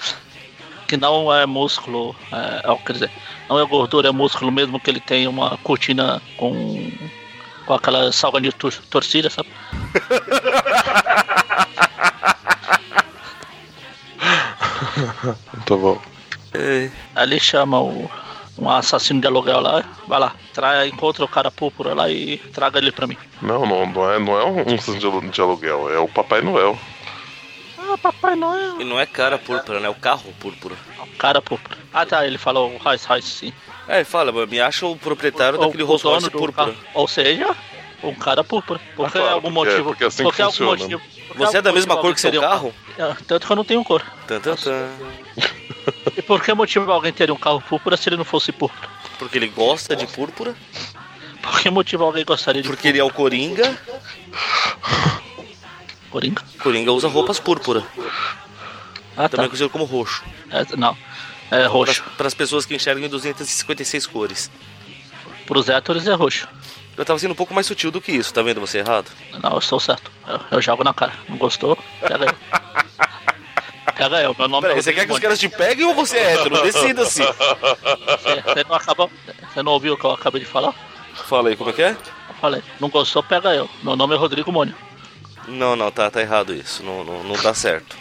Que 0.85 0.97
não 0.97 1.33
é 1.33 1.45
músculo, 1.45 2.13
é, 2.33 2.61
ó, 2.69 2.75
quer 2.75 2.91
dizer, 2.91 3.11
não 3.49 3.57
é 3.57 3.65
gordura, 3.65 4.09
é 4.09 4.11
músculo 4.11 4.51
mesmo 4.51 4.81
que 4.81 4.89
ele 4.89 4.99
tem 4.99 5.29
uma 5.29 5.57
cortina 5.59 6.21
com. 6.35 6.91
com 7.65 7.73
aquela 7.73 8.11
salgadinha 8.11 8.51
tor 8.51 8.73
torcida, 8.89 9.29
sabe? 9.29 9.47
Tá 15.65 15.75
bom. 15.75 15.99
É, 16.53 16.89
ele 17.23 17.39
chama 17.39 17.79
o, 17.81 18.09
um 18.57 18.69
assassino 18.69 19.19
de 19.21 19.27
aluguel 19.27 19.59
lá, 19.61 19.83
vai 20.07 20.19
lá, 20.19 20.33
trai, 20.53 20.87
encontra 20.87 21.23
o 21.23 21.27
cara 21.27 21.51
púrpura 21.51 21.93
lá 21.93 22.09
e 22.09 22.37
traga 22.53 22.77
ele 22.79 22.91
pra 22.91 23.05
mim. 23.07 23.17
Não, 23.41 23.65
não, 23.65 23.85
não 23.85 24.11
é, 24.11 24.19
não 24.19 24.39
é 24.39 24.45
um, 24.45 24.61
assassino 24.75 24.99
de 24.99 25.05
alu- 25.05 25.29
de 25.29 25.41
aluguel, 25.41 25.89
é 25.93 25.99
o 25.99 26.07
Papai 26.07 26.41
Noel. 26.41 26.77
Ah, 27.77 27.97
Papai 27.97 28.35
Noel. 28.35 28.81
e 28.81 28.83
não 28.83 28.99
é 28.99 29.05
cara 29.05 29.37
púrpura, 29.37 29.79
né? 29.79 29.87
É 29.87 29.89
o 29.89 29.95
carro 29.95 30.33
púrpura. 30.39 30.75
Cara 31.19 31.41
púrpura. 31.41 31.77
Ah 31.93 32.05
tá, 32.05 32.25
ele 32.25 32.37
falou 32.37 32.75
Royce 32.77 33.07
Royce 33.07 33.27
sim. 33.29 33.53
É, 33.87 33.97
ele 33.97 34.05
fala, 34.05 34.31
me 34.47 34.59
acha 34.59 34.85
o 34.87 34.97
proprietário 34.97 35.59
daquele 35.59 35.83
o 35.83 35.85
Rolls 35.85 36.01
dono 36.03 36.15
Royce 36.15 36.31
púrpura. 36.31 36.53
carro. 36.73 36.75
Ou 36.95 37.07
seja, 37.07 37.55
um 38.03 38.15
cara 38.15 38.43
púrpura. 38.43 38.79
Por 38.95 39.05
Ah, 39.05 39.11
claro, 39.11 39.27
algum 39.35 39.53
porque- 39.53 39.69
motivo. 39.69 39.83
porque 39.89 40.03
é 40.03 40.07
assim 40.07 40.17
que 40.17 40.23
porque 40.23 40.41
algum 40.41 40.51
funciona. 40.57 40.81
motivo. 40.95 41.01
Você 41.35 41.57
é 41.57 41.61
da 41.61 41.71
mesma 41.71 41.95
cor 41.97 42.13
que 42.13 42.21
seu 42.21 42.31
teria 42.31 42.45
um 42.45 42.49
carro? 42.49 42.73
Ah, 42.99 43.15
Tanto 43.27 43.45
que 43.45 43.51
eu 43.53 43.55
não 43.55 43.63
tenho 43.65 43.83
cor. 43.83 44.01
Tan, 44.27 44.39
tan, 44.39 44.55
tan. 44.55 44.89
E 46.15 46.21
por 46.21 46.41
que 46.43 46.53
motivo 46.53 46.91
alguém 46.91 47.13
teria 47.13 47.33
um 47.33 47.37
carro 47.37 47.61
púrpura 47.61 47.97
se 47.97 48.09
ele 48.09 48.17
não 48.17 48.25
fosse 48.25 48.51
púrpura? 48.51 48.89
Porque 49.19 49.37
ele 49.37 49.47
gosta 49.47 49.95
de 49.95 50.07
púrpura. 50.07 50.55
Por 51.41 51.59
que 51.59 51.69
motivo 51.69 52.03
alguém 52.03 52.25
gostaria 52.25 52.61
de 52.61 52.67
Porque 52.67 52.87
ele 52.87 52.99
é 52.99 53.03
o 53.03 53.11
Coringa. 53.11 53.77
Coringa? 56.09 56.43
Coringa 56.59 56.91
usa 56.91 57.07
roupas 57.07 57.39
púrpura. 57.39 57.83
Ah, 59.15 59.23
tá. 59.23 59.29
Também 59.29 59.47
conhecido 59.47 59.69
como 59.69 59.85
roxo. 59.85 60.23
É, 60.49 60.75
não. 60.75 60.97
É 61.51 61.65
roxo. 61.65 62.03
Para 62.17 62.27
as 62.27 62.33
pessoas 62.33 62.65
que 62.65 62.75
enxergam 62.75 63.05
em 63.05 63.09
256 63.09 64.07
cores. 64.07 64.51
Pros 65.45 65.69
héteros 65.69 66.07
é 66.07 66.13
roxo. 66.13 66.47
Eu 66.97 67.05
tava 67.05 67.19
sendo 67.19 67.31
um 67.31 67.35
pouco 67.35 67.53
mais 67.53 67.67
sutil 67.67 67.91
do 67.91 67.99
que 67.99 68.11
isso, 68.13 68.33
tá 68.33 68.41
vendo 68.41 68.61
você 68.61 68.79
errado? 68.79 69.11
Não, 69.43 69.51
eu 69.51 69.59
estou 69.59 69.79
certo. 69.79 70.09
Eu, 70.25 70.39
eu 70.51 70.61
jogo 70.61 70.83
na 70.83 70.93
cara. 70.93 71.11
Não 71.27 71.37
gostou? 71.37 71.77
Pega 71.99 72.25
eu. 72.25 72.35
Pega 73.93 74.21
eu. 74.21 74.35
Meu 74.37 74.47
nome 74.47 74.61
Peraí, 74.61 74.79
é 74.79 74.81
você 74.81 74.93
quer 74.93 75.05
que 75.05 75.13
os 75.13 75.19
caras 75.19 75.39
te 75.39 75.47
peguem 75.47 75.85
ou 75.85 75.93
você 75.93 76.17
é 76.17 76.33
hétero? 76.33 76.61
Decida-se. 76.61 77.23
Você, 77.23 78.41
você 78.41 78.65
não 78.67 78.75
acabou. 78.75 79.11
Você 79.53 79.63
não 79.63 79.71
ouviu 79.71 79.93
o 79.93 79.97
que 79.97 80.05
eu 80.05 80.11
acabei 80.11 80.41
de 80.41 80.47
falar? 80.47 80.73
Fala 81.13 81.49
aí, 81.49 81.55
como 81.55 81.69
é 81.69 81.73
que 81.73 81.81
é? 81.81 81.91
Eu 81.91 82.35
falei, 82.41 82.63
não 82.79 82.89
gostou, 82.89 83.23
pega 83.23 83.53
eu. 83.53 83.69
Meu 83.81 83.95
nome 83.95 84.15
é 84.15 84.17
Rodrigo 84.17 84.51
Mônio. 84.51 84.75
Não, 85.47 85.75
não, 85.75 85.91
tá, 85.91 86.09
tá 86.09 86.21
errado 86.21 86.53
isso. 86.53 86.83
Não, 86.83 87.03
não, 87.03 87.23
não 87.23 87.41
dá 87.41 87.53
certo. 87.53 87.95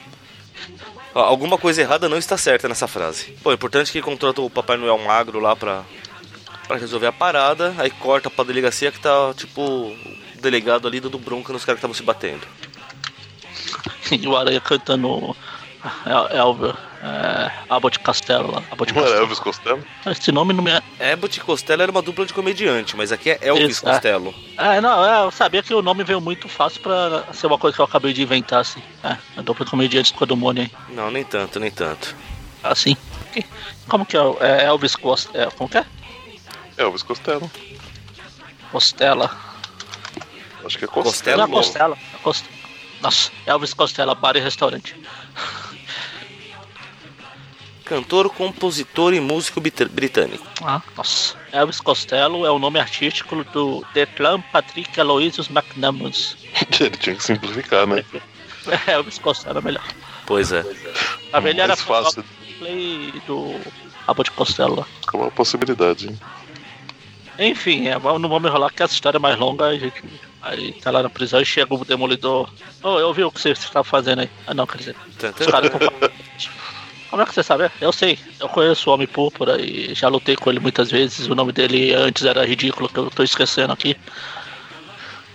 Ó, 1.14 1.20
alguma 1.20 1.56
coisa 1.56 1.80
errada 1.80 2.08
não 2.08 2.18
está 2.18 2.36
certa 2.36 2.68
nessa 2.68 2.88
frase. 2.88 3.36
Bom, 3.42 3.50
é 3.50 3.54
importante 3.54 3.92
que 3.92 4.02
contrata 4.02 4.40
o 4.40 4.50
Papai 4.50 4.76
Noel 4.76 4.98
magro 4.98 5.38
lá 5.38 5.54
pra, 5.54 5.84
pra 6.66 6.76
resolver 6.76 7.06
a 7.06 7.12
parada. 7.12 7.74
Aí 7.78 7.90
corta 7.90 8.28
pra 8.28 8.44
delegacia 8.44 8.90
que 8.90 8.98
tá, 8.98 9.32
tipo, 9.34 9.62
o 9.62 9.96
delegado 10.40 10.88
ali 10.88 10.98
dando 10.98 11.18
bronca 11.18 11.52
nos 11.52 11.64
caras 11.64 11.78
que 11.78 11.86
estavam 11.86 11.94
se 11.94 12.02
batendo. 12.02 12.46
E 14.12 14.28
o 14.28 14.36
Aranha 14.36 14.60
cantando 14.60 15.34
é, 16.06 16.38
Elver, 16.38 16.74
é, 17.02 17.52
Abbott 17.68 17.98
Castelo 18.00 18.50
lá. 18.50 18.62
Abbott 18.70 18.92
Não 18.92 19.00
era 19.00 19.10
Costello. 19.10 19.22
Elvis 19.22 19.38
Costello? 19.38 19.84
Esse 20.06 20.32
nome 20.32 20.52
não 20.52 20.64
me 20.64 20.70
é. 20.70 21.12
Abbott 21.12 21.40
Costello 21.40 21.82
era 21.82 21.90
uma 21.90 22.00
dupla 22.00 22.24
de 22.24 22.32
comediante, 22.32 22.96
mas 22.96 23.12
aqui 23.12 23.30
é 23.30 23.38
Elvis 23.42 23.76
Isso, 23.76 23.88
é. 23.88 23.92
Costello. 23.92 24.34
É, 24.56 24.80
não, 24.80 25.04
é, 25.04 25.24
eu 25.24 25.30
sabia 25.30 25.62
que 25.62 25.74
o 25.74 25.82
nome 25.82 26.02
veio 26.04 26.20
muito 26.20 26.48
fácil 26.48 26.80
pra 26.80 27.24
ser 27.32 27.46
uma 27.46 27.58
coisa 27.58 27.74
que 27.74 27.80
eu 27.80 27.84
acabei 27.84 28.12
de 28.12 28.22
inventar, 28.22 28.60
assim. 28.60 28.82
É, 29.02 29.16
a 29.36 29.42
dupla 29.42 29.64
de 29.64 29.70
comediantes 29.70 30.12
com 30.12 30.24
a 30.24 30.26
do 30.26 30.36
Mônio 30.36 30.62
aí. 30.62 30.70
Não, 30.94 31.10
nem 31.10 31.24
tanto, 31.24 31.60
nem 31.60 31.70
tanto. 31.70 32.16
Assim. 32.62 32.96
Como 33.88 34.06
que 34.06 34.16
é? 34.16 34.20
É 34.40 34.64
Elvis 34.64 34.96
Costello. 34.96 35.48
É, 35.48 35.50
como 35.50 35.68
que 35.68 35.78
é? 35.78 35.84
Elvis 36.78 37.02
Costello. 37.02 37.50
Costela. 38.72 39.30
Acho 40.64 40.78
que 40.78 40.84
é 40.84 40.88
Costello 40.88 41.04
Costello. 41.04 41.38
Não 41.38 41.44
é. 41.44 41.50
Costela. 41.50 41.98
é 42.14 42.18
Cost... 42.22 42.44
Nossa, 43.02 43.30
Elvis 43.46 43.74
Costela, 43.74 44.14
bar 44.14 44.34
e 44.36 44.40
restaurante. 44.40 44.96
Cantor, 47.84 48.30
compositor 48.30 49.12
e 49.12 49.20
músico 49.20 49.60
brit- 49.60 49.88
britânico. 49.90 50.46
Ah, 50.62 50.80
nossa. 50.96 51.36
Elvis 51.52 51.80
Costello 51.80 52.46
é 52.46 52.50
o 52.50 52.58
nome 52.58 52.78
artístico 52.80 53.44
do 53.44 53.84
Declan 53.92 54.40
Patrick 54.40 54.98
Aloysius 54.98 55.48
McNamus. 55.50 56.36
Ele 56.80 56.90
tinha 56.90 57.14
que 57.16 57.22
simplificar, 57.22 57.86
né? 57.86 58.02
Elvis 58.88 59.18
Costello 59.18 59.58
é 59.58 59.62
melhor. 59.62 59.84
Pois 60.26 60.50
é. 60.52 60.64
A 61.32 61.40
velha 61.40 61.62
era 61.62 61.68
Mais 61.76 61.82
fácil. 61.82 62.24
play 62.58 63.12
do 63.26 63.60
Abbott 64.08 64.30
Costello 64.30 64.76
lá. 64.76 64.86
É 65.12 65.16
uma 65.16 65.30
possibilidade, 65.30 66.08
hein? 66.08 66.18
Enfim, 67.38 67.88
é, 67.88 67.98
vamos- 67.98 68.22
não 68.22 68.28
vamos 68.30 68.48
enrolar 68.48 68.72
que 68.72 68.82
essa 68.82 68.94
história 68.94 69.18
é 69.18 69.20
mais 69.20 69.38
longa. 69.38 69.66
A 69.66 69.76
gente, 69.78 70.02
aí 70.40 70.72
tá 70.80 70.90
lá 70.90 71.02
na 71.02 71.10
prisão 71.10 71.40
e 71.40 71.44
chega 71.44 71.74
o 71.74 71.84
demolidor. 71.84 72.48
Ô, 72.82 72.98
eu 72.98 73.12
vi 73.12 73.24
o 73.24 73.30
que 73.30 73.40
você 73.42 73.50
estava 73.50 73.84
fazendo 73.84 74.20
aí. 74.20 74.30
Ah, 74.46 74.54
não, 74.54 74.66
quer 74.66 74.78
dizer. 74.78 74.96
Os 75.38 75.46
caras 75.46 75.68
tão 75.70 75.80
falando. 75.80 76.12
Como 77.14 77.22
é 77.22 77.26
que 77.26 77.32
você 77.32 77.44
sabe? 77.44 77.70
Eu 77.80 77.92
sei, 77.92 78.18
eu 78.40 78.48
conheço 78.48 78.90
o 78.90 78.92
Homem 78.92 79.06
Púrpura 79.06 79.62
e 79.62 79.94
já 79.94 80.08
lutei 80.08 80.34
com 80.34 80.50
ele 80.50 80.58
muitas 80.58 80.90
vezes. 80.90 81.28
O 81.28 81.34
nome 81.36 81.52
dele 81.52 81.94
antes 81.94 82.24
era 82.24 82.44
ridículo, 82.44 82.88
que 82.88 82.98
eu 82.98 83.08
tô 83.08 83.22
esquecendo 83.22 83.72
aqui. 83.72 83.96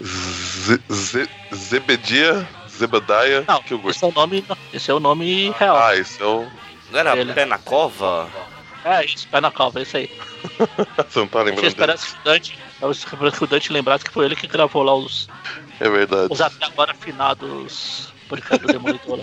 Ze- 0.03 0.81
Ze- 0.91 1.29
Zebedia, 1.55 2.45
Zebediah 2.69 3.45
Não, 3.47 3.63
Kilgore. 3.63 3.91
esse 3.95 4.03
é 4.03 4.07
o 4.09 4.11
nome, 4.11 4.43
esse 4.73 4.91
é 4.91 4.93
o 4.93 4.99
nome 4.99 5.51
real. 5.57 5.77
Ah, 5.77 5.95
esse 5.95 6.21
é 6.21 6.25
o. 6.25 6.45
Não 6.91 6.99
era 6.99 7.15
Ele. 7.17 7.31
pé 7.31 7.45
na 7.45 7.57
cova? 7.57 8.29
É 8.83 9.05
isso, 9.05 9.25
pé 9.29 9.39
na 9.39 9.49
cova, 9.49 9.79
é 9.79 9.83
isso 9.83 9.95
aí. 9.95 10.09
Você 11.09 11.19
não 11.19 11.27
tá 11.29 11.39
Se 11.39 11.45
lembrando 11.45 11.97
que 11.97 12.11
o 12.11 12.23
Dante, 12.25 12.59
eu 12.81 12.91
espero 12.91 13.31
que 13.31 13.43
o 13.45 13.47
Dante 13.47 13.71
lembrasse 13.71 14.03
que 14.03 14.11
foi 14.11 14.25
ele 14.25 14.35
que 14.35 14.47
gravou 14.47 14.83
lá 14.83 14.93
os, 14.93 15.29
É 15.79 15.87
verdade. 15.89 16.27
os 16.29 16.41
até 16.41 16.65
agora 16.65 16.91
afinados 16.91 18.11
do 18.37 18.67
Demolidor. 18.67 19.19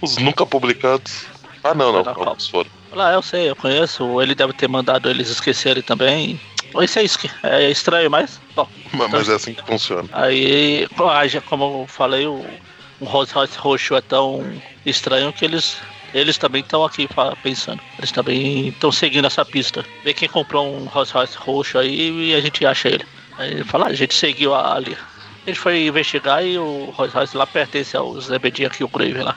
Os 0.00 0.16
nunca 0.18 0.44
publicados. 0.46 1.26
Ah, 1.62 1.74
não, 1.74 1.92
não. 1.92 2.00
Alguns 2.08 2.48
foram. 2.48 2.70
Lá, 2.92 3.12
eu 3.12 3.22
sei, 3.22 3.48
eu 3.50 3.56
conheço. 3.56 4.20
Ele 4.20 4.34
deve 4.34 4.52
ter 4.52 4.68
mandado 4.68 5.08
eles 5.10 5.28
esquecerem 5.30 5.82
também. 5.82 6.40
Isso 6.82 6.98
é 6.98 7.02
isso 7.04 7.18
que 7.18 7.30
é 7.42 7.70
estranho, 7.70 8.10
mas. 8.10 8.40
Bom, 8.54 8.68
Mas, 8.92 9.10
mas 9.10 9.28
é 9.28 9.34
assim 9.34 9.54
que 9.54 9.64
funciona. 9.64 10.08
aí, 10.12 10.86
como 11.46 11.64
eu 11.82 11.86
falei, 11.88 12.26
o, 12.26 12.44
o 13.00 13.04
Rolls 13.04 13.32
Royce 13.32 13.56
roxo 13.58 13.94
é 13.94 14.00
tão 14.00 14.44
estranho 14.84 15.32
que 15.32 15.44
eles. 15.44 15.76
Eles 16.12 16.38
também 16.38 16.60
estão 16.62 16.84
aqui 16.84 17.08
pensando. 17.42 17.80
Eles 17.98 18.12
também 18.12 18.68
estão 18.68 18.92
seguindo 18.92 19.26
essa 19.26 19.44
pista. 19.44 19.84
Vê 20.04 20.14
quem 20.14 20.28
comprou 20.28 20.64
um 20.76 20.84
Rolls 20.84 21.12
Royce 21.12 21.36
roxo 21.36 21.76
aí 21.78 22.30
e 22.30 22.34
a 22.34 22.40
gente 22.40 22.64
acha 22.64 22.88
ele. 22.88 23.04
Aí 23.36 23.50
ele 23.50 23.64
fala, 23.64 23.86
"Ah, 23.86 23.88
a 23.88 23.94
gente 23.94 24.14
seguiu 24.14 24.54
a- 24.54 24.74
ali. 24.76 24.96
Ele 25.46 25.56
foi 25.56 25.86
investigar 25.86 26.44
e 26.44 26.58
o 26.58 26.90
Rolls 26.96 27.14
Royce 27.14 27.36
lá 27.36 27.46
pertence 27.46 27.96
ao 27.96 28.18
Zebedinha 28.20 28.68
aqui, 28.68 28.82
o 28.82 28.88
Grave 28.88 29.22
lá. 29.22 29.36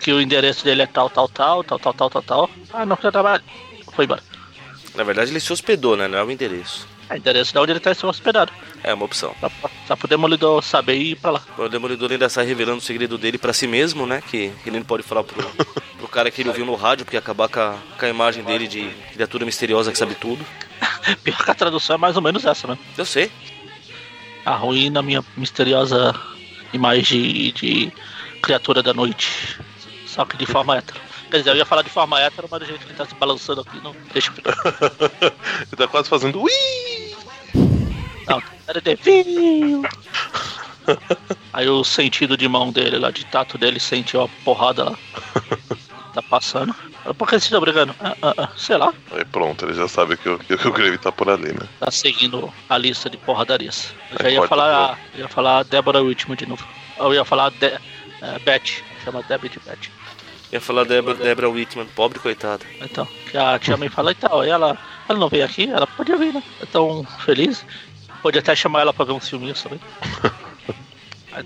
Que 0.00 0.12
o 0.12 0.20
endereço 0.20 0.64
dele 0.64 0.82
é 0.82 0.86
tal, 0.86 1.10
tal, 1.10 1.28
tal, 1.28 1.64
tal, 1.64 1.78
tal, 1.78 1.92
tal, 1.92 2.10
tal, 2.10 2.22
tal. 2.22 2.50
Ah, 2.72 2.86
não 2.86 2.96
quer 2.96 3.10
trabalhar. 3.10 3.42
Foi 3.92 4.04
embora. 4.04 4.22
Na 4.94 5.02
verdade, 5.02 5.30
ele 5.30 5.40
se 5.40 5.52
hospedou, 5.52 5.96
né? 5.96 6.06
Não 6.06 6.18
é 6.18 6.24
o 6.24 6.30
endereço. 6.30 6.86
É 7.10 7.16
endereço 7.16 7.52
de 7.52 7.58
onde 7.58 7.72
ele 7.72 7.80
tá 7.80 7.90
hospedado. 8.04 8.52
É 8.82 8.94
uma 8.94 9.04
opção. 9.04 9.34
Só, 9.40 9.50
só 9.88 9.96
pro 9.96 10.08
Demolidor 10.08 10.62
saber 10.62 10.96
e 10.96 11.10
ir 11.10 11.16
pra 11.16 11.32
lá. 11.32 11.42
O 11.58 11.68
Demolidor 11.68 12.10
ainda 12.12 12.28
sai 12.28 12.46
revelando 12.46 12.78
o 12.78 12.80
segredo 12.80 13.18
dele 13.18 13.38
pra 13.38 13.52
si 13.52 13.66
mesmo, 13.66 14.06
né? 14.06 14.22
Que 14.30 14.52
ele 14.64 14.78
não 14.78 14.84
pode 14.84 15.02
falar 15.02 15.24
pro, 15.24 15.42
pro 15.98 16.08
cara 16.08 16.30
que 16.30 16.42
ele 16.42 16.48
ouviu 16.48 16.64
no 16.64 16.74
rádio, 16.74 17.04
porque 17.04 17.16
ia 17.16 17.20
acabar 17.20 17.48
com 17.48 17.60
a, 17.60 17.76
com 17.98 18.04
a 18.06 18.08
imagem 18.08 18.44
dele 18.44 18.66
de 18.68 18.88
criatura 19.12 19.44
misteriosa 19.44 19.90
que 19.90 19.98
sabe 19.98 20.14
tudo. 20.14 20.44
Pior 21.22 21.44
que 21.44 21.50
a 21.50 21.54
tradução 21.54 21.96
é 21.96 21.98
mais 21.98 22.16
ou 22.16 22.22
menos 22.22 22.44
essa, 22.44 22.66
né? 22.66 22.78
Eu 22.96 23.04
sei. 23.04 23.30
A 24.44 24.54
ruína, 24.54 25.02
minha 25.02 25.24
misteriosa 25.36 26.14
imagem 26.72 27.22
de, 27.22 27.52
de 27.52 27.92
criatura 28.42 28.82
da 28.82 28.92
noite. 28.92 29.58
Só 30.06 30.24
que 30.24 30.36
de 30.36 30.46
forma 30.46 30.76
hétero. 30.76 31.00
Quer 31.30 31.38
dizer, 31.38 31.50
eu 31.50 31.56
ia 31.56 31.64
falar 31.64 31.82
de 31.82 31.90
forma 31.90 32.20
hétero, 32.20 32.48
mas 32.50 32.60
do 32.60 32.66
jeito 32.66 32.80
que 32.80 32.88
ele 32.88 32.98
tá 32.98 33.06
se 33.06 33.14
balançando 33.14 33.62
aqui, 33.62 33.80
não 33.82 33.94
deixa 34.12 34.30
eu 34.30 34.34
Ele 35.32 35.76
tá 35.76 35.88
quase 35.88 36.08
fazendo 36.08 36.42
ui! 36.42 36.50
Não, 38.28 38.42
era 38.66 38.80
de. 38.80 38.98
Aí 41.52 41.68
o 41.68 41.84
sentido 41.84 42.36
de 42.36 42.48
mão 42.48 42.70
dele 42.70 42.98
lá, 42.98 43.10
de 43.10 43.24
tato 43.26 43.56
dele, 43.56 43.80
sentiu 43.80 44.22
a 44.22 44.28
porrada 44.44 44.84
lá. 44.84 44.98
Tá 46.14 46.20
passando. 46.20 46.74
Por 47.16 47.26
que 47.26 47.32
vocês 47.32 47.44
estão 47.44 47.60
brigando? 47.60 47.94
Ah, 47.98 48.14
ah, 48.20 48.34
ah, 48.36 48.48
sei 48.56 48.76
lá. 48.76 48.92
Aí 49.12 49.24
pronto, 49.24 49.64
ele 49.64 49.72
já 49.72 49.88
sabe 49.88 50.16
que 50.16 50.28
o, 50.28 50.38
que 50.38 50.54
o 50.54 50.72
Grave 50.72 50.98
tá 50.98 51.10
por 51.10 51.30
ali, 51.30 51.52
né? 51.52 51.66
Tá 51.80 51.90
seguindo 51.90 52.52
a 52.68 52.76
lista 52.76 53.08
de 53.08 53.16
porradarias. 53.16 53.94
Eu 54.10 54.18
já 54.20 54.28
Aí 54.28 54.34
ia 54.34 54.46
falar, 54.46 54.98
ia 55.14 55.28
falar 55.28 55.62
Débora 55.64 56.02
Whitman 56.02 56.36
de 56.36 56.46
novo. 56.46 56.66
Eu 56.98 57.14
ia 57.14 57.24
falar 57.24 57.50
de, 57.50 57.66
é, 57.66 58.38
Beth. 58.44 58.82
Chama 59.04 59.22
Debbie 59.22 59.48
de 59.48 59.58
Beth. 59.60 59.90
Ia 60.52 60.60
falar 60.60 60.84
Debra, 60.84 61.14
Debra 61.14 61.48
Whitman, 61.48 61.86
pobre 61.96 62.18
coitada. 62.18 62.64
Então, 62.80 63.08
que 63.30 63.38
a 63.38 63.58
tia 63.58 63.76
May 63.78 63.88
fala 63.88 64.12
e 64.12 64.14
tal. 64.14 64.44
E 64.44 64.50
ela, 64.50 64.76
ela 65.08 65.18
não 65.18 65.28
veio 65.28 65.46
aqui, 65.46 65.70
ela 65.70 65.86
podia 65.86 66.16
vir, 66.18 66.34
né? 66.34 66.42
É 66.60 66.66
tão 66.66 67.04
feliz. 67.24 67.64
Pode 68.22 68.38
até 68.38 68.54
chamar 68.54 68.82
ela 68.82 68.92
pra 68.92 69.06
ver 69.06 69.12
uns 69.12 69.28
filminhos 69.28 69.60
também. 69.64 69.80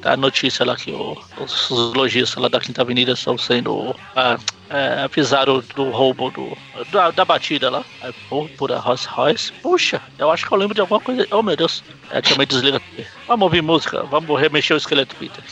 A 0.05 0.16
notícia 0.16 0.64
lá 0.64 0.74
que 0.76 0.91
o- 0.91 1.16
os, 1.39 1.70
lojistas 1.70 2.43
lá 2.43 2.49
da 2.49 2.59
Quinta 2.61 2.82
Avenida 2.82 3.12
estão 3.12 3.39
sendo. 3.39 3.95
ah, 4.16 4.37
é, 4.68 5.03
avisaram 5.05 5.62
do 5.76 5.91
roubo 5.91 6.28
do, 6.32 6.57
da, 6.91 7.12
da 7.12 7.24
batida 7.24 7.70
lá. 7.70 7.84
Aí, 8.03 8.12
pô, 8.28 8.49
por 8.59 8.72
a 8.72 8.78
Rolls 8.78 9.07
Royce. 9.09 9.53
Puxa, 9.62 10.03
eu 10.18 10.28
acho 10.30 10.45
que 10.47 10.53
eu 10.53 10.59
lembro 10.59 10.74
de 10.74 10.80
alguma 10.80 10.99
coisa. 11.01 11.26
Oh 11.30 11.43
meu 11.43 11.57
Deus. 11.57 11.84
Tia 12.22 12.37
May 12.37 12.47
desliga. 12.47 12.80
Vamos 13.28 13.45
ouvir 13.45 13.62
música, 13.62 14.03
vamos 14.05 14.41
remexer 14.41 14.74
o 14.74 14.78
esqueleto 14.78 15.14
Peter. 15.16 15.43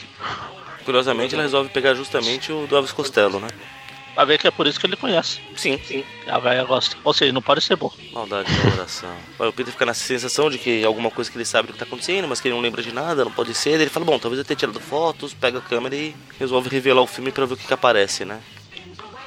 Curiosamente, 0.85 1.35
ela 1.35 1.43
resolve 1.45 1.71
pegar 1.71 1.95
justamente 1.95 2.53
o 2.53 2.67
do 2.67 2.77
Elvis 2.77 2.93
Costello, 2.93 3.39
né? 3.41 3.49
Pra 4.15 4.25
ver 4.25 4.39
que 4.39 4.47
é 4.47 4.51
por 4.51 4.67
isso 4.67 4.79
que 4.79 4.87
ele 4.87 4.97
conhece. 4.97 5.41
Sim, 5.57 5.79
sim. 5.85 6.05
A 6.29 6.39
velha 6.39 6.65
gosta. 6.65 6.97
Ou 7.03 7.13
seja, 7.13 7.33
não 7.33 7.43
pode 7.43 7.61
ser 7.63 7.75
bom. 7.75 7.93
Maldade 8.13 8.51
no 8.53 8.71
coração. 8.71 9.15
O 9.39 9.53
Peter 9.53 9.73
fica 9.73 9.85
nessa 9.85 10.05
sensação 10.05 10.49
de 10.49 10.59
que 10.59 10.85
alguma 10.85 11.11
coisa 11.11 11.31
que 11.31 11.37
ele 11.37 11.45
sabe 11.45 11.67
do 11.67 11.73
que 11.73 11.79
tá 11.79 11.85
acontecendo, 11.85 12.29
mas 12.29 12.41
que 12.41 12.47
ele 12.49 12.55
não 12.55 12.63
lembra 12.63 12.81
de 12.81 12.93
nada, 12.93 13.25
não 13.25 13.33
pode 13.33 13.53
ser. 13.55 13.81
Ele 13.81 13.91
fala, 13.91 14.07
bom, 14.07 14.19
talvez 14.19 14.39
eu 14.39 14.45
tenha 14.45 14.57
tirado 14.57 14.79
fotos, 14.79 15.35
pega 15.35 15.59
a 15.59 15.61
câmera 15.61 15.97
e 15.97 16.15
resolve 16.39 16.69
revelar 16.69 17.03
o 17.03 17.07
filme 17.07 17.33
pra 17.33 17.45
ver 17.45 17.55
o 17.55 17.57
que, 17.57 17.67
que 17.67 17.75
aparece, 17.75 18.25
né? 18.25 18.41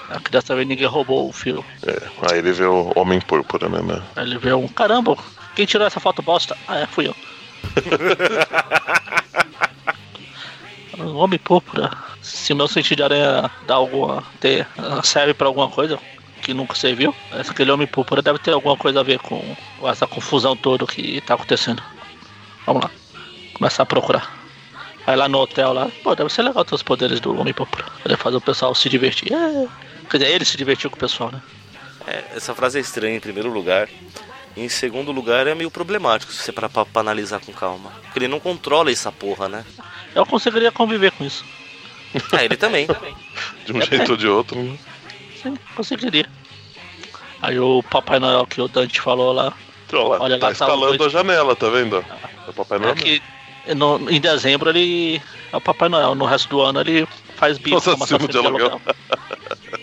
A 0.10 0.20
criança 0.22 0.56
vê 0.56 0.64
ninguém 0.64 0.88
roubou 0.88 1.28
o 1.28 1.34
filme. 1.34 1.66
É, 1.86 2.02
aí 2.32 2.40
ele 2.40 2.54
vê 2.54 2.66
o 2.66 2.94
Homem 2.96 3.20
Púrpura, 3.20 3.68
né? 3.68 3.82
né? 3.82 4.02
Aí 4.16 4.26
ele 4.26 4.38
vê 4.38 4.54
um 4.54 4.68
caramba, 4.68 5.18
quem 5.54 5.66
tirou 5.66 5.86
essa 5.86 6.00
foto 6.00 6.22
bosta? 6.22 6.58
Ah, 6.66 6.80
é, 6.80 6.88
fui 6.88 7.08
eu. 7.08 7.16
Um 10.98 11.18
homem 11.20 11.38
púrpura. 11.38 11.92
Se 12.28 12.54
o 12.54 12.56
meu 12.56 12.68
sentido 12.68 12.98
de 12.98 13.04
aranha 13.04 13.50
dá 13.66 13.76
alguma. 13.76 14.24
Ter, 14.40 14.68
serve 15.04 15.34
pra 15.34 15.48
alguma 15.48 15.70
coisa 15.70 15.98
que 16.42 16.54
nunca 16.54 16.76
serviu, 16.76 17.14
aquele 17.32 17.72
homem 17.72 17.88
púrpura 17.88 18.22
deve 18.22 18.40
ter 18.40 18.52
alguma 18.52 18.78
coisa 18.78 19.00
a 19.00 19.04
ver 19.04 19.20
com 19.20 19.42
essa 19.84 20.08
confusão 20.08 20.56
toda 20.56 20.86
que 20.86 21.20
tá 21.22 21.34
acontecendo. 21.34 21.84
Vamos 22.66 22.84
lá. 22.84 22.92
Começar 23.54 23.84
a 23.84 23.86
procurar. 23.86 24.38
Vai 25.06 25.16
lá 25.16 25.28
no 25.28 25.40
hotel 25.40 25.74
lá. 25.74 25.90
Pô, 26.04 26.16
deve 26.16 26.30
ser 26.30 26.44
legal 26.44 26.64
ter 26.64 26.76
os 26.76 26.84
poderes 26.84 27.20
do 27.20 27.38
homem 27.40 27.54
púrpura. 27.54 27.86
Poder 28.04 28.18
fazer 28.18 28.38
o 28.38 28.42
pessoal 28.42 28.76
se 28.76 28.88
divertir. 28.88 29.34
É. 29.34 29.68
Quer 30.10 30.18
dizer, 30.20 30.32
ele 30.32 30.46
se 30.46 30.58
divertiu 30.58 30.90
com 30.90 30.96
o 30.96 31.00
pessoal, 31.00 31.32
né? 31.32 31.42
É, 32.06 32.24
essa 32.36 32.54
frase 32.54 32.78
é 32.78 32.82
estranha 32.82 33.16
em 33.16 33.20
primeiro 33.20 33.52
lugar. 33.52 33.90
Em 34.56 34.70
segundo 34.70 35.12
lugar 35.12 35.48
é 35.48 35.54
meio 35.54 35.70
problemático 35.70 36.32
se 36.32 36.42
você 36.42 36.52
parar 36.52 36.70
pra, 36.70 36.86
pra 36.86 37.02
analisar 37.02 37.40
com 37.40 37.52
calma. 37.52 37.92
Porque 38.04 38.20
ele 38.20 38.28
não 38.28 38.40
controla 38.40 38.92
essa 38.92 39.12
porra, 39.12 39.48
né? 39.48 39.66
Eu 40.16 40.26
conseguiria 40.26 40.72
conviver 40.72 41.12
com 41.12 41.24
isso. 41.24 41.44
Ah, 42.32 42.44
ele 42.44 42.58
também. 42.58 42.88
De 43.66 43.74
um 43.74 43.82
jeito 43.82 44.12
ou 44.12 44.18
de 44.18 44.28
outro, 44.28 44.58
né? 44.62 44.78
Sim, 45.42 45.58
conseguiria. 45.76 46.28
Aí 47.42 47.60
o 47.60 47.84
Papai 47.84 48.18
Noel 48.20 48.46
que 48.48 48.60
o 48.62 48.68
Dante 48.68 49.00
falou 49.00 49.32
lá. 49.34 49.54
Então, 49.86 50.08
lá, 50.08 50.18
Olha, 50.20 50.40
tá 50.40 50.48
lá 50.48 50.54
tá 50.56 50.64
instalando 50.66 50.98
dois. 50.98 51.14
a 51.14 51.18
janela, 51.18 51.56
tá 51.56 51.70
vendo? 51.70 51.98
É 51.98 52.50
o 52.50 52.54
Papai 52.54 52.80
Noel. 52.80 52.94
É 52.94 52.96
que 52.96 53.22
no- 53.76 54.10
em 54.10 54.20
dezembro 54.20 54.70
ele 54.70 55.22
é 55.52 55.58
o 55.58 55.62
Papai 55.62 55.90
Noel. 55.90 56.16
No 56.16 56.26
resto 56.26 56.50
do 56.50 56.62
ano 56.62 56.80
ele 56.82 57.08
faz 57.36 57.58
bico 57.58 57.76
Nossa, 57.76 57.94
acima 57.94 58.20
de 58.20 58.28
de 58.28 58.38
aluguel. 58.38 58.68
aluguel. 58.72 58.82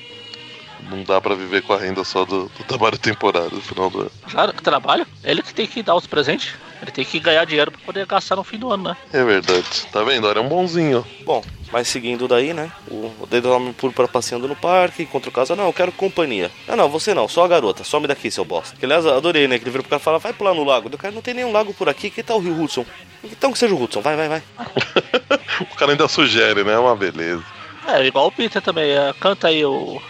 Não 0.94 1.02
dá 1.02 1.20
pra 1.20 1.34
viver 1.34 1.62
com 1.62 1.72
a 1.72 1.78
renda 1.78 2.04
só 2.04 2.24
do, 2.24 2.44
do 2.44 2.64
trabalho 2.64 2.96
temporário 2.98 3.50
no 3.52 3.60
final 3.60 3.90
do 3.90 4.00
ano. 4.02 4.10
Claro 4.30 4.52
que 4.52 4.62
trabalha. 4.62 5.06
Ele 5.22 5.42
que 5.42 5.52
tem 5.54 5.66
que 5.66 5.82
dar 5.82 5.94
os 5.94 6.06
presentes. 6.06 6.54
Ele 6.82 6.90
tem 6.90 7.04
que 7.04 7.18
ganhar 7.18 7.44
dinheiro 7.46 7.70
pra 7.70 7.80
poder 7.80 8.04
gastar 8.06 8.36
no 8.36 8.44
fim 8.44 8.58
do 8.58 8.70
ano, 8.70 8.84
né? 8.90 8.96
É 9.12 9.24
verdade. 9.24 9.86
Tá 9.90 10.02
vendo? 10.02 10.30
É 10.30 10.40
um 10.40 10.48
bonzinho. 10.48 11.04
Bom, 11.24 11.42
mas 11.72 11.88
seguindo 11.88 12.28
daí, 12.28 12.52
né? 12.52 12.70
O 12.90 13.10
o 13.20 13.26
dedo 13.26 13.50
homem 13.50 13.72
púrpura 13.72 14.06
passeando 14.06 14.46
no 14.46 14.54
parque, 14.54 15.02
encontra 15.04 15.30
o 15.30 15.32
casal. 15.32 15.56
Não, 15.56 15.64
eu 15.66 15.72
quero 15.72 15.90
companhia. 15.92 16.50
Não, 16.68 16.76
não, 16.76 16.88
você 16.90 17.14
não, 17.14 17.26
só 17.26 17.44
a 17.44 17.48
garota. 17.48 17.84
Some 17.84 18.06
daqui, 18.06 18.30
seu 18.30 18.44
bosta. 18.44 18.76
Que 18.76 18.84
aliás, 18.84 19.06
adorei, 19.06 19.48
né? 19.48 19.58
Que 19.58 19.64
ele 19.64 19.70
vira 19.70 19.82
pro 19.82 19.90
cara 19.90 20.00
e 20.00 20.04
fala, 20.04 20.18
vai 20.18 20.32
pular 20.32 20.52
no 20.54 20.64
lago. 20.64 20.88
O 20.92 20.98
cara 20.98 21.14
não 21.14 21.22
tem 21.22 21.32
nenhum 21.34 21.52
lago 21.52 21.72
por 21.72 21.88
aqui. 21.88 22.10
Que 22.10 22.22
tal 22.22 22.36
o 22.36 22.40
rio 22.40 22.60
Hudson? 22.62 22.84
Então 23.24 23.50
que 23.50 23.58
seja 23.58 23.74
o 23.74 23.82
Hudson, 23.82 24.02
vai, 24.02 24.16
vai, 24.16 24.28
vai. 24.28 24.42
O 25.60 25.76
cara 25.76 25.92
ainda 25.92 26.08
sugere, 26.08 26.64
né? 26.64 26.72
É 26.72 26.78
uma 26.78 26.96
beleza. 26.96 27.42
É, 27.86 28.04
igual 28.04 28.26
o 28.26 28.32
Peter 28.32 28.60
também. 28.60 28.90
é, 28.90 29.14
canta 29.20 29.48
aí 29.48 29.64
o. 29.64 30.02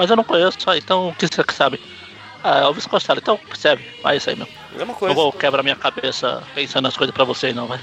Mas 0.00 0.08
eu 0.08 0.16
não 0.16 0.24
conheço, 0.24 0.56
só, 0.58 0.74
então 0.74 1.10
o 1.10 1.14
que 1.14 1.26
você 1.26 1.44
que 1.44 1.52
sabe? 1.52 1.78
Ah, 2.42 2.60
Elvis 2.60 2.86
Costello, 2.86 3.20
então 3.20 3.36
percebe. 3.36 3.84
Vai 4.02 4.16
isso 4.16 4.30
aí 4.30 4.34
mesmo. 4.36 4.50
Mesma 4.72 4.86
Não 4.86 4.94
coisa. 4.94 5.14
vou 5.14 5.30
quebrar 5.30 5.62
minha 5.62 5.76
cabeça 5.76 6.42
pensando 6.54 6.84
nas 6.84 6.96
coisas 6.96 7.14
pra 7.14 7.22
você, 7.22 7.52
não, 7.52 7.66
vai. 7.66 7.78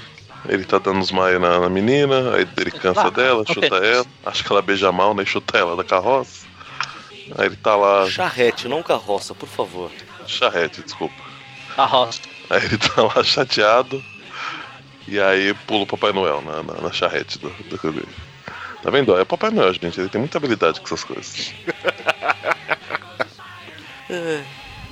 Ele 0.48 0.64
tá 0.64 0.78
dando 0.78 1.00
os 1.00 1.12
maio 1.12 1.38
na, 1.38 1.60
na 1.60 1.68
menina, 1.68 2.34
aí 2.34 2.44
ele 2.56 2.72
cansa 2.72 3.02
Ah, 3.02 3.10
dela, 3.10 3.42
ok. 3.42 3.54
chuta 3.54 3.76
ela. 3.76 4.04
Acha 4.26 4.42
que 4.42 4.50
ela 4.52 4.60
beija 4.60 4.90
mal, 4.90 5.14
né? 5.14 5.24
Chuta 5.24 5.56
ela 5.56 5.76
da 5.76 5.84
carroça. 5.84 6.44
Aí 7.38 7.46
ele 7.46 7.54
tá 7.56 7.76
lá. 7.76 8.10
Charrete, 8.10 8.66
não 8.66 8.82
carroça, 8.82 9.32
por 9.32 9.48
favor. 9.48 9.88
Charrete, 10.26 10.82
desculpa. 10.82 11.14
A 11.76 11.84
roça. 11.84 12.20
Aí 12.50 12.64
ele 12.64 12.78
tá 12.78 13.00
lá 13.00 13.22
chateado. 13.22 14.02
E 15.06 15.20
aí 15.20 15.54
pula 15.68 15.84
o 15.84 15.86
Papai 15.86 16.12
Noel 16.12 16.42
na, 16.42 16.64
na, 16.64 16.80
na 16.82 16.92
charrete 16.92 17.38
do, 17.38 17.48
do. 17.50 18.08
Tá 18.82 18.90
vendo? 18.90 19.16
É 19.18 19.22
o 19.22 19.26
Papai 19.26 19.50
Noel, 19.50 19.72
gente. 19.74 19.98
Ele 20.00 20.08
tem 20.08 20.20
muita 20.20 20.38
habilidade 20.38 20.80
com 20.80 20.86
essas 20.86 21.04
coisas. 21.04 21.52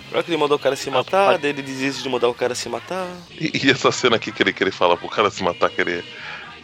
Agora 0.09 0.23
que 0.23 0.31
ele 0.31 0.37
mandou 0.37 0.57
o 0.57 0.61
cara 0.61 0.77
se 0.77 0.91
matar, 0.91 1.39
daí 1.39 1.51
ele 1.51 1.63
desiste 1.63 2.03
de 2.03 2.09
mandar 2.09 2.29
o 2.29 2.35
cara 2.35 2.55
se 2.55 2.69
matar. 2.69 3.07
E, 3.33 3.67
e 3.67 3.71
essa 3.71 3.91
cena 3.91 4.17
aqui 4.17 4.31
que 4.33 4.43
ele, 4.43 4.53
que 4.53 4.63
ele 4.63 4.71
fala 4.71 4.97
pro 4.97 5.09
cara 5.09 5.31
se 5.31 5.43
matar, 5.43 5.69
que 5.71 5.81
ele, 5.81 6.05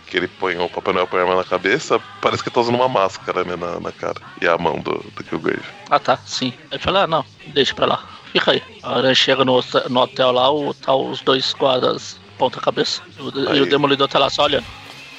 que 0.06 0.16
ele 0.16 0.28
põe 0.28 0.56
o 0.56 0.68
Papai 0.68 0.94
Noel 0.94 1.06
põe 1.06 1.20
a 1.20 1.22
arma 1.24 1.36
na 1.36 1.44
cabeça, 1.44 1.98
parece 2.20 2.42
que 2.42 2.48
ele 2.48 2.54
tá 2.54 2.60
usando 2.60 2.76
uma 2.76 2.88
máscara, 2.88 3.44
né, 3.44 3.56
na, 3.56 3.80
na 3.80 3.92
cara. 3.92 4.20
E 4.40 4.46
a 4.46 4.56
mão 4.58 4.78
do, 4.78 4.92
do 5.14 5.24
Killgrave. 5.24 5.62
Ah 5.90 5.98
tá, 5.98 6.18
sim. 6.24 6.52
Aí 6.70 6.78
fala, 6.78 7.02
ah, 7.02 7.06
não, 7.06 7.24
deixa 7.48 7.74
pra 7.74 7.86
lá. 7.86 8.08
Fica 8.32 8.52
aí. 8.52 8.62
A 8.82 8.96
hora 8.96 9.14
chega 9.14 9.44
no, 9.44 9.54
hotel- 9.54 9.88
no 9.90 10.00
hotel 10.00 10.30
lá, 10.32 10.50
o, 10.50 10.72
tá 10.72 10.94
os 10.94 11.20
dois 11.20 11.52
guardas 11.52 12.18
ponta 12.38 12.60
cabeça. 12.60 13.02
E 13.18 13.22
o, 13.22 13.48
Aí. 13.50 13.58
e 13.58 13.60
o 13.62 13.66
demolidor 13.66 14.08
tá 14.08 14.18
lá 14.18 14.30
só 14.30 14.44
olhando. 14.44 14.64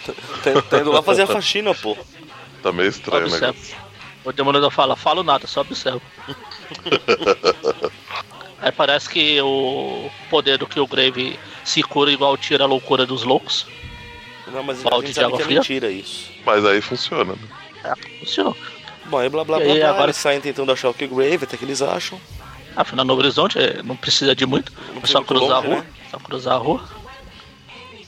Tá, 0.06 0.62
tá 0.70 0.78
indo 0.80 0.92
lá 0.92 1.02
fazer 1.02 1.24
a 1.24 1.28
faxina, 1.28 1.74
pô. 1.74 1.98
Tá 2.62 2.72
meio 2.72 2.90
estranho, 2.90 3.30
né? 3.30 3.54
O 4.26 4.32
demolidor 4.32 4.72
fala, 4.72 4.96
falo 4.96 5.22
nada, 5.24 5.48
só 5.48 5.62
observo. 5.62 6.02
aí 8.62 8.72
parece 8.72 9.10
que 9.10 9.42
o 9.42 10.10
poder 10.30 10.58
do 10.58 10.68
Killgrave 10.68 11.38
se 11.64 11.84
cura 11.84 12.12
igual 12.12 12.38
tira 12.38 12.64
a 12.64 12.68
loucura 12.68 13.06
dos 13.06 13.24
loucos. 13.24 13.66
Não, 14.48 14.64
mas 14.64 14.86
a 14.86 14.90
Balde 14.90 15.08
gente 15.08 15.20
de 15.20 15.28
que 15.36 15.42
é 15.42 15.46
fria? 15.46 15.60
mentira 15.60 15.90
isso. 15.92 16.30
Mas 16.46 16.66
aí 16.66 16.82
funciona, 16.82 17.34
né? 17.34 17.40
É, 17.84 18.20
funcionou. 18.20 18.56
Bom, 19.06 19.18
aí 19.18 19.28
blá 19.30 19.44
blá 19.44 19.60
E 19.60 19.64
blá, 19.64 19.74
aí, 19.74 19.80
blá 19.80 19.90
agora- 19.90 20.04
eles 20.06 20.18
saem 20.18 20.40
tentando 20.40 20.72
achar 20.72 20.90
o 20.90 20.94
Killgrave, 20.94 21.44
até 21.44 21.58
que 21.58 21.66
eles 21.66 21.82
acham. 21.82 22.20
Afinal, 22.76 23.06
no 23.06 23.14
horizonte 23.16 23.60
é, 23.60 23.82
não 23.84 23.96
precisa 23.96 24.36
de 24.36 24.46
muito. 24.46 24.72
Não 24.94 25.02
É 25.04 25.06
só 25.08 25.22
cruzar 25.22 25.58
longe, 25.58 25.68
a 25.68 25.70
rua. 25.76 25.82
né? 25.82 25.86
Só 26.12 26.18
cruzar 26.20 26.54
a 26.54 26.58
rua. 26.58 26.84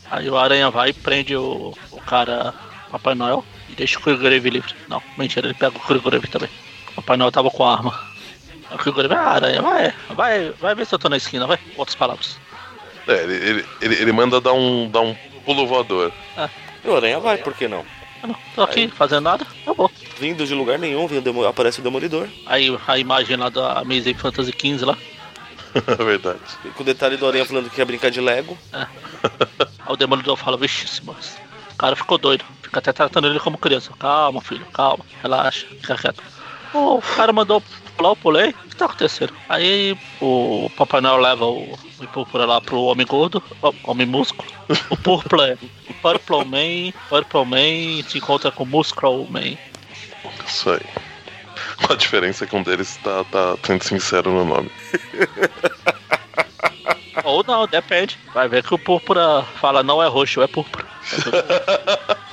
Aí 0.10 0.30
o 0.30 0.38
Aranha 0.38 0.70
vai 0.70 0.90
e 0.90 0.94
prende 0.94 1.36
o, 1.36 1.74
o 1.92 2.02
cara, 2.02 2.54
Papai 2.92 3.16
Noel, 3.16 3.44
e 3.70 3.74
deixa 3.74 4.00
o 4.00 4.02
Killgrave 4.02 4.50
livre. 4.50 4.74
Não, 4.88 5.02
mentira, 5.18 5.48
ele 5.48 5.54
pega 5.54 5.76
o 5.78 5.80
Killgrave 5.80 6.28
também. 6.28 6.50
O 6.92 6.96
Papai 6.96 7.18
Noel 7.18 7.32
tava 7.32 7.50
com 7.50 7.64
a 7.66 7.74
arma. 7.74 8.00
Aí 8.70 8.76
O 8.76 8.80
Killgrave, 8.80 9.14
ah, 9.14 9.30
Aranha, 9.30 9.62
vai, 9.62 9.94
vai, 10.10 10.50
vai 10.52 10.76
ver 10.76 10.86
se 10.86 10.94
eu 10.96 11.00
tô 11.00 11.10
na 11.10 11.18
esquina, 11.18 11.48
vai. 11.48 11.60
Outras 11.76 11.96
palavras. 11.96 12.38
É, 13.08 13.24
ele, 13.24 13.34
ele, 13.36 13.66
ele, 13.82 13.96
ele 13.96 14.12
manda 14.12 14.40
dar 14.42 14.54
um, 14.54 14.90
dar 14.90 15.02
um 15.02 15.16
pulo 15.46 15.68
voador. 15.68 16.12
E 16.84 16.88
o 16.88 16.96
Aranha 16.96 17.20
vai, 17.20 17.38
por 17.38 17.54
que 17.54 17.68
não? 17.68 17.86
Ah, 18.24 18.28
não, 18.28 18.36
tô 18.56 18.62
aqui 18.64 18.88
fazendo 18.88 19.22
nada, 19.22 19.46
eu 19.66 19.74
vou. 19.74 19.92
Vindo 20.20 20.46
de 20.46 20.54
lugar 20.56 20.80
nenhum, 20.80 21.06
vem 21.08 21.20
o 21.20 21.22
demo- 21.22 21.46
aparece 21.46 21.80
o 21.80 21.84
Demolidor. 21.84 22.28
Aí 22.46 22.76
a 22.88 22.98
imagem 22.98 23.36
lá 23.38 23.50
da 23.50 23.80
Amazing 23.80 24.14
Fantasy 24.16 24.52
XV 24.52 24.86
lá. 24.86 24.98
É 26.00 26.04
verdade. 26.04 26.40
Com 26.76 26.84
o 26.84 26.86
detalhe 26.86 27.18
do 27.18 27.28
Aranha 27.28 27.46
falando 27.46 27.70
que 27.70 27.76
quer 27.76 27.86
brincar 27.86 28.10
de 28.10 28.22
Lego. 28.22 28.58
Aí 28.72 28.88
o 29.88 29.96
Demolidor 29.96 30.38
fala, 30.38 30.58
vixe, 30.58 31.02
mas 31.04 31.38
o 31.74 31.78
cara 31.78 31.96
ficou 31.96 32.18
doido. 32.18 32.46
Fica 32.62 32.80
até 32.80 32.94
tratando 32.94 33.28
ele 33.28 33.40
como 33.40 33.58
criança. 33.58 33.92
Calma, 34.00 34.42
filho, 34.42 34.66
calma, 34.68 35.06
relaxa, 35.22 35.68
fica 35.68 35.96
quieto. 35.98 36.24
O 36.74 37.02
cara 37.16 37.32
mandou 37.32 37.62
pular, 37.96 38.10
eu 38.10 38.16
pulei. 38.16 38.50
O 38.50 38.70
que 38.70 38.76
tá 38.76 38.86
acontecendo? 38.86 39.34
Aí 39.48 39.98
o 40.22 40.70
Papai 40.76 41.02
Noel 41.02 41.18
leva 41.18 41.46
o, 41.46 41.74
o 41.74 42.08
Púrpura 42.08 42.46
lá 42.46 42.60
pro 42.60 42.82
Homem 42.82 43.06
Gordo, 43.06 43.42
o 43.62 43.92
Homem 43.92 44.06
Músculo. 44.06 44.50
O 44.90 44.98
Púrpura 44.98 45.54
é 45.54 45.58
Purple 46.02 46.46
Man, 46.46 46.92
Purple 47.10 47.46
Man 47.46 48.10
se 48.10 48.18
encontra 48.18 48.52
com 48.52 48.66
Muscle 48.66 49.28
Man. 49.30 49.58
Isso 50.46 50.70
aí. 50.70 51.05
Com 51.86 51.94
a 51.94 51.96
diferença 51.96 52.46
que 52.46 52.56
um 52.56 52.64
deles 52.64 52.98
tá, 53.04 53.24
tá 53.26 53.58
sendo 53.64 53.84
sincero 53.84 54.32
no 54.32 54.46
nome. 54.46 54.72
Ou 57.24 57.44
não, 57.44 57.66
depende. 57.66 58.20
Vai 58.34 58.48
ver 58.48 58.64
que 58.64 58.74
o 58.74 58.78
Púrpura 58.78 59.44
fala 59.60 59.82
não 59.82 60.04
é 60.04 60.08
roxo, 60.08 60.42
é 60.42 60.48
púrpura. 60.48 60.86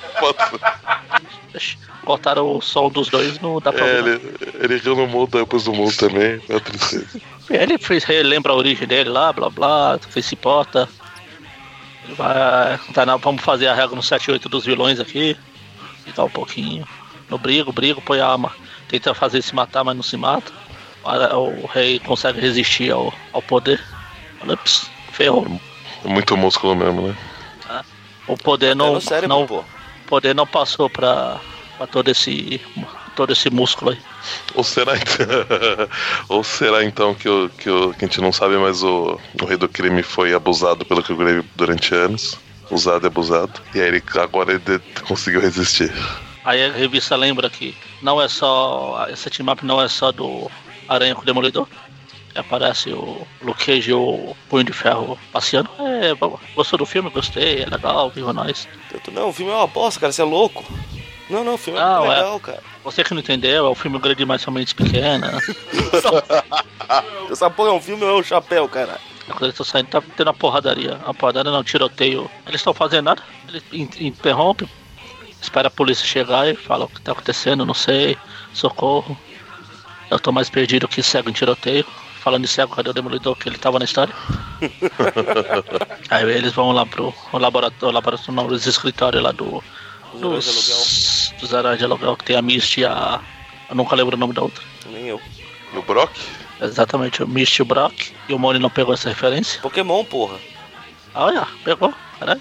Ixi, 1.55 1.79
Cortaram 2.05 2.57
o 2.57 2.61
som 2.61 2.89
dos 2.89 3.09
dois, 3.09 3.41
não 3.41 3.61
dá 3.61 3.73
pra 3.73 3.87
É, 3.87 3.99
ele, 3.99 4.21
ele 4.61 4.77
riu 4.79 4.97
no 4.97 5.07
mundo, 5.07 5.39
depois 5.39 5.65
do 5.65 5.73
mundo 5.73 5.97
também. 5.97 6.41
É 6.49 6.59
tristeza. 6.59 7.21
Ele 7.49 7.79
fez, 7.79 8.03
relembra 8.03 8.53
a 8.53 8.57
origem 8.57 8.89
dele 8.89 9.09
lá, 9.09 9.33
blá 9.33 9.49
blá, 9.49 9.99
fez 10.11 10.27
se 10.27 10.35
importa. 10.35 10.89
Ele 12.05 12.15
vai. 12.15 12.79
Tá 12.93 13.07
na, 13.07 13.17
vamos 13.17 13.43
fazer 13.43 13.69
a 13.69 13.75
regra 13.75 13.95
no 13.95 14.03
7-8 14.03 14.49
dos 14.49 14.65
vilões 14.65 14.99
aqui. 14.99 15.37
Ficar 16.05 16.25
um 16.25 16.31
pouquinho. 16.31 16.87
No 17.31 17.39
brigo, 17.39 17.73
brigo, 17.73 18.03
põe 18.03 18.19
a 18.19 18.27
arma. 18.27 18.53
Tenta 18.93 19.15
fazer 19.15 19.41
se 19.41 19.55
matar, 19.55 19.83
mas 19.83 19.97
não 19.97 20.03
se 20.03 20.19
mata. 20.19 20.53
O, 21.03 21.65
o 21.65 21.67
rei 21.67 21.99
consegue 21.99 22.39
resistir 22.41 22.93
ao, 22.93 23.13
ao 23.33 23.41
poder. 23.41 23.83
Olha, 24.43 24.55
ps, 24.59 24.87
ferrou. 25.13 25.47
É 26.05 26.09
muito 26.09 26.37
músculo 26.37 26.77
mesmo, 26.77 27.09
né? 27.09 27.17
O 28.29 28.37
poder 28.37 28.77
não, 28.77 29.01
cérebro, 29.01 29.29
não, 29.29 29.47
pô. 29.47 29.61
o 29.61 29.65
poder 30.07 30.35
não 30.35 30.47
passou 30.47 30.91
pra, 30.91 31.41
pra 31.79 31.87
todo 31.87 32.09
esse 32.11 32.61
todo 33.17 33.33
esse 33.33 33.49
músculo 33.51 33.93
aí. 33.93 33.99
Ou 34.55 34.63
será, 34.63 34.95
então- 34.97 35.27
Ou 36.29 36.45
será 36.45 36.85
então 36.85 37.15
que, 37.15 37.29
o, 37.29 37.49
que, 37.49 37.69
o, 37.71 37.93
que 37.95 38.05
a 38.05 38.09
gente 38.09 38.21
não 38.21 38.31
sabe, 38.33 38.57
mas 38.59 38.83
o, 38.83 39.19
o 39.41 39.45
rei 39.47 39.57
do 39.57 39.69
crime 39.69 40.03
foi 40.03 40.35
abusado 40.35 40.85
pelo 40.85 41.03
que 41.03 41.11
eu 41.11 41.17
Grave 41.17 41.43
durante 41.57 41.95
anos. 41.95 42.39
Usado 42.71 43.07
e 43.07 43.09
abusado. 43.09 43.61
E 43.75 43.81
aí 43.81 43.89
ele, 43.89 44.03
agora 44.17 44.51
ele 44.53 44.61
de- 44.61 44.79
conseguiu 45.03 45.41
resistir. 45.41 45.91
Aí 46.45 46.65
a 46.65 46.73
revista 46.73 47.15
lembra 47.17 47.49
que 47.49 47.77
não 48.01 48.21
é 48.21 48.29
só. 48.29 49.07
Essa 49.09 49.31
team 49.31 49.49
up 49.51 49.65
não 49.65 49.81
é 49.81 49.89
só 49.89 50.11
do 50.11 50.51
Aranha 50.89 51.15
com 51.15 51.23
o 51.23 51.25
Demolidor. 51.25 51.67
Aparece 52.35 52.91
o 52.91 53.27
Luke 53.43 53.65
Cage 53.67 53.91
e 53.91 53.95
o 53.95 54.35
Punho 54.49 54.65
de 54.65 54.73
Ferro 54.73 55.19
passeando. 55.31 55.69
É, 55.79 56.15
gostou 56.55 56.79
do 56.79 56.87
filme? 56.87 57.11
Gostei, 57.11 57.63
é 57.63 57.67
legal, 57.67 58.09
viva 58.11 58.33
nós. 58.33 58.67
Não, 59.13 59.29
o 59.29 59.33
filme 59.33 59.53
é 59.53 59.55
uma 59.55 59.67
bosta, 59.67 60.01
cara, 60.01 60.13
você 60.13 60.23
é 60.23 60.25
louco. 60.25 60.65
Não, 61.29 61.45
não, 61.45 61.55
o 61.55 61.59
filme 61.59 61.79
é 61.79 61.83
Não, 61.83 62.07
é. 62.07 62.17
legal, 62.17 62.41
cara. 62.41 62.63
Você 62.85 63.05
que 63.05 63.13
não 63.15 63.21
entendeu, 63.21 63.67
é 63.67 63.71
um 63.71 63.75
filme 63.75 63.99
grande 63.99 64.19
demais, 64.19 64.41
somente 64.43 64.75
pequena. 64.75 65.39
Essa 67.31 67.51
porra 67.51 67.69
é 67.71 67.73
um 67.73 67.81
filme 67.81 68.03
ou 68.05 68.17
é 68.17 68.21
um 68.21 68.23
chapéu, 68.23 68.69
cara? 68.69 68.99
Quando 69.27 69.43
eles 69.45 69.53
estão 69.55 69.65
saindo, 69.67 69.89
tá 69.89 70.03
tendo 70.17 70.27
uma 70.29 70.35
porradaria. 70.35 70.99
Uma 71.05 71.15
porradaria 71.15 71.51
não, 71.53 71.63
tiroteio. 71.63 72.31
Eles 72.47 72.61
estão 72.61 72.75
fazendo 72.75 73.05
nada, 73.07 73.23
eles 73.49 73.63
in- 73.73 73.89
interrompem. 74.07 74.69
Espera 75.43 75.67
a 75.67 75.71
polícia 75.71 76.07
chegar 76.07 76.49
e 76.49 76.55
fala 76.55 76.85
o 76.85 76.89
que 76.89 77.01
tá 77.01 77.11
acontecendo, 77.11 77.67
não 77.67 77.75
sei, 77.75 78.17
socorro. 78.55 79.19
Eu 80.09 80.19
tô 80.19 80.31
mais 80.31 80.49
perdido 80.49 80.87
que 80.87 81.03
cego 81.03 81.29
em 81.29 81.33
tiroteio. 81.33 81.85
Falando 82.21 82.45
em 82.45 82.47
cego, 82.47 82.77
cadê 82.77 82.91
o 82.91 82.93
demolidor 82.93 83.35
que 83.35 83.49
ele 83.49 83.59
tava 83.59 83.81
na 83.81 83.85
história? 83.85 84.15
Aí 86.09 86.31
eles 86.31 86.53
vão 86.53 86.71
lá 86.71 86.87
pro 86.87 87.13
laboratório, 87.33 87.93
laboratório 87.93 88.33
não, 88.33 88.47
os 88.47 88.67
escritórios 88.67 89.21
lá 89.21 89.33
do. 89.33 89.63
Dos, 90.15 91.35
dos 91.41 91.51
de 91.51 91.85
aluguel, 91.85 92.17
que 92.17 92.25
tem 92.25 92.37
a 92.37 92.43
Misty 92.43 92.83
e 92.83 92.85
a. 92.85 93.21
Eu 93.69 93.75
nunca 93.75 93.97
lembro 93.97 94.15
o 94.15 94.21
nome 94.21 94.35
da 94.35 94.43
outra. 94.43 94.63
Nem 94.87 95.09
eu. 95.09 95.21
E 95.73 95.79
o 95.79 95.83
Brock? 95.83 96.13
Exatamente, 96.61 97.23
o 97.23 97.27
Misty 97.27 97.61
e 97.61 97.63
o 97.63 97.65
Brock. 97.65 98.13
E 98.29 98.35
o 98.35 98.39
Moni 98.39 98.61
não 98.61 98.71
pegou 98.71 98.95
essa 98.95 99.09
referência. 99.09 99.61
Pokémon, 99.61 100.05
porra. 100.05 100.39
Ah, 101.15 101.25
olha, 101.25 101.49
pegou, 101.65 101.93
caralho. 102.21 102.41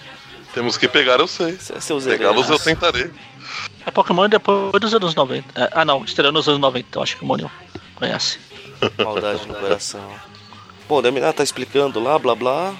Temos 0.53 0.77
que 0.77 0.87
pegar, 0.87 1.19
eu 1.19 1.27
sei. 1.27 1.57
Seus 1.59 2.05
Pegá-los 2.05 2.47
eu 2.49 2.55
heróis. 2.55 2.63
tentarei. 2.63 3.11
É 3.85 3.91
Pokémon 3.91 4.27
depois 4.29 4.79
dos 4.79 4.93
anos 4.93 5.15
90. 5.15 5.61
É, 5.61 5.69
ah 5.71 5.85
não, 5.85 6.03
estreou 6.03 6.31
nos 6.31 6.47
anos 6.47 6.59
90, 6.59 6.85
então 6.89 7.01
acho 7.03 7.17
que 7.17 7.23
o 7.23 7.25
Moni 7.25 7.49
conhece. 7.95 8.39
Maldade 9.03 9.47
no 9.47 9.55
coração. 9.55 10.07
Bom, 10.87 10.97
o 10.97 11.01
Deminar 11.01 11.33
tá 11.33 11.43
explicando 11.43 11.99
lá, 11.99 12.19
blá 12.19 12.35
blá. 12.35 12.73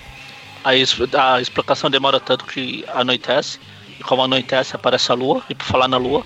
Aí 0.63 0.83
a 1.13 1.41
explicação 1.41 1.89
demora 1.89 2.19
tanto 2.19 2.45
que 2.45 2.85
anoitece. 2.93 3.59
E 3.99 4.03
como 4.03 4.23
anoitece, 4.23 4.75
aparece 4.75 5.11
a 5.11 5.15
lua. 5.15 5.43
E 5.49 5.55
por 5.55 5.65
falar 5.65 5.87
na 5.87 5.97
lua, 5.97 6.23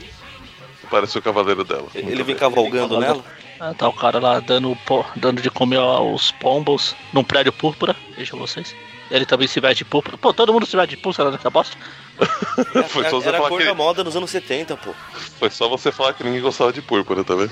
Parece 0.90 1.18
o 1.18 1.22
cavaleiro 1.22 1.64
dela. 1.64 1.88
Ele 1.94 2.06
Muito 2.08 2.24
vem 2.26 2.36
cavalgando 2.36 3.00
nela. 3.00 3.24
Ah, 3.60 3.74
tá 3.74 3.88
o 3.88 3.94
cara 3.94 4.20
lá 4.20 4.40
dando, 4.40 4.78
dando 5.16 5.42
de 5.42 5.50
comer 5.50 5.78
aos 5.80 6.32
pombos 6.32 6.96
num 7.14 7.24
prédio 7.24 7.52
púrpura. 7.54 7.96
Veja 8.18 8.36
vocês. 8.36 8.76
Ele 9.12 9.26
também 9.26 9.48
se 9.48 9.60
veste 9.60 9.84
de 9.84 9.86
púrpura. 9.86 10.18
Pô, 10.18 10.34
todo 10.34 10.52
mundo 10.52 10.66
se 10.66 10.76
veste 10.76 10.96
de 10.96 11.02
púrpura 11.02 11.32
naquela 11.32 11.52
bosta. 11.52 11.78
Foi 12.90 13.04
só 13.10 13.20
você 13.20 13.28
Era 13.28 13.38
a 13.38 13.42
falar 13.42 13.50
cor 13.50 13.60
que- 13.60 13.66
da 13.66 13.74
moda 13.74 14.04
nos 14.04 14.16
anos 14.16 14.30
70, 14.32 14.76
pô. 14.78 14.94
Foi 15.40 15.50
só 15.50 15.70
você 15.70 15.92
falar 15.92 16.14
que 16.14 16.24
ninguém 16.24 16.42
gostava 16.42 16.74
de 16.74 16.82
púrpura, 16.82 17.24
tá 17.24 17.36
vendo? 17.36 17.52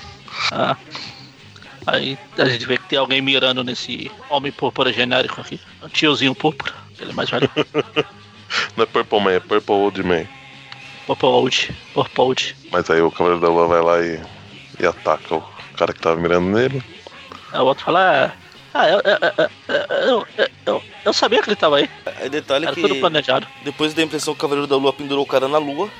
Ah. 0.52 0.76
Aí 1.86 2.18
a 2.38 2.46
gente 2.46 2.66
vê 2.66 2.78
que 2.78 2.88
tem 2.88 2.98
alguém 2.98 3.22
mirando 3.22 3.64
nesse 3.64 4.10
homem 4.30 4.52
púrpura 4.52 4.92
genérico 4.94 5.42
aqui. 5.42 5.60
Um 5.84 5.90
tiozinho 5.90 6.34
púrpura. 6.34 6.74
Ele 7.00 7.12
é 7.12 7.14
mais 7.14 7.30
velho. 7.30 7.50
Não 8.78 8.84
é 8.84 8.86
Purple 8.86 9.20
Man, 9.20 9.32
é 9.34 9.40
Purple 9.40 9.76
Old 9.76 10.04
Man. 10.04 10.26
Purple 11.06 11.28
Old. 11.28 11.76
Purple 11.94 12.22
Old. 12.24 12.56
Mas 12.72 12.90
aí 12.90 13.02
o 13.02 13.12
Cavaleiro 13.12 13.42
da 13.42 13.50
Lua 13.50 13.68
vai 13.68 13.82
lá 13.82 14.00
e, 14.02 14.22
e 14.80 14.86
ataca 14.86 15.36
o 15.36 15.42
cara 15.74 15.94
que 15.94 16.00
tava 16.00 16.20
mirando 16.20 16.48
nele. 16.48 16.84
Aí 17.52 17.60
o 17.60 17.66
outro 17.66 17.86
fala, 17.86 18.16
"É, 18.16 18.32
ah, 18.74 18.90
eu, 18.90 19.02
eu, 19.04 19.18
eu, 19.22 19.50
eu, 19.76 20.28
eu, 20.38 20.48
eu, 20.66 20.84
eu 21.06 21.14
sabia 21.14 21.42
que 21.42 21.50
ele 21.50 21.56
tava 21.56 21.78
aí. 21.78 21.90
Aí 22.20 22.30
detalhe 22.30 22.66
Era 22.66 22.74
que 22.76 22.82
tudo 22.82 22.96
planejado. 22.96 23.46
depois 23.64 23.94
da 23.94 24.02
impressão 24.02 24.34
que 24.34 24.40
o 24.40 24.42
Cavaleiro 24.42 24.68
da 24.68 24.76
Lua 24.78 24.92
pendurou 24.94 25.24
o 25.24 25.28
cara 25.28 25.48
na 25.48 25.58
lua. 25.58 25.90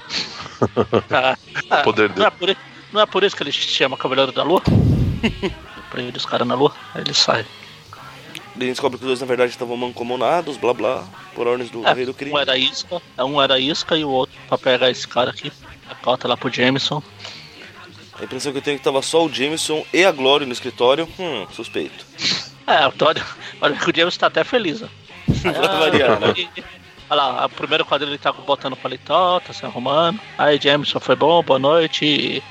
Ah, 1.12 1.38
ah, 1.70 1.78
poder 1.84 2.08
não, 2.10 2.16
dele. 2.16 2.28
é 2.28 2.30
por, 2.30 2.50
i- 2.50 2.58
não 2.94 3.02
é 3.02 3.06
por 3.06 3.24
isso 3.24 3.36
que 3.36 3.44
ele 3.44 3.52
chama 3.52 3.98
Cavaleiro 3.98 4.32
da 4.32 4.44
Lua? 4.44 4.62
Prende 5.92 6.18
os 6.18 6.26
caras 6.26 6.48
na 6.48 6.56
lua, 6.56 6.74
aí 6.96 7.02
ele 7.02 7.14
sai. 7.14 7.46
Ele 8.56 8.68
descobre 8.70 8.98
que 8.98 9.04
os 9.04 9.08
dois 9.10 9.20
na 9.20 9.26
verdade 9.26 9.52
estavam 9.52 9.76
mancomunados, 9.76 10.58
blá 10.58 10.74
blá, 10.74 11.04
por 11.36 11.48
ordens 11.48 11.70
do 11.70 11.86
É, 11.86 11.94
rei 11.94 12.06
do 12.06 12.14
crime. 12.14 12.32
um 12.34 12.40
era 12.40 12.58
isca, 12.58 13.02
é, 13.18 13.24
um 13.24 13.42
era 13.42 13.60
isca 13.60 13.98
e 13.98 14.06
o 14.06 14.10
outro 14.10 14.36
pra 14.48 14.58
pegar 14.58 14.90
esse 14.90 15.08
cara 15.08 15.32
aqui. 15.32 15.52
Cota 16.02 16.28
lá 16.28 16.38
pro 16.38 16.50
Jameson. 16.52 17.02
A 18.20 18.24
impressão 18.24 18.52
que 18.52 18.60
eu 18.60 18.62
tenho 18.62 18.76
é 18.76 18.78
que 18.78 18.84
tava 18.84 19.02
só 19.02 19.26
o 19.26 19.32
Jameson 19.32 19.86
e 19.94 20.06
a 20.06 20.12
Glória 20.12 20.46
no 20.46 20.54
escritório. 20.54 21.08
Hum, 21.20 21.46
suspeito. 21.52 22.06
É, 22.68 22.88
o 22.88 22.94
olha, 23.02 23.24
olha 23.62 23.76
que 23.76 23.90
o 23.90 23.96
Jameson 23.96 24.20
tá 24.20 24.28
até 24.28 24.44
feliz, 24.44 24.82
ó. 24.82 24.88
Pra 25.42 25.80
variar, 25.80 26.20
né? 26.20 26.34
Olha 27.10 27.22
lá, 27.22 27.46
o 27.46 27.50
primeiro 27.50 27.86
quadro 27.86 28.08
ele 28.08 28.18
tá 28.18 28.32
botando 28.32 28.76
paletó, 28.76 29.40
tá 29.40 29.54
se 29.54 29.66
arrumando. 29.66 30.20
Aí 30.38 30.60
Jameson 30.62 31.00
foi 31.00 31.16
bom, 31.16 31.42
boa 31.44 31.60
noite. 31.60 32.44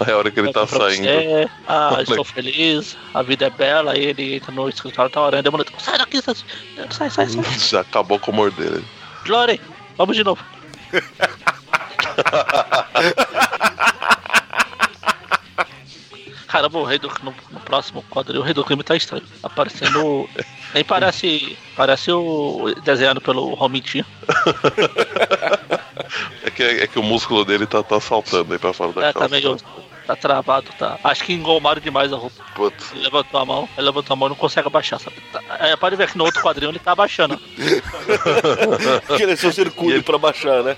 Aí 0.00 0.12
a 0.12 0.18
hora 0.18 0.30
que 0.30 0.40
ele 0.40 0.52
tá 0.52 0.66
saindo. 0.66 1.04
você. 1.04 1.48
Ah, 1.68 1.98
estou 2.00 2.24
feliz, 2.24 2.96
a 3.12 3.22
vida 3.22 3.46
é 3.46 3.50
bela. 3.50 3.92
Aí 3.92 4.06
ele 4.06 4.36
entra 4.36 4.52
no 4.52 4.68
escritório, 4.68 5.10
tá 5.10 5.22
orando, 5.22 5.44
demorou. 5.44 5.66
Sai 5.78 5.98
daqui, 5.98 6.20
sai, 6.20 6.34
sai, 6.90 7.10
sai. 7.10 7.28
sai. 7.28 7.58
Já 7.58 7.80
acabou 7.80 8.18
com 8.18 8.30
o 8.30 8.34
humor 8.34 8.50
dele. 8.50 8.84
Glory, 9.24 9.60
vamos 9.96 10.16
de 10.16 10.24
novo. 10.24 10.44
Caramba, 16.54 16.78
o 16.78 16.84
rei 16.84 17.00
do, 17.00 17.08
no, 17.20 17.34
no 17.50 17.58
próximo 17.58 18.00
quadro, 18.08 18.38
o 18.38 18.42
rei 18.42 18.54
do 18.54 18.62
crime 18.64 18.84
tá 18.84 18.94
estranho. 18.94 19.24
Aparecendo. 19.42 20.28
Nem 20.72 20.84
parece. 20.86 21.58
Parece 21.74 22.12
o. 22.12 22.72
desenhado 22.84 23.20
pelo 23.20 23.54
Romitinho. 23.54 24.06
É 26.44 26.50
que, 26.50 26.62
é 26.62 26.86
que 26.86 26.98
o 26.98 27.02
músculo 27.02 27.44
dele 27.44 27.66
tá, 27.66 27.82
tá 27.82 27.98
saltando 28.00 28.52
aí 28.52 28.58
pra 28.58 28.72
fora 28.72 28.92
da 28.92 29.00
É, 29.06 29.12
tá 29.12 29.20
calça. 29.20 29.28
meio. 29.34 29.56
Tá 30.06 30.14
travado, 30.14 30.66
tá. 30.78 30.98
Acho 31.02 31.24
que 31.24 31.32
engolmaram 31.32 31.80
demais 31.80 32.12
a 32.12 32.16
roupa. 32.16 32.44
Putz. 32.54 32.92
Ele 32.92 33.04
levantou 33.04 33.40
a 33.40 33.44
mão, 33.44 33.68
ele 33.76 33.86
levantou 33.86 34.12
a 34.14 34.16
mão 34.16 34.28
e 34.28 34.30
não 34.30 34.36
consegue 34.36 34.68
abaixar, 34.68 35.00
sabe? 35.00 35.16
Tá- 35.32 35.40
é, 35.60 35.74
pode 35.76 35.96
ver 35.96 36.10
que 36.10 36.18
no 36.18 36.24
outro 36.24 36.42
quadrinho 36.42 36.70
ele 36.70 36.78
tá 36.78 36.92
abaixando. 36.92 37.40
Aquele 39.12 39.32
é 39.32 39.36
seu 39.36 39.50
circuito 39.52 40.02
pra 40.04 40.18
baixar, 40.18 40.62
né? 40.62 40.76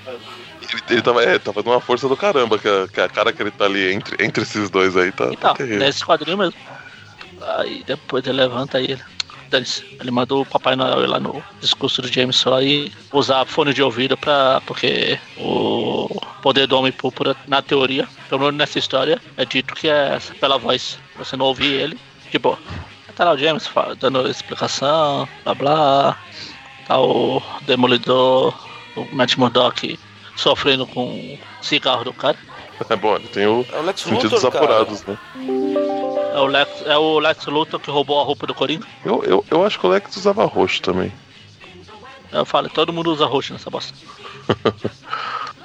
Ele, 0.88 1.02
tava, 1.02 1.22
é, 1.22 1.38
tava 1.38 1.62
numa 1.62 1.80
força 1.80 2.08
do 2.08 2.16
caramba, 2.16 2.58
que 2.58 2.68
a, 2.68 2.86
que 2.88 3.00
a 3.00 3.08
cara 3.08 3.32
que 3.32 3.42
ele 3.42 3.50
tá 3.50 3.64
ali 3.64 3.92
entre, 3.92 4.24
entre 4.24 4.42
esses 4.42 4.70
dois 4.70 4.96
aí 4.96 5.10
tá, 5.12 5.26
tá 5.26 5.32
Então, 5.32 5.54
terrível. 5.54 5.80
nesse 5.80 6.04
quadrinho 6.04 6.38
mesmo. 6.38 6.54
Aí 7.58 7.82
depois 7.86 8.24
ele 8.26 8.36
levanta 8.38 8.78
aí 8.78 8.92
ele. 8.92 9.02
Ele 10.00 10.10
mandou 10.10 10.42
o 10.42 10.46
Papai 10.46 10.74
Noel 10.74 11.04
ir 11.04 11.06
lá 11.06 11.20
no 11.20 11.42
discurso 11.60 12.02
do 12.02 12.12
Jameson 12.12 12.50
lá 12.50 12.62
e 12.62 12.92
usar 13.12 13.44
fone 13.46 13.72
de 13.72 13.80
ouvido 13.80 14.16
pra. 14.16 14.60
Porque 14.66 15.18
o 15.38 16.08
poder 16.42 16.66
do 16.66 16.76
homem 16.76 16.90
púrpura, 16.90 17.36
na 17.46 17.62
teoria, 17.62 18.08
pelo 18.28 18.40
menos 18.40 18.56
nessa 18.56 18.78
história, 18.78 19.20
é 19.36 19.44
dito 19.44 19.72
que 19.74 19.88
é 19.88 20.18
pela 20.40 20.58
voz. 20.58 20.98
Você 21.16 21.36
não 21.36 21.46
ouvir 21.46 21.72
ele, 21.72 21.98
de 22.30 22.38
boa. 22.40 22.58
tá 23.14 23.24
lá 23.24 23.32
o 23.34 23.38
James 23.38 23.70
dando 24.00 24.28
explicação, 24.28 25.28
blá 25.44 25.54
blá. 25.54 26.18
Tá 26.88 27.00
o 27.00 27.40
Demolidor, 27.62 28.52
o 28.96 29.06
Matt 29.14 29.36
Murdock 29.36 29.98
sofrendo 30.36 30.86
com 30.86 31.06
o 31.08 31.38
cigarro 31.64 32.04
do 32.04 32.12
cara. 32.12 32.36
É 32.90 32.94
bom, 32.94 33.16
ele 33.16 33.26
tem 33.28 33.46
o 33.46 33.64
É 33.72 33.78
o 33.78 33.82
Lex 33.82 34.02
sentidos 34.02 34.42
Luthor, 34.42 34.52
cara. 34.52 34.64
apurados, 34.64 35.02
né? 35.04 35.16
É 36.34 36.38
o, 36.38 36.44
Lex, 36.46 36.70
é 36.84 36.98
o 36.98 37.18
Lex 37.18 37.46
Luthor 37.46 37.80
que 37.80 37.90
roubou 37.90 38.20
a 38.20 38.24
roupa 38.24 38.46
do 38.46 38.54
Coringa. 38.54 38.86
Eu, 39.02 39.24
eu, 39.24 39.42
eu 39.50 39.64
acho 39.64 39.80
que 39.80 39.86
o 39.86 39.88
Lex 39.88 40.14
usava 40.14 40.44
roxo 40.44 40.82
também. 40.82 41.10
Eu 42.30 42.44
falo, 42.44 42.68
todo 42.68 42.92
mundo 42.92 43.10
usa 43.10 43.24
roxo 43.24 43.54
nessa 43.54 43.70
bosta. 43.70 43.94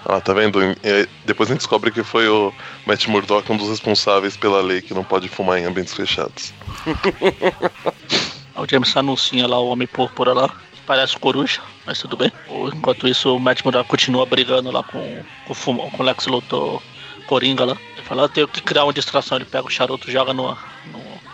Ah, 0.03 0.19
tá 0.19 0.33
vendo? 0.33 0.59
E 0.63 0.75
aí, 0.83 1.07
depois 1.25 1.47
a 1.47 1.53
gente 1.53 1.59
descobre 1.59 1.91
que 1.91 2.01
foi 2.03 2.27
o 2.27 2.51
Matt 2.87 3.05
Murdock 3.07 3.51
um 3.51 3.55
dos 3.55 3.69
responsáveis 3.69 4.35
pela 4.35 4.59
lei 4.59 4.81
que 4.81 4.95
não 4.95 5.03
pode 5.03 5.29
fumar 5.29 5.59
em 5.59 5.65
ambientes 5.65 5.93
fechados. 5.93 6.51
O 8.55 8.67
James 8.69 8.95
anuncia 8.97 9.47
lá 9.47 9.59
o 9.59 9.67
Homem 9.69 9.87
Púrpura 9.87 10.33
lá. 10.33 10.49
Parece 10.85 11.17
coruja, 11.17 11.61
mas 11.85 11.99
tudo 11.99 12.17
bem. 12.17 12.31
Enquanto 12.75 13.07
isso, 13.07 13.35
o 13.35 13.39
Matt 13.39 13.63
Murdock 13.63 13.89
continua 13.89 14.25
brigando 14.25 14.71
lá 14.71 14.83
com, 14.83 15.23
com, 15.47 15.89
com 15.89 16.03
o 16.03 16.05
Lex 16.05 16.27
Luthor 16.27 16.81
Coringa 17.27 17.65
lá. 17.65 17.77
Ele 17.95 18.05
fala, 18.05 18.23
eu 18.23 18.29
tenho 18.29 18.47
que 18.47 18.61
criar 18.61 18.83
uma 18.83 18.93
distração. 18.93 19.37
Ele 19.37 19.45
pega 19.45 19.67
o 19.67 19.69
charuto, 19.69 20.11
joga 20.11 20.33
no, 20.33 20.57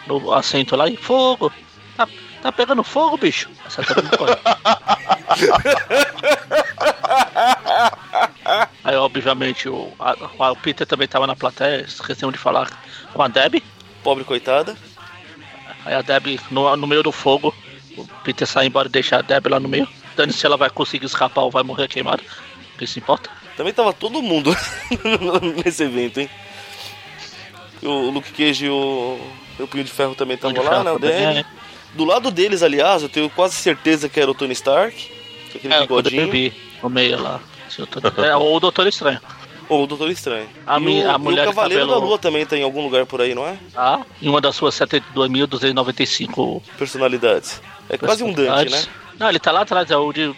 no, 0.08 0.20
no 0.20 0.34
assento 0.34 0.76
lá 0.76 0.88
e 0.88 0.98
fogo! 0.98 1.52
Tá, 1.96 2.08
tá 2.42 2.52
pegando 2.52 2.84
fogo, 2.84 3.18
bicho! 3.18 3.50
Essa 3.66 3.82
todo 3.84 4.04
mundo 4.04 4.18
corre. 4.18 4.36
Aí, 8.84 8.96
obviamente, 8.96 9.68
o, 9.68 9.92
a- 10.00 10.52
o 10.52 10.56
Peter 10.56 10.88
também 10.88 11.08
tava 11.08 11.28
na 11.28 11.36
plateia, 11.36 11.82
esquecemos 11.82 12.34
de 12.34 12.40
falar 12.40 12.70
com 13.14 13.22
a 13.22 13.28
Debbie. 13.28 13.64
Pobre 14.04 14.24
coitada. 14.24 14.76
Aí 15.86 15.94
a 15.94 16.02
Deb 16.02 16.40
no, 16.52 16.76
no 16.76 16.88
meio 16.88 17.04
do 17.04 17.12
fogo, 17.12 17.54
o 17.98 18.08
Peter 18.24 18.48
sai 18.48 18.68
embora 18.68 18.88
e 18.88 18.92
deixa 18.92 19.18
a 19.18 19.22
Deb 19.22 19.48
lá 19.48 19.60
no 19.60 19.68
meio. 19.70 19.88
Dane 20.16 20.34
se 20.34 20.46
ela 20.46 20.58
vai 20.58 20.70
conseguir 20.70 21.06
escapar 21.06 21.42
ou 21.44 21.52
vai 21.52 21.64
morrer 21.64 21.88
queimada. 21.88 22.22
Quem 22.78 22.88
se 22.88 23.00
importa? 23.00 23.30
Também 23.56 23.74
tava 23.74 23.92
todo 23.94 24.22
mundo 24.22 24.56
nesse 25.66 25.84
evento, 25.84 26.20
hein? 26.20 26.30
O 27.82 28.10
Luke 28.10 28.32
Cage 28.32 28.66
e 28.66 28.70
o, 28.70 29.20
o 29.60 29.68
Punho 29.68 29.84
de 29.84 29.92
Ferro 29.92 30.16
também 30.16 30.36
estavam 30.36 30.64
lá, 30.64 30.84
né? 30.84 30.92
O 30.92 31.00
Danny. 31.00 31.40
é. 31.40 31.46
Do 31.94 32.04
lado 32.06 32.30
deles, 32.32 32.62
aliás, 32.64 33.02
eu 33.02 33.10
tenho 33.10 33.30
quase 33.30 33.56
certeza 33.56 34.08
que 34.10 34.20
era 34.20 34.30
o 34.30 34.34
Tony 34.34 34.54
Stark. 34.54 35.12
Aquele 35.56 35.74
É, 35.74 35.78
eu 35.78 35.82
bigodinho. 35.82 36.30
vi 36.32 36.54
no 36.84 36.90
meio 36.90 37.20
lá. 37.22 37.40
É, 38.24 38.36
ou 38.36 38.56
o 38.56 38.60
Doutor 38.60 38.86
Estranho. 38.88 39.20
Ou 39.70 39.84
o 39.84 39.88
Doutor 39.88 40.10
Estranho. 40.12 40.48
A 40.66 40.78
e, 40.80 40.84
mi- 40.84 41.04
o, 41.04 41.12
a 41.12 41.18
mulher 41.18 41.44
o 41.48 41.52
Cavaleiro 41.54 41.84
cabelo- 41.86 42.00
da 42.02 42.06
Lua 42.08 42.18
também 42.20 42.46
tá 42.46 42.56
em 42.58 42.64
algum 42.64 42.82
lugar 42.84 43.06
por 43.06 43.22
aí, 43.22 43.34
não 43.36 43.46
é? 43.48 43.58
Tá? 43.74 44.02
Em 44.22 44.28
uma 44.30 44.40
das 44.42 44.56
suas 44.56 44.76
72.295 44.76 46.62
Personalidades. 46.78 47.62
É 47.90 47.98
quase 47.98 48.24
um 48.24 48.34
Dante, 48.34 48.72
né? 48.72 48.84
Não, 49.20 49.30
ele 49.30 49.40
tá 49.40 49.52
lá 49.52 49.62
atrás, 49.62 49.90
é 49.90 49.98
o 49.98 50.12
de 50.12 50.36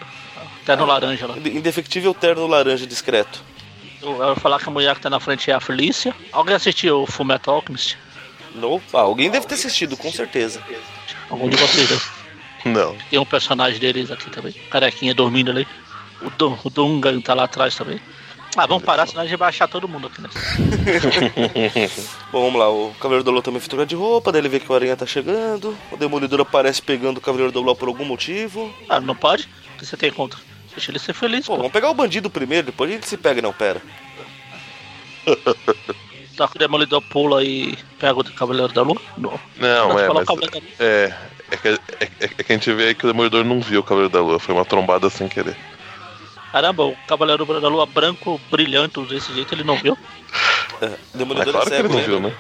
terno 0.66 0.86
laranja 0.86 1.28
lá. 1.28 1.38
Indefectível 1.38 2.14
terno 2.14 2.48
laranja 2.48 2.86
discreto. 2.86 3.44
Eu, 4.02 4.16
vou 4.16 4.36
falar 4.36 4.60
que 4.60 4.70
a 4.70 4.72
mulher 4.72 4.96
que 4.96 5.02
tá 5.02 5.10
na 5.10 5.20
frente 5.20 5.52
é 5.52 5.54
a 5.54 5.60
Felícia. 5.60 6.16
Alguém 6.32 6.56
assistiu 6.56 7.02
o 7.02 7.06
Fullmetal 7.06 7.56
Alchemist? 7.56 7.98
No, 8.56 8.82
ah, 8.94 9.02
alguém 9.02 9.30
deve 9.30 9.46
ter 9.46 9.56
assistido, 9.56 9.98
com 9.98 10.12
certeza. 10.12 10.62
Algum 11.30 11.50
de 11.50 11.58
vocês? 11.58 12.10
Não. 12.66 12.96
Tem 13.10 13.20
um 13.20 13.26
personagem 13.26 13.80
deles 13.80 14.10
aqui 14.12 14.30
também. 14.30 14.54
Carequinha 14.70 15.14
dormindo 15.14 15.52
ali. 15.52 15.68
O, 16.22 16.30
Dun, 16.30 16.58
o 16.64 16.70
Dungan 16.70 17.22
tá 17.22 17.34
lá 17.34 17.44
atrás 17.44 17.76
também. 17.76 18.00
Ah, 18.58 18.66
vamos 18.66 18.84
parar, 18.84 19.08
senão 19.08 19.22
a 19.22 19.26
gente 19.26 19.38
vai 19.38 19.50
achar 19.50 19.68
todo 19.68 19.88
mundo 19.88 20.08
aqui, 20.08 20.22
né? 20.22 20.30
Bom, 22.32 22.46
vamos 22.46 22.60
lá. 22.60 22.70
O 22.70 22.94
Cavaleiro 23.00 23.24
da 23.24 23.32
Lua 23.32 23.42
também 23.42 23.62
trocar 23.62 23.86
de 23.86 23.96
roupa, 23.96 24.32
daí 24.32 24.42
ele 24.42 24.50
vê 24.50 24.60
que 24.60 24.70
o 24.72 24.76
Aranha 24.76 24.98
tá 24.98 25.06
chegando. 25.06 25.78
O 25.92 25.98
Demolidor 25.98 26.42
aparece 26.42 26.82
pegando 26.82 27.20
o 27.20 27.22
Cavaleiro 27.22 27.52
da 27.54 27.60
Lua 27.60 27.76
por 27.76 27.88
algum 27.88 28.04
motivo. 28.06 28.74
Ah, 28.90 29.00
não 29.00 29.16
pode? 29.16 29.48
O 29.76 29.80
que 29.80 29.86
você 29.86 29.96
tem 29.96 30.12
contra? 30.12 30.40
Deixa 30.76 30.92
ele 30.92 31.00
ser 31.00 31.14
feliz, 31.14 31.46
Pô, 31.46 31.54
pô. 31.54 31.58
vamos 31.58 31.72
pegar 31.72 31.90
o 31.90 31.94
bandido 31.94 32.30
primeiro, 32.30 32.66
depois 32.68 32.90
a 32.90 32.94
gente 32.96 33.08
se 33.08 33.18
pega. 33.18 33.42
Não, 33.42 33.54
pera. 33.54 33.82
Só 36.36 36.48
que 36.48 36.56
o 36.56 36.60
Demolidor 36.60 37.02
pula 37.02 37.44
e 37.44 37.78
pega 38.00 38.20
o 38.20 38.24
Cavaleiro 38.24 38.72
da 38.74 38.82
Lua? 38.82 39.00
Não. 39.18 39.40
Não, 39.58 39.90
Não, 39.90 40.00
é, 40.00 40.08
mas. 40.14 40.26
Cavaleiro 40.26 40.52
da 40.52 40.60
Lua. 40.60 40.68
É. 40.80 41.14
É 41.52 41.58
que, 41.58 41.68
é, 41.68 41.72
é- 42.00 42.10
é 42.20 42.28
que 42.44 42.52
a 42.52 42.56
gente 42.56 42.72
vê 42.74 42.90
aí 42.90 42.96
que 42.96 43.06
o 43.06 43.12
Demolidor 43.12 43.44
não 43.44 43.60
viu 43.60 43.80
o 43.80 43.84
Cavaleiro 43.84 44.14
da 44.14 44.22
Lua, 44.22 44.40
foi 44.40 44.54
uma 44.54 44.64
trombada 44.66 45.10
sem 45.10 45.28
querer. 45.28 45.56
Caramba, 46.52 46.84
o 46.86 46.96
Cavaleiro 47.08 47.46
da 47.46 47.68
Lua 47.68 47.86
branco, 47.86 48.40
brilhante 48.50 49.00
desse 49.02 49.34
jeito, 49.34 49.54
ele 49.54 49.64
não 49.64 49.76
viu? 49.78 49.98
É, 50.82 50.86
o 50.86 50.90
É 50.90 50.98
Demolidor 51.14 51.54
claro 51.54 51.68
que 51.70 51.74
ele 51.76 51.82
cego, 51.84 51.94
não 51.94 52.00
né? 52.00 52.06
viu, 52.06 52.20
né? 52.20 52.34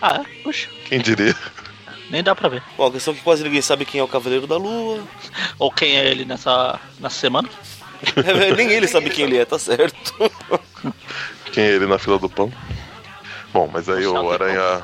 Ah, 0.00 0.20
é? 0.22 0.42
Puxa, 0.42 0.68
Quem 0.86 1.00
diria? 1.00 1.36
nem 2.10 2.22
dá 2.22 2.34
pra 2.34 2.48
ver. 2.48 2.62
Bom, 2.76 2.86
a 2.86 2.92
questão 2.92 3.12
é 3.12 3.16
que 3.16 3.22
quase 3.22 3.42
ninguém 3.42 3.60
sabe 3.62 3.84
quem 3.84 4.00
é 4.00 4.04
o 4.04 4.08
Cavaleiro 4.08 4.46
da 4.46 4.56
Lua. 4.56 5.02
Ou 5.58 5.70
quem 5.72 5.96
é 5.96 6.06
ele 6.06 6.24
nessa, 6.24 6.78
nessa 7.00 7.18
semana. 7.18 7.48
Nem 8.56 8.70
ele 8.70 8.86
sabe 8.86 9.08
quem 9.10 9.24
ele 9.24 9.38
é, 9.38 9.44
tá 9.44 9.58
certo. 9.58 10.12
Quem 11.52 11.64
é 11.64 11.68
ele 11.72 11.86
na 11.86 11.98
fila 11.98 12.18
do 12.18 12.28
pão? 12.28 12.52
Bom, 13.52 13.70
mas 13.72 13.88
aí 13.88 14.04
o 14.06 14.30
Aranha. 14.30 14.82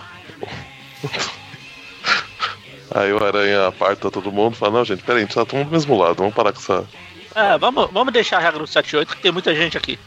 aí 2.95 3.13
o 3.13 3.23
Aranha 3.23 3.67
aparta 3.67 4.11
todo 4.11 4.31
mundo 4.33 4.55
e 4.55 4.57
fala, 4.57 4.79
não, 4.79 4.85
gente, 4.85 5.03
peraí, 5.03 5.23
a 5.23 5.25
gente 5.27 5.35
tá 5.35 5.45
todo 5.45 5.59
mundo 5.59 5.69
do 5.69 5.73
mesmo 5.73 5.99
lado, 5.99 6.17
vamos 6.19 6.33
parar 6.35 6.53
com 6.53 6.61
essa. 6.61 6.89
É, 7.35 7.59
vamos, 7.59 7.91
vamos 7.93 8.13
deixar 8.13 8.39
a 8.39 8.41
regra 8.41 8.59
do 8.59 8.67
78, 8.67 9.17
que 9.17 9.23
tem 9.23 9.33
muita 9.33 9.55
gente 9.55 9.77
aqui. 9.77 9.99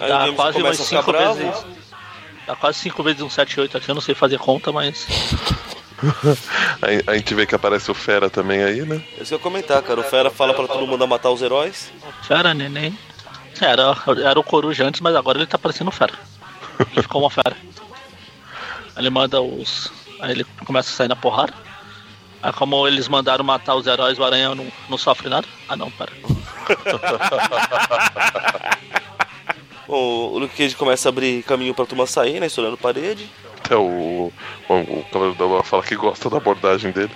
Aí 0.00 0.06
o 0.06 0.08
Dá 0.08 0.32
quase 0.32 0.58
umas 0.58 0.76
começa 0.78 0.82
a 0.82 0.86
ficar 0.86 1.02
5 1.02 1.12
bravo. 1.12 1.34
vezes. 1.34 1.66
Dá 2.46 2.56
quase 2.56 2.78
5 2.78 3.02
vezes 3.02 3.22
um 3.22 3.30
78 3.30 3.76
aqui, 3.76 3.88
eu 3.88 3.94
não 3.94 4.02
sei 4.02 4.14
fazer 4.14 4.38
conta, 4.38 4.72
mas. 4.72 5.06
Aí 6.82 7.00
a 7.06 7.14
gente 7.14 7.32
vê 7.34 7.46
que 7.46 7.54
aparece 7.54 7.88
o 7.88 7.94
Fera 7.94 8.28
também 8.28 8.60
aí, 8.64 8.82
né? 8.82 8.96
Isso 9.12 9.26
que 9.26 9.34
eu 9.34 9.38
ia 9.38 9.42
comentar, 9.42 9.80
cara. 9.82 10.00
O 10.00 10.02
Fera 10.02 10.30
fala 10.30 10.52
pra 10.52 10.66
todo 10.66 10.84
mundo 10.84 11.06
matar 11.06 11.30
os 11.30 11.40
heróis. 11.40 11.92
Fera, 12.22 12.52
neném. 12.52 12.98
Era, 13.60 13.94
era 14.24 14.40
o 14.40 14.42
Coruja 14.42 14.84
antes, 14.84 15.00
mas 15.00 15.14
agora 15.14 15.38
ele 15.38 15.46
tá 15.46 15.56
parecendo 15.56 15.90
um 15.90 15.92
fera. 15.92 16.14
Ele 16.90 17.02
ficou 17.02 17.20
uma 17.22 17.30
fera. 17.30 17.56
Ele 18.96 19.10
manda 19.10 19.40
os. 19.40 19.92
Aí 20.20 20.32
ele 20.32 20.44
começa 20.66 20.90
a 20.90 20.92
sair 20.92 21.08
na 21.08 21.14
porrada. 21.14 21.54
Aí 22.42 22.52
como 22.52 22.86
eles 22.88 23.08
mandaram 23.08 23.44
matar 23.44 23.76
os 23.76 23.86
heróis, 23.86 24.18
o 24.18 24.24
aranha 24.24 24.54
não, 24.54 24.66
não 24.88 24.98
sofre 24.98 25.28
nada. 25.28 25.46
Ah 25.68 25.76
não, 25.76 25.90
pera. 25.90 26.12
Bom, 29.86 30.32
o 30.32 30.38
Luke 30.38 30.56
Cage 30.56 30.74
começa 30.74 31.08
a 31.08 31.10
abrir 31.10 31.42
caminho 31.44 31.74
pra 31.74 31.86
turma 31.86 32.06
sair, 32.06 32.40
né? 32.40 32.46
Estourando 32.46 32.76
parede. 32.76 33.30
Até 33.58 33.76
o, 33.76 34.32
o, 34.68 34.74
o 34.74 35.04
Cavaleiro 35.12 35.38
da 35.38 35.44
Lua 35.44 35.62
fala 35.62 35.82
que 35.82 35.94
gosta 35.94 36.28
da 36.28 36.38
abordagem 36.38 36.90
dele. 36.90 37.12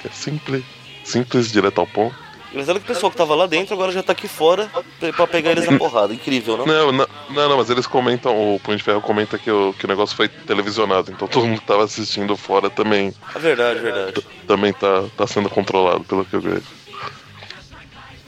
Que 0.00 0.08
é 0.08 0.10
simples, 0.10 0.64
simples, 1.04 1.50
direto 1.50 1.80
ao 1.80 1.86
ponto. 1.86 2.16
Engraçado 2.52 2.80
que 2.80 2.84
o 2.84 2.94
pessoal 2.94 3.10
que 3.12 3.16
tava 3.16 3.34
lá 3.36 3.46
dentro 3.46 3.74
agora 3.74 3.92
já 3.92 4.02
tá 4.02 4.10
aqui 4.12 4.26
fora 4.26 4.68
pra- 5.16 5.26
pegar 5.26 5.52
eles 5.52 5.66
na 5.70 5.78
porrada. 5.78 6.12
Incrível, 6.12 6.56
não? 6.56 6.66
Não, 6.66 6.90
não, 6.92 7.06
não, 7.30 7.48
não, 7.50 7.56
mas 7.56 7.70
eles 7.70 7.86
comentam, 7.86 8.54
o 8.54 8.58
Punho 8.58 8.76
de 8.76 8.82
Ferro 8.82 9.00
comenta 9.00 9.38
que 9.38 9.50
o, 9.50 9.72
que 9.78 9.84
o 9.84 9.88
negócio 9.88 10.16
foi 10.16 10.28
televisionado, 10.28 11.12
então 11.12 11.28
todo 11.28 11.46
mundo 11.46 11.60
que 11.60 11.66
tava 11.66 11.84
assistindo 11.84 12.36
fora 12.36 12.68
também, 12.68 13.14
É 13.34 13.38
verdade, 13.38 13.78
verdade. 13.80 14.24
também 14.48 14.72
tá, 14.72 15.04
tá 15.16 15.26
sendo 15.28 15.48
controlado, 15.48 16.02
pelo 16.04 16.24
que 16.24 16.34
eu 16.34 16.40
vejo. 16.40 16.62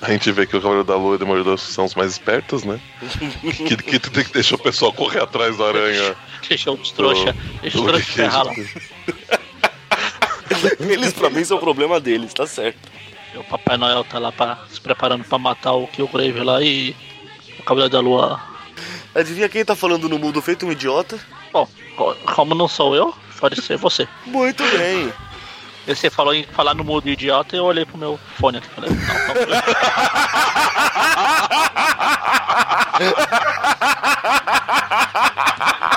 A 0.01 0.11
gente 0.11 0.31
vê 0.33 0.47
que 0.47 0.57
o 0.57 0.61
Cavaleiro 0.61 0.85
da 0.87 0.97
Lua 0.97 1.12
e 1.12 1.16
o 1.16 1.18
Demolidor 1.18 1.59
são 1.59 1.85
os 1.85 1.95
mais 1.95 2.11
espertos, 2.12 2.64
né? 2.64 2.81
que, 3.66 3.77
que 3.77 3.99
tem 3.99 4.25
que 4.25 4.33
deixar 4.33 4.55
o 4.57 4.59
pessoal 4.59 4.93
correr 4.93 5.23
atrás 5.23 5.57
da 5.57 5.66
aranha. 5.66 6.16
Deixou 6.49 6.75
os 6.75 6.91
trouxa. 6.93 7.35
Deixa 7.61 7.79
os 7.79 7.85
trouxa 7.85 8.05
ferrar 8.12 8.47
lá. 8.47 8.53
Eles 10.81 11.12
pra 11.12 11.31
mim 11.31 11.45
são 11.45 11.57
o 11.57 11.61
problema 11.61 11.99
deles, 12.01 12.33
tá 12.35 12.47
certo. 12.47 12.79
E 13.35 13.39
O 13.39 13.45
Papai 13.45 13.76
Noel 13.76 14.05
tá 14.05 14.18
lá 14.18 14.30
pra, 14.33 14.59
se 14.70 14.80
preparando 14.80 15.24
pra 15.24 15.39
matar 15.39 15.72
o 15.72 15.87
Killgrave 15.89 16.41
lá 16.41 16.61
e. 16.62 16.95
O 17.59 17.62
Cavaleiro 17.62 17.93
da 17.93 18.01
Lua. 18.01 18.41
Adivinha 19.14 19.49
quem 19.49 19.64
tá 19.64 19.76
falando 19.76 20.09
no 20.09 20.18
mundo 20.18 20.41
feito 20.43 20.66
um 20.66 20.72
idiota? 20.72 21.18
Bom, 21.53 21.68
co- 21.97 22.14
como 22.35 22.55
não 22.55 22.66
sou 22.66 22.95
eu, 22.97 23.14
pode 23.39 23.61
ser 23.62 23.76
você. 23.76 24.09
Muito 24.26 24.62
bem. 24.76 25.12
E 25.87 25.95
você 25.95 26.09
falou 26.09 26.33
em 26.35 26.45
falar 26.45 26.74
no 26.74 26.83
mudo 26.85 27.09
idiota 27.09 27.55
e 27.57 27.59
eu 27.59 27.64
olhei 27.64 27.85
pro 27.85 27.99
meu 27.99 28.18
fone 28.39 28.59
aqui. 28.59 28.68
Falei, 28.68 28.91
não, 28.91 28.97
não. 28.97 30.12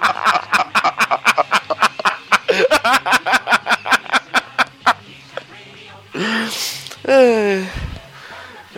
É, 7.13 7.67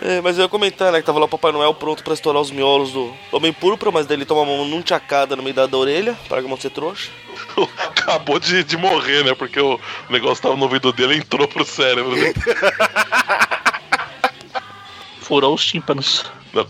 é, 0.02 0.20
mas 0.20 0.36
eu 0.36 0.42
ia 0.42 0.48
comentar, 0.48 0.90
né, 0.90 0.98
que 0.98 1.06
tava 1.06 1.20
lá 1.20 1.26
o 1.26 1.28
Papai 1.28 1.52
Noel 1.52 1.72
pronto 1.72 2.02
pra 2.02 2.14
estourar 2.14 2.42
os 2.42 2.50
miolos 2.50 2.90
do 2.90 3.14
Homem 3.30 3.52
Púrpura, 3.52 3.92
mas 3.92 4.06
daí 4.06 4.16
ele 4.16 4.24
toma 4.24 4.42
uma 4.42 4.64
num 4.64 4.82
tchacada 4.82 5.36
no 5.36 5.42
meio 5.42 5.54
da, 5.54 5.66
da 5.66 5.78
orelha, 5.78 6.18
para 6.28 6.42
que 6.42 6.60
ser 6.60 6.70
trouxa. 6.70 7.12
Acabou 7.78 8.40
de, 8.40 8.64
de 8.64 8.76
morrer, 8.76 9.22
né? 9.22 9.36
Porque 9.36 9.60
o 9.60 9.78
negócio 10.10 10.42
tava 10.42 10.56
no 10.56 10.64
ouvido 10.64 10.92
dele 10.92 11.14
e 11.14 11.18
entrou 11.18 11.46
pro 11.46 11.64
cérebro. 11.64 12.16
Né? 12.16 12.34
Furou 15.22 15.54
os 15.54 15.64
tímpanos. 15.64 16.24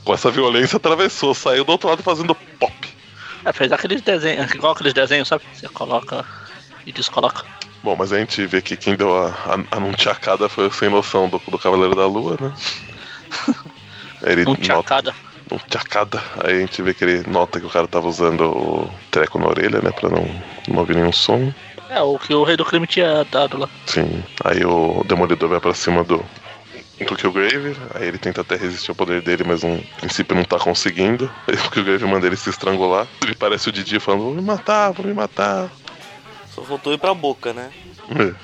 Com 0.05 0.13
essa 0.13 0.31
violência 0.31 0.77
atravessou, 0.77 1.35
saiu 1.35 1.65
do 1.65 1.73
outro 1.73 1.89
lado 1.89 2.03
fazendo 2.03 2.35
pop. 2.35 2.75
É, 3.43 3.53
fez 3.55 3.73
aqueles 3.73 4.03
desenhos, 4.03 4.53
igual 4.53 4.73
aqueles 4.75 4.93
desenhos, 4.93 5.29
sabe? 5.29 5.45
Você 5.55 5.67
coloca 5.69 6.27
e 6.85 6.93
descoloca. 6.93 7.43
Bom, 7.85 7.95
mas 7.99 8.15
a 8.15 8.19
gente 8.19 8.47
vê 8.47 8.63
que 8.63 8.79
quem 8.79 8.97
deu 8.97 9.15
a, 9.15 9.29
a, 9.29 9.77
a 9.77 9.79
nunchacada 9.79 10.49
foi 10.49 10.67
o 10.67 10.73
sem 10.73 10.89
noção 10.89 11.29
do, 11.29 11.39
do 11.47 11.59
Cavaleiro 11.59 11.95
da 11.95 12.07
Lua, 12.07 12.39
né? 12.41 12.51
Ele 14.25 14.43
tchacada. 14.57 15.15
um 15.53 15.59
tchacada. 15.59 16.23
Aí 16.43 16.55
a 16.55 16.61
gente 16.61 16.81
vê 16.81 16.95
que 16.95 17.05
ele 17.05 17.23
nota 17.29 17.61
que 17.61 17.67
o 17.67 17.69
cara 17.69 17.87
tava 17.87 18.09
usando 18.09 18.41
o 18.47 18.91
treco 19.11 19.39
na 19.39 19.49
orelha, 19.49 19.83
né? 19.83 19.91
Pra 19.91 20.09
não, 20.09 20.25
não 20.67 20.79
ouvir 20.79 20.97
nenhum 20.97 21.13
som. 21.13 21.53
É, 21.91 22.01
o 22.01 22.19
que 22.19 22.33
o 22.33 22.43
Rei 22.43 22.57
do 22.57 22.65
Crime 22.65 22.87
tinha 22.87 23.23
dado 23.25 23.59
lá. 23.59 23.69
Sim. 23.85 24.25
Aí 24.43 24.65
o 24.65 25.05
Demolidor 25.05 25.51
vai 25.51 25.61
pra 25.61 25.75
cima 25.75 26.03
do. 26.03 26.25
Do 27.07 27.17
Killgrave, 27.17 27.77
aí 27.93 28.07
ele 28.07 28.19
tenta 28.19 28.41
até 28.41 28.55
resistir 28.57 28.91
ao 28.93 28.95
poder 28.95 29.21
dele, 29.21 29.43
mas 29.45 29.65
não, 29.65 29.75
a 29.75 30.01
princípio 30.01 30.35
não 30.35 30.45
tá 30.45 30.61
conseguindo. 30.61 31.29
Aí 31.47 31.57
o 31.57 31.71
Killgrave 31.71 32.07
manda 32.07 32.25
ele 32.25 32.37
se 32.37 32.49
estrangular. 32.49 33.07
Ele 33.21 33.35
parece 33.35 33.69
o 33.69 33.73
Didi 33.73 33.99
falando: 33.99 34.23
Vou 34.23 34.33
me 34.33 34.41
matar, 34.41 34.93
vou 34.93 35.05
me 35.05 35.13
matar. 35.13 35.69
Só 36.55 36.63
faltou 36.63 36.93
ir 36.93 36.99
pra 36.99 37.15
boca, 37.15 37.53
né? 37.53 37.71
É. 38.11 38.35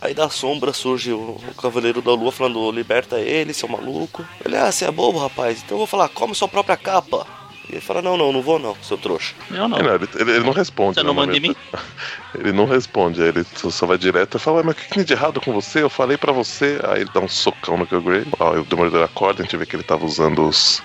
Aí 0.00 0.12
da 0.14 0.28
sombra 0.28 0.72
surge 0.72 1.12
o, 1.12 1.18
o 1.18 1.54
Cavaleiro 1.60 2.02
da 2.02 2.12
Lua 2.12 2.30
falando, 2.30 2.70
liberta 2.70 3.18
ele, 3.20 3.54
seu 3.54 3.68
maluco. 3.68 4.24
Ele, 4.44 4.56
ah, 4.56 4.70
você 4.70 4.84
é 4.84 4.90
bobo, 4.90 5.18
rapaz. 5.18 5.58
Então 5.64 5.74
eu 5.76 5.78
vou 5.78 5.86
falar, 5.86 6.08
come 6.10 6.34
sua 6.34 6.48
própria 6.48 6.76
capa. 6.76 7.26
E 7.70 7.72
ele 7.72 7.80
fala, 7.80 8.02
não, 8.02 8.14
não, 8.16 8.30
não 8.30 8.42
vou 8.42 8.58
não, 8.58 8.76
seu 8.82 8.98
trouxa. 8.98 9.34
Eu 9.50 9.66
não. 9.66 9.78
É, 9.78 9.82
não, 9.82 9.94
ele, 9.94 10.08
ele- 10.16 10.30
ele 10.32 10.44
não 10.44 10.52
responde. 10.52 10.96
Você 10.96 11.02
não 11.02 11.14
manda 11.14 11.34
em 11.34 11.40
mim? 11.40 11.56
Ele 12.38 12.52
não 12.52 12.66
responde, 12.66 13.22
aí 13.22 13.28
ele 13.28 13.46
só- 13.70 13.86
vai 13.86 13.96
direto 13.96 14.36
e 14.36 14.40
fala, 14.40 14.56
"Ué, 14.56 14.62
mas 14.64 14.74
o 14.74 14.78
que 14.78 14.88
tem 14.88 15.04
de 15.04 15.12
errado 15.12 15.40
com 15.40 15.52
você? 15.52 15.82
Eu 15.82 15.88
falei 15.88 16.16
pra 16.18 16.32
você. 16.32 16.80
Aí 16.82 17.02
ele 17.02 17.10
dá 17.14 17.20
um 17.20 17.28
socão 17.28 17.78
no 17.78 17.86
Killgrave. 17.86 18.26
Aí 18.40 18.58
o 18.58 18.64
Demolidor 18.64 19.04
acorda, 19.04 19.40
a 19.40 19.44
gente 19.44 19.56
vê 19.56 19.64
que 19.64 19.76
ele 19.76 19.84
tava 19.84 20.04
usando 20.04 20.46
os, 20.46 20.82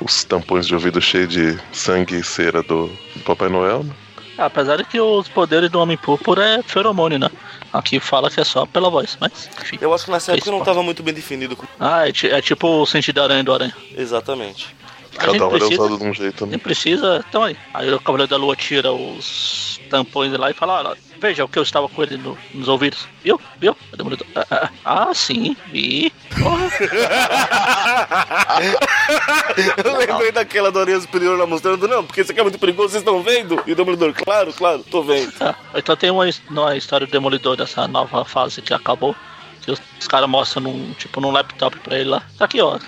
os 0.00 0.24
tampões 0.24 0.66
de 0.66 0.72
ouvido 0.74 0.98
cheios 1.00 1.28
de 1.28 1.58
sangue 1.72 2.16
e 2.16 2.24
cera 2.24 2.62
do, 2.62 2.86
do 3.14 3.22
Papai 3.22 3.50
Noel. 3.50 3.84
né? 3.84 3.94
Apesar 4.38 4.76
de 4.76 4.84
que 4.84 5.00
os 5.00 5.28
poderes 5.28 5.68
do 5.68 5.80
Homem 5.80 5.96
Púrpura 5.96 6.44
é 6.46 6.62
feromônio, 6.62 7.18
né? 7.18 7.28
Aqui 7.72 7.98
fala 7.98 8.30
que 8.30 8.40
é 8.40 8.44
só 8.44 8.64
pela 8.64 8.88
voz, 8.88 9.18
mas 9.20 9.50
enfim. 9.60 9.78
Eu 9.80 9.92
acho 9.92 10.04
que 10.04 10.10
nessa 10.10 10.32
época 10.32 10.44
Isso, 10.44 10.52
não 10.52 10.60
pô. 10.60 10.64
tava 10.64 10.82
muito 10.82 11.02
bem 11.02 11.12
definido. 11.12 11.58
Ah, 11.78 12.06
é, 12.08 12.12
é 12.28 12.40
tipo 12.40 12.66
o 12.68 12.86
sentido 12.86 13.20
aranha 13.20 13.42
do 13.42 13.52
aranha. 13.52 13.74
Exatamente. 13.96 14.74
A 15.18 15.24
gente 15.26 15.32
Cada 15.32 15.46
hora 15.46 15.56
é 15.56 15.58
precisa- 15.58 15.82
usado 15.82 15.98
de 15.98 16.04
um 16.04 16.14
jeito, 16.14 16.44
né? 16.46 16.50
Nem 16.52 16.58
precisa, 16.58 17.24
então 17.28 17.42
aí. 17.42 17.56
Aí 17.74 17.92
o 17.92 18.00
Cavaleiro 18.00 18.30
da 18.30 18.36
Lua 18.36 18.54
tira 18.56 18.92
os 18.92 19.80
tampões 19.90 20.32
lá 20.32 20.50
e 20.50 20.54
fala: 20.54 20.78
"Olha, 20.78 20.96
veja 21.20 21.44
o 21.44 21.48
que 21.48 21.58
eu 21.58 21.62
estava 21.62 21.88
com 21.88 22.02
ele 22.02 22.16
no- 22.16 22.38
nos 22.54 22.68
ouvidos. 22.68 23.06
Viu? 23.24 23.40
Viu? 23.58 23.76
O 23.92 23.96
Demolidor, 23.96 24.26
Ah, 24.36 24.46
ah, 24.50 24.70
ah, 24.84 25.14
sim, 25.14 25.56
vi. 25.72 26.12
Porra. 26.40 26.68
Eu 29.84 29.96
lembrei 29.96 30.32
daquela 30.32 30.70
do 30.70 30.78
Aranha 30.78 31.00
Superior 31.00 31.38
lá 31.38 31.46
mostrando, 31.46 31.88
não, 31.88 32.04
porque 32.04 32.20
isso 32.20 32.30
aqui 32.30 32.40
é 32.40 32.42
muito 32.42 32.58
perigoso, 32.58 32.90
vocês 32.90 33.02
estão 33.02 33.22
vendo? 33.22 33.62
E 33.66 33.72
o 33.72 33.76
Demolidor, 33.76 34.12
claro, 34.14 34.52
claro, 34.52 34.84
tô 34.90 35.02
vendo. 35.02 35.32
Ah, 35.40 35.54
então 35.74 35.96
tem 35.96 36.10
uma, 36.10 36.28
uma 36.50 36.76
história 36.76 37.06
do 37.06 37.10
Demolidor 37.10 37.56
dessa 37.56 37.88
nova 37.88 38.24
fase 38.24 38.60
que 38.62 38.72
acabou. 38.74 39.14
Que 39.62 39.70
os, 39.72 39.80
os 40.00 40.06
caras 40.08 40.28
mostram 40.28 40.62
num, 40.62 40.92
tipo, 40.94 41.20
num 41.20 41.30
laptop 41.30 41.78
pra 41.80 41.98
ele 41.98 42.08
lá. 42.10 42.22
Tá 42.38 42.44
aqui, 42.44 42.60
ó. 42.60 42.78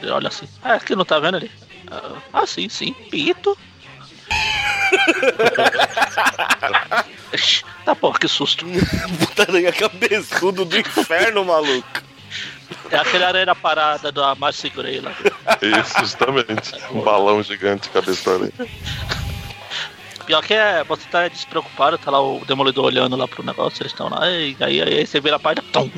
Ele 0.00 0.10
olha 0.10 0.28
assim. 0.28 0.48
Ah, 0.62 0.74
aqui 0.74 0.94
não 0.94 1.04
tá 1.04 1.18
vendo 1.18 1.36
ali? 1.36 1.50
Ah, 2.32 2.46
sim, 2.46 2.68
sim. 2.68 2.92
Pito. 3.10 3.56
Tá 7.84 7.94
porra, 7.94 8.18
que 8.18 8.28
susto. 8.28 8.64
Puta 9.18 9.42
aranha 9.42 9.72
cabeçudo 9.72 10.64
do 10.64 10.78
inferno, 10.78 11.44
maluco. 11.44 12.02
É 12.90 12.96
aquele 12.96 13.24
areia 13.24 13.46
da 13.46 13.54
parada 13.54 14.12
da 14.12 14.34
Marcy 14.34 14.68
Gray 14.68 15.00
lá. 15.00 15.12
Isso, 15.62 15.98
justamente. 16.00 16.72
Um 16.90 17.00
balão 17.00 17.42
gigante, 17.42 17.88
cabeça 17.88 18.34
ali. 18.34 18.52
Pior 20.26 20.42
que 20.42 20.52
é, 20.52 20.84
você 20.84 21.08
tá 21.08 21.26
despreocupado, 21.26 21.96
tá 21.96 22.10
lá 22.10 22.20
o 22.20 22.44
Demolidor 22.44 22.84
olhando 22.84 23.16
lá 23.16 23.26
pro 23.26 23.42
negócio, 23.42 23.82
eles 23.82 23.92
estão 23.92 24.10
lá, 24.10 24.30
e 24.30 24.54
aí, 24.60 24.82
aí, 24.82 25.06
você 25.06 25.20
vira 25.20 25.36
a 25.36 25.38
página, 25.38 25.66
tum, 25.72 25.90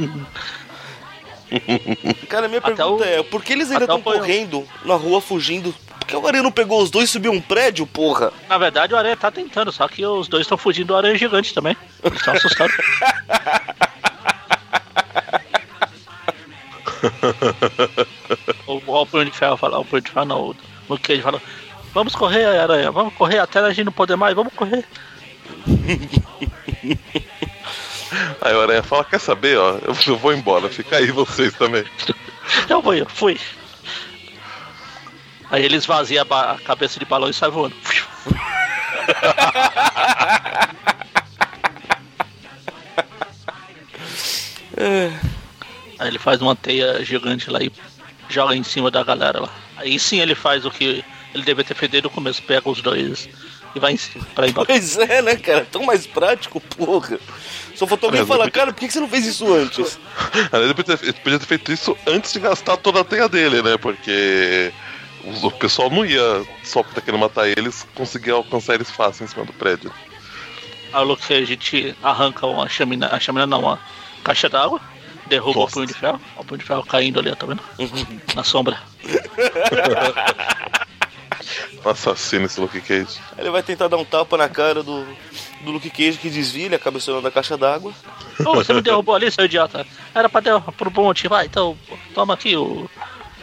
Cara, 2.29 2.49
minha 2.49 2.59
Até 2.61 2.75
pergunta 2.75 3.05
o- 3.05 3.07
é, 3.07 3.23
por 3.23 3.43
que 3.43 3.53
eles 3.53 3.71
ainda 3.71 3.85
estão 3.85 4.01
correndo 4.01 4.67
na 4.85 4.95
rua 4.95 5.21
fugindo? 5.21 5.75
Por 5.99 6.07
que 6.07 6.17
o 6.17 6.27
Aranha 6.27 6.43
não 6.43 6.53
pegou 6.53 6.83
os 6.83 6.91
dois 6.91 7.09
e 7.09 7.13
subiu 7.13 7.33
um 7.33 7.41
prédio, 7.41 7.87
porra? 7.87 8.33
Na 8.49 8.59
verdade, 8.59 8.95
o 8.95 8.97
Aranha 8.97 9.17
tá 9.17 9.31
tentando, 9.31 9.73
só 9.73 9.87
que 9.89 10.05
os 10.05 10.29
dois 10.29 10.43
estão 10.43 10.59
fugindo 10.59 10.89
do 10.89 10.97
Aranha 10.97 11.17
Gigante 11.17 11.55
também. 11.55 11.77
Eles 12.03 12.19
estão 12.19 12.35
assustados. 12.35 12.75
o, 18.67 18.81
o 18.87 19.07
Punho 19.07 19.25
de 19.25 19.31
Ferro 19.33 19.57
fala, 19.57 19.79
o 19.79 19.85
Punho 19.85 20.03
de 20.03 20.11
Ferro 20.11 20.27
não, 20.27 20.55
o 20.89 20.99
Cage 20.99 21.23
fala, 21.23 21.41
vamos 21.95 22.15
correr, 22.15 22.45
Aranha, 22.45 22.91
vamos 22.91 23.15
correr 23.15 23.39
até 23.39 23.61
a 23.61 23.73
gente 23.73 23.87
não 23.87 23.93
poder 23.93 24.17
mais, 24.17 24.35
vamos 24.35 24.53
correr. 24.55 24.85
Aí 28.41 28.55
o 28.55 28.61
Aranha 28.61 28.83
fala, 28.83 29.05
quer 29.05 29.21
saber, 29.21 29.57
ó, 29.59 29.79
eu, 29.83 30.17
vou 30.17 30.33
embora, 30.33 30.69
fica 30.69 30.97
aí 30.97 31.11
vocês 31.11 31.53
também. 31.55 31.85
Eu 32.69 32.83
vou, 32.83 32.95
eu 32.95 33.07
fui. 33.07 33.39
Aí 35.51 35.65
ele 35.65 35.77
esvazia 35.77 36.27
a, 36.29 36.53
a 36.53 36.59
cabeça 36.59 36.99
de 36.99 37.05
balão 37.05 37.29
e 37.31 37.35
sai 37.35 37.51
voando. 37.51 37.75
Aí 45.99 46.09
ele 46.09 46.19
faz 46.19 46.41
uma 46.41 46.57
teia 46.57 47.05
gigante 47.05 47.51
lá 47.51 47.61
e 47.63 47.71
joga 48.29 48.57
em 48.57 48.63
cima 48.63 48.91
da 48.91 49.03
galera 49.03 49.41
lá. 49.41 49.51
Aí 49.77 49.99
sim 49.99 50.21
ele 50.21 50.35
faz 50.35 50.65
o 50.65 50.71
que 50.71 51.05
ele 51.35 51.45
devia 51.45 51.65
ter 51.65 51.75
feito 51.75 51.93
desde 51.93 52.07
o 52.07 52.11
começo, 52.11 52.43
pega 52.43 52.69
os 52.69 52.81
dois 52.81 53.29
e 53.75 53.81
vai 53.81 53.93
em 53.93 53.97
cima 53.97 54.27
pra 54.35 54.47
ir 54.47 54.51
embora. 54.51 54.67
Pois 54.67 54.97
é, 54.99 55.23
né, 55.23 55.37
cara? 55.37 55.67
Tão 55.71 55.85
mais 55.85 56.07
prático, 56.07 56.61
porra. 56.61 57.19
Só 57.75 57.87
faltou 57.87 58.09
alguém 58.09 58.21
Mas 58.23 58.29
falar, 58.29 58.47
eu- 58.47 58.51
cara, 58.53 58.73
por 58.73 58.81
que 58.81 58.91
você 58.91 59.01
não 59.01 59.09
fez 59.09 59.27
isso 59.27 59.53
antes? 59.53 59.99
Ele 60.53 60.75
podia 60.75 60.99
ter, 60.99 61.13
podia 61.15 61.39
ter 61.39 61.47
feito 61.47 61.73
isso 61.73 61.97
antes 62.07 62.33
de 62.33 62.41
gastar 62.41 62.77
toda 62.77 63.01
a 63.01 63.05
teia 63.05 63.29
dele, 63.29 63.63
né? 63.63 63.77
Porque 63.79 64.73
o, 65.25 65.47
o 65.47 65.51
pessoal 65.53 65.89
não 65.91 66.05
ia, 66.05 66.45
só 66.63 66.83
porque 66.83 66.95
tá 66.97 67.01
querendo 67.01 67.21
matar 67.21 67.49
eles, 67.49 67.87
conseguir 67.95 68.33
alcançar 68.33 68.75
eles 68.75 68.91
fácil 68.91 69.25
em 69.25 69.29
cima 69.29 69.45
do 69.45 69.53
prédio. 69.53 69.91
Aí 70.93 71.01
o 71.01 71.05
Luke 71.05 71.27
Cage 71.27 71.57
te 71.57 71.95
arranca 72.03 72.47
uma 72.47 72.69
chaminé, 72.69 73.07
a 73.11 73.19
chaminé 73.21 73.47
não, 73.47 73.61
uma 73.61 73.79
caixa 74.25 74.49
d'água, 74.49 74.81
derruba 75.29 75.61
Nossa. 75.61 75.71
o 75.71 75.75
punho 75.75 75.87
de 75.87 75.95
ferro, 75.95 76.21
o 76.37 76.45
punho 76.45 76.59
de 76.59 76.65
ferro 76.65 76.85
caindo 76.85 77.21
ali, 77.21 77.31
ó, 77.31 77.35
tá 77.37 77.47
vendo? 77.47 77.63
Na 78.35 78.43
sombra. 78.45 78.77
Um 81.85 81.89
assassino 81.89 82.47
esse 82.47 82.61
Luke 82.61 82.81
Cage. 82.81 83.19
Ele 83.39 83.51
vai 83.51 83.63
tentar 83.63 83.89
dar 83.89 83.97
um 83.97 84.05
tapa 84.05 84.37
na 84.37 84.49
cara 84.49 84.83
do, 84.83 85.05
do 85.63 85.71
Luke 85.71 85.91
Cage 85.91 86.19
que 86.19 86.29
desvia, 86.29 86.67
ele 86.67 86.75
acaba 86.75 86.99
estourando 86.99 87.29
a 87.29 87.31
caixa 87.31 87.57
d'água. 87.57 87.93
Ô, 88.41 88.55
você 88.55 88.73
me 88.73 88.83
derrubou 88.83 89.15
ali, 89.15 89.31
seu 89.31 89.45
idiota. 89.45 89.87
Era 90.15 90.29
pra 90.29 90.43
um 90.51 90.91
bom 90.91 91.05
motivo. 91.05 91.35
Vai, 91.35 91.47
então, 91.47 91.77
toma 92.15 92.35
aqui 92.35 92.57
o, 92.57 92.89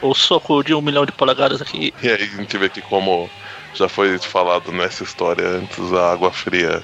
o 0.02 0.14
soco 0.14 0.64
de 0.64 0.74
um 0.74 0.82
milhão 0.82 1.06
de 1.06 1.12
polegadas 1.12 1.62
aqui. 1.62 1.94
E 2.02 2.10
aí 2.10 2.16
a 2.16 2.26
gente 2.26 2.58
vê 2.58 2.70
que 2.70 2.82
como 2.82 3.30
já 3.74 3.88
foi 3.88 4.18
falado 4.18 4.72
nessa 4.72 5.04
história 5.04 5.48
antes, 5.48 5.94
a 5.94 6.12
água 6.12 6.32
fria 6.32 6.84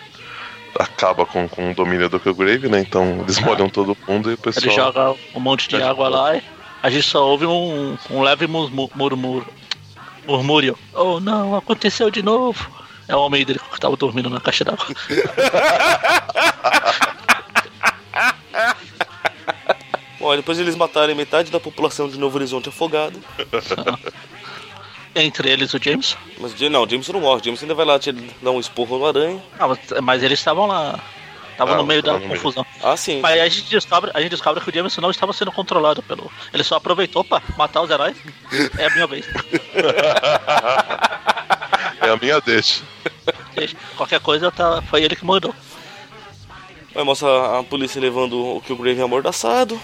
acaba 0.80 1.26
com, 1.26 1.48
com 1.48 1.72
o 1.72 1.76
domínio 1.76 2.10
do 2.10 2.20
Killgrave, 2.20 2.68
né? 2.68 2.80
Então 2.80 3.22
eles 3.22 3.40
molham 3.40 3.70
todo 3.70 3.98
mundo 4.08 4.32
e 4.32 4.34
o 4.36 4.38
pessoal. 4.38 4.66
Ele 4.66 4.76
joga 4.76 5.16
um 5.36 5.40
monte 5.40 5.68
de 5.68 5.82
água 5.82 6.10
lá 6.10 6.36
e 6.36 6.44
a 6.82 6.90
gente 6.90 7.08
só 7.08 7.26
ouve 7.26 7.46
um, 7.46 7.98
um 8.10 8.22
leve 8.22 8.48
murmúrio. 8.48 9.48
Murmúrio. 10.28 10.78
Oh 10.94 11.20
não, 11.20 11.56
aconteceu 11.56 12.10
de 12.10 12.24
novo. 12.24 12.68
É 13.08 13.16
o 13.16 13.20
homem 13.20 13.46
dele 13.46 13.60
que 13.60 13.80
tava 13.80 13.96
dormindo 13.98 14.30
na 14.30 14.40
caixa 14.40 14.64
d'água. 14.64 14.86
Bom, 20.20 20.36
depois 20.38 20.58
eles 20.58 20.76
matarem 20.76 21.14
metade 21.14 21.52
da 21.52 21.60
população 21.60 22.08
de 22.08 22.18
Novo 22.18 22.38
Horizonte 22.38 22.70
afogada. 22.70 23.20
Entre 25.14 25.50
eles 25.50 25.74
o 25.74 25.84
James. 25.84 26.16
Mas 26.40 26.58
não, 26.72 26.84
o 26.84 26.90
Jameson 26.90 27.12
não 27.12 27.20
morre. 27.20 27.42
O 27.42 27.44
Jameson 27.44 27.66
ainda 27.66 27.76
vai 27.76 27.86
lá 27.86 28.00
te 28.00 28.14
dar 28.14 28.52
um 28.52 28.60
esporro 28.60 28.98
no 28.98 29.06
aranha. 29.06 29.44
Ah, 29.60 29.68
mas, 29.68 29.80
mas 30.02 30.24
eles 30.24 30.40
estavam 30.40 30.66
lá. 30.66 30.98
Estavam 31.54 31.76
Ah, 31.76 31.78
no 31.78 31.86
meio 31.86 32.02
da 32.04 32.14
tava 32.14 32.20
meio. 32.20 32.32
confusão. 32.32 32.66
Ah, 32.84 32.98
sim. 32.98 33.22
Mas 33.22 33.32
aí 33.34 33.40
a 33.42 33.48
gente 33.50 33.70
descobre, 33.70 34.12
a 34.14 34.20
gente 34.22 34.32
descobre 34.32 34.62
que 34.64 34.70
o 34.70 34.74
Jameson 34.74 35.00
não 35.02 35.12
estava 35.12 35.32
sendo 35.34 35.52
controlado 35.52 36.02
pelo. 36.04 36.30
Ele 36.54 36.64
só 36.64 36.76
aproveitou 36.76 37.24
pra 37.24 37.42
matar 37.58 37.82
os 37.82 37.90
heróis. 37.90 38.18
É 38.78 38.86
a 38.88 38.90
minha 38.90 39.08
vez. 39.08 39.26
É 42.02 42.10
a 42.10 42.18
minha 42.18 42.40
deixa. 42.42 42.82
Deixa. 43.56 43.76
Qualquer 43.96 44.20
coisa 44.20 44.52
tá, 44.52 44.82
foi 44.82 45.04
ele 45.04 45.16
que 45.16 45.24
mandou. 45.26 45.56
Vai 46.94 47.04
mostrar 47.06 47.60
a 47.60 47.64
polícia 47.64 48.00
levando 48.02 48.58
o 48.58 48.62
Killgrave 48.62 49.02
amordaçado. 49.02 49.80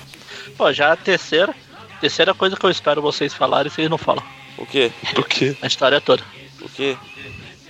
Pô, 0.57 0.71
já 0.73 0.91
a 0.91 0.95
terceira. 0.97 1.55
Terceira 2.01 2.33
coisa 2.33 2.55
que 2.57 2.65
eu 2.65 2.69
espero 2.69 3.01
vocês 3.01 3.33
falarem, 3.33 3.71
vocês 3.71 3.89
não 3.89 3.97
falam. 3.97 4.23
O 4.57 4.65
quê? 4.65 4.91
Do 5.15 5.23
que? 5.23 5.57
A 5.61 5.67
história 5.67 6.01
toda. 6.01 6.23
O 6.61 6.67
quê? 6.69 6.97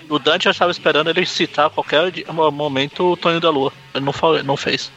O 0.10 0.18
Dante 0.20 0.47
eu 0.47 0.51
estava 0.51 0.72
esperando 0.72 1.10
ele 1.10 1.26
citar 1.26 1.68
a 1.68 1.70
qualquer 1.70 2.12
momento 2.34 3.12
o 3.12 3.18
Tonho 3.18 3.39
da 3.39 3.49
Lua. 3.49 3.72
Ele 3.93 4.03
não, 4.03 4.12
falou, 4.14 4.43
não 4.43 4.57
fez. 4.57 4.91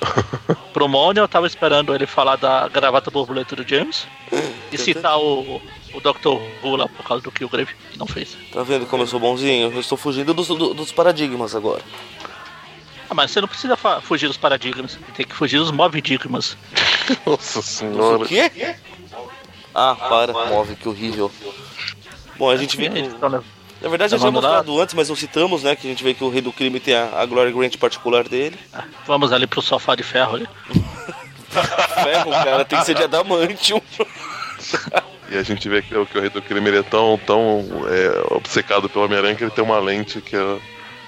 Pro 0.72 0.88
Mônio 0.88 1.22
eu 1.22 1.28
tava 1.28 1.46
esperando 1.46 1.94
ele 1.94 2.06
falar 2.06 2.36
da 2.36 2.66
gravata 2.68 3.10
borboleta 3.10 3.54
do 3.56 3.66
James 3.68 4.06
e 4.72 4.78
citar 4.78 5.18
o, 5.18 5.60
o 5.92 6.00
Dr. 6.00 6.40
Who 6.62 6.76
lá 6.76 6.88
por 6.88 7.04
causa 7.04 7.22
do 7.22 7.30
Killgrave. 7.32 7.74
Não 7.96 8.06
fez. 8.06 8.36
Tá 8.52 8.62
vendo 8.62 8.86
como 8.86 9.02
eu 9.02 9.06
sou 9.06 9.18
bonzinho? 9.20 9.70
Eu 9.72 9.80
estou 9.80 9.98
fugindo 9.98 10.32
dos, 10.32 10.48
do- 10.48 10.72
dos 10.72 10.92
paradigmas 10.92 11.54
agora. 11.54 11.82
Ah, 13.10 13.14
mas 13.14 13.30
você 13.30 13.40
não 13.40 13.48
precisa 13.48 13.76
fugir 14.02 14.28
dos 14.28 14.36
paradigmas, 14.36 14.92
você 14.92 15.12
tem 15.14 15.26
que 15.26 15.34
fugir 15.34 15.58
dos 15.58 15.70
movidigmas. 15.70 16.56
Nossa 17.26 17.58
O 17.58 17.62
senhora. 17.62 18.24
quê? 18.26 18.76
Ah, 19.74 19.94
para, 19.94 20.32
move, 20.32 20.76
que 20.76 20.88
horrível. 20.88 21.30
Bom, 22.38 22.50
a 22.50 22.56
gente 22.56 22.76
vê 22.76 22.88
que. 22.90 23.02
Na 23.80 23.88
verdade, 23.88 24.10
já 24.10 24.16
Tá 24.16 24.20
tinha 24.22 24.30
vamos 24.32 24.42
lá? 24.42 24.56
mostrado 24.56 24.80
antes, 24.80 24.94
mas 24.94 25.08
não 25.08 25.16
citamos, 25.16 25.62
né? 25.62 25.76
Que 25.76 25.86
a 25.86 25.90
gente 25.90 26.02
vê 26.02 26.12
que 26.14 26.24
o 26.24 26.28
Rei 26.28 26.40
do 26.40 26.52
Crime 26.52 26.80
tem 26.80 26.94
a, 26.94 27.20
a 27.20 27.24
Glory 27.26 27.52
Grant 27.52 27.76
particular 27.76 28.26
dele. 28.28 28.58
Vamos 29.06 29.32
ali 29.32 29.46
pro 29.46 29.62
sofá 29.62 29.94
de 29.94 30.02
ferro 30.02 30.36
ali. 30.36 30.48
Ferro, 31.48 32.30
cara, 32.30 32.64
tem 32.64 32.78
que 32.78 32.84
ser 32.84 32.94
de 32.94 33.02
adamantium. 33.04 33.80
E 35.30 35.36
a 35.36 35.42
gente 35.42 35.68
vê 35.68 35.80
que, 35.82 35.94
o- 35.96 36.06
que 36.06 36.16
o 36.18 36.20
Rei 36.20 36.30
do 36.30 36.42
Crime 36.42 36.68
ele 36.68 36.78
é 36.78 36.82
tão, 36.82 37.18
tão 37.26 37.64
é, 37.88 38.34
obcecado 38.34 38.88
pelo 38.88 39.04
Homem-Aranha 39.04 39.34
que 39.34 39.44
ele 39.44 39.50
tem 39.50 39.64
uma 39.64 39.78
lente 39.78 40.20
que 40.20 40.36
a, 40.36 40.58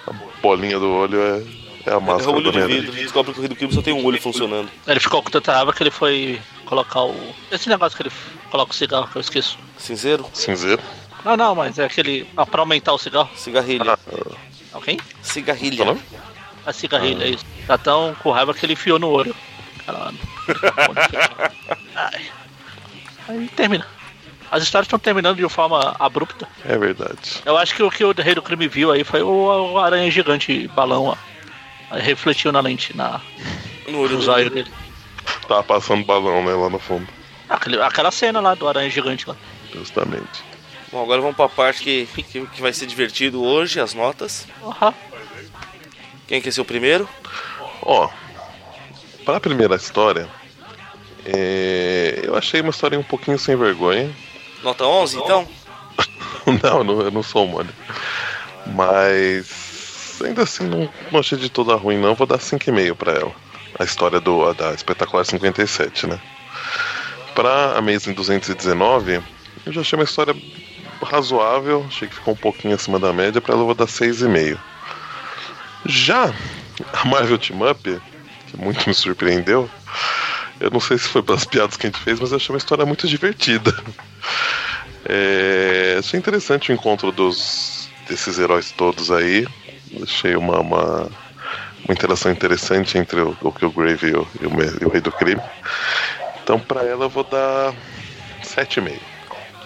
a 0.07 0.13
bolinha 0.43 0.79
do 0.79 0.91
olho 0.91 1.21
é, 1.21 1.43
é 1.87 1.91
a 1.91 1.95
É 1.95 1.97
o 1.97 2.01
máscara 2.01 2.33
do 2.37 2.43
de 2.43 2.49
Homem-Aranha. 2.49 2.81
vidro. 2.83 2.93
Descobre 2.97 3.33
que 3.33 3.39
o 3.39 3.43
Rei 3.43 3.49
do 3.49 3.57
Crime 3.57 3.73
só 3.73 3.83
tem 3.83 3.93
um 3.95 4.05
olho 4.05 4.21
funcionando. 4.21 4.71
Ele 4.87 5.01
ficou 5.01 5.23
com 5.23 5.31
tanta 5.31 5.53
raiva 5.53 5.73
que 5.73 5.83
ele 5.83 5.91
foi 5.91 6.41
colocar 6.65 7.03
o. 7.03 7.15
Esse 7.51 7.69
negócio 7.69 7.97
que 7.97 8.03
ele 8.03 8.13
coloca 8.51 8.73
o 8.73 8.75
cigarro, 8.75 9.09
que 9.09 9.17
eu 9.17 9.21
esqueço. 9.21 9.59
Cinzeiro? 9.77 10.27
Cinzeiro. 10.33 10.83
Não, 11.25 11.37
não, 11.37 11.55
mas 11.55 11.79
é 11.79 11.85
aquele. 11.85 12.27
Ah, 12.37 12.47
pra 12.47 12.61
aumentar 12.61 12.93
o 12.93 12.99
cigarro. 12.99 13.31
Cigarrilha. 13.37 13.99
Ok? 14.73 14.99
Cigarrilha. 15.23 15.85
Tá? 15.85 16.01
A 16.67 16.73
cigarrilha, 16.73 17.25
é 17.25 17.31
isso. 17.31 17.45
Tá 17.67 17.79
tão 17.79 18.15
com 18.23 18.31
raiva 18.31 18.55
que 18.55 18.65
ele 18.65 18.75
enfiou 18.75 18.99
no 18.99 19.09
olho. 19.09 19.35
Caralho. 19.85 20.19
Aí 23.29 23.49
termina. 23.49 23.87
As 24.51 24.63
histórias 24.65 24.87
estão 24.87 24.99
terminando 24.99 25.37
de 25.37 25.45
uma 25.45 25.49
forma 25.49 25.95
abrupta. 25.99 26.49
É 26.65 26.77
verdade. 26.77 27.41
Eu 27.45 27.57
acho 27.57 27.75
que 27.75 27.83
o 27.83 27.91
que 27.91 28.05
o 28.05 28.13
Rei 28.13 28.35
do 28.35 28.43
Crime 28.43 28.67
viu 28.67 28.91
aí 28.91 29.05
foi 29.05 29.23
o, 29.23 29.73
o 29.73 29.79
aranha 29.79 30.11
gigante 30.11 30.67
balão, 30.69 31.05
ó. 31.05 31.17
Aí 31.91 32.03
refletiu 32.03 32.51
na 32.51 32.61
lente, 32.61 32.97
na, 32.97 33.21
No 33.89 34.01
olho 34.01 34.21
zóio 34.21 34.51
dele. 34.51 34.71
Tava 35.47 35.63
passando 35.63 36.05
balão, 36.05 36.45
né, 36.45 36.53
lá 36.53 36.69
no 36.69 36.81
fundo. 36.81 37.07
Aquele, 37.49 37.81
aquela 37.81 38.11
cena 38.11 38.41
lá 38.41 38.55
do 38.55 38.69
aranha 38.69 38.91
gigante 38.91 39.29
lá. 39.29 39.37
Justamente. 39.73 40.50
Bom, 40.93 41.03
agora 41.03 41.21
vamos 41.21 41.37
pra 41.37 41.49
parte 41.49 41.83
que, 41.83 42.07
que, 42.07 42.47
que 42.47 42.61
vai 42.61 42.73
ser 42.73 42.87
divertido 42.87 43.43
hoje, 43.43 43.81
as 43.81 43.95
notas. 43.95 44.47
Aham. 44.63 44.93
Quem 46.27 46.41
quer 46.41 46.53
ser 46.53 46.61
o 46.61 46.65
primeiro? 46.65 47.09
Ó, 47.83 48.09
para 49.25 49.37
a 49.37 49.41
primeira 49.41 49.77
história, 49.77 50.29
é, 51.25 52.21
eu 52.25 52.37
achei 52.37 52.61
uma 52.61 52.71
história 52.71 52.99
um 52.99 53.03
pouquinho 53.03 53.39
sem 53.39 53.57
vergonha. 53.57 54.11
Nota 54.63 54.85
11, 54.85 55.19
então? 55.19 55.49
não, 56.63 56.79
eu 56.79 56.85
não, 56.85 57.01
eu 57.03 57.11
não 57.11 57.23
sou 57.23 57.45
humano. 57.45 57.71
Mas 58.67 60.21
ainda 60.23 60.43
assim 60.43 60.65
não, 60.65 60.89
não 61.11 61.21
achei 61.21 61.39
de 61.39 61.49
toda 61.49 61.75
ruim 61.75 61.99
não, 61.99 62.15
vou 62.15 62.27
dar 62.27 62.39
5,5 62.39 62.95
pra 62.95 63.13
ela. 63.13 63.33
A 63.79 63.85
história 63.85 64.21
do 64.21 64.45
a 64.49 64.53
da 64.53 64.73
Espetacular 64.75 65.25
57, 65.25 66.07
né? 66.07 66.21
Pra 67.35 67.77
Amazing 67.77 68.13
219, 68.13 69.23
eu 69.67 69.73
já 69.73 69.81
achei 69.81 69.99
uma 69.99 70.05
história 70.05 70.35
razoável, 71.05 71.85
achei 71.89 72.09
que 72.09 72.15
ficou 72.15 72.35
um 72.35 72.37
pouquinho 72.37 72.75
acima 72.75 72.99
da 72.99 73.13
média, 73.13 73.41
pra 73.41 73.53
ela 73.53 73.63
eu 73.63 73.67
vou 73.67 73.75
dar 73.75 73.87
6,5. 73.87 74.59
Já 75.87 76.33
a 76.93 77.05
Marvel 77.05 77.39
Team 77.39 77.69
Up, 77.69 78.01
que 78.47 78.57
muito 78.57 78.87
me 78.89 78.95
surpreendeu, 78.95 79.69
eu 80.61 80.71
não 80.71 80.81
sei 80.81 80.99
se 80.99 81.09
foi 81.09 81.23
pelas 81.23 81.45
piadas 81.45 81.77
que 81.77 81.87
a 81.87 81.91
gente 81.91 82.03
fez, 82.03 82.21
mas 82.21 82.31
eu 82.31 82.37
achei 82.37 82.53
uma 82.53 82.59
história 82.59 82.85
muito 82.85 83.09
divertida. 83.09 83.75
É, 85.07 85.97
achei 85.99 86.19
interessante 86.21 86.71
o 86.71 86.75
encontro 86.75 87.11
dos, 87.11 87.89
desses 88.07 88.39
heróis 88.39 88.71
todos 88.71 89.11
aí. 89.11 89.47
Achei 90.03 90.37
uma, 90.37 90.61
uma, 90.61 91.11
uma 91.85 91.95
interação 91.95 92.31
interessante 92.31 92.99
entre 92.99 93.21
o, 93.21 93.37
o 93.41 93.51
Killgrave 93.51 94.09
e 94.09 94.15
o, 94.15 94.29
e, 94.41 94.47
o, 94.47 94.83
e 94.83 94.85
o 94.85 94.89
Rei 94.91 95.01
do 95.01 95.11
Crime. 95.11 95.41
Então, 96.43 96.61
pra 96.61 96.85
ela, 96.85 97.07
eu 97.07 97.09
vou 97.09 97.25
dar 97.25 97.73
7,5. 98.43 99.10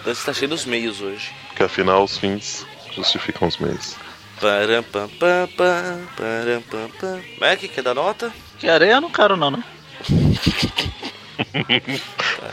Então 0.05 0.13
você 0.13 0.23
tá 0.23 0.33
cheio 0.33 0.49
dos 0.49 0.65
meios 0.65 1.01
hoje. 1.01 1.31
Porque 1.47 1.63
afinal, 1.63 2.03
os 2.03 2.15
fins 2.15 2.63
justificam 2.95 3.47
os 3.47 3.57
meios. 3.57 3.95
Param, 4.39 4.83
pam, 4.83 5.09
pam, 5.09 5.49
pam, 5.57 6.07
param, 6.15 6.61
pam, 6.69 6.89
pam. 6.99 7.21
Mac, 7.41 7.59
quer 7.61 7.81
dar 7.81 7.95
nota? 7.95 8.31
Que 8.59 8.69
areia 8.69 8.93
eu 8.93 9.01
não 9.01 9.09
quero 9.09 9.35
não, 9.35 9.49
né? 9.49 9.63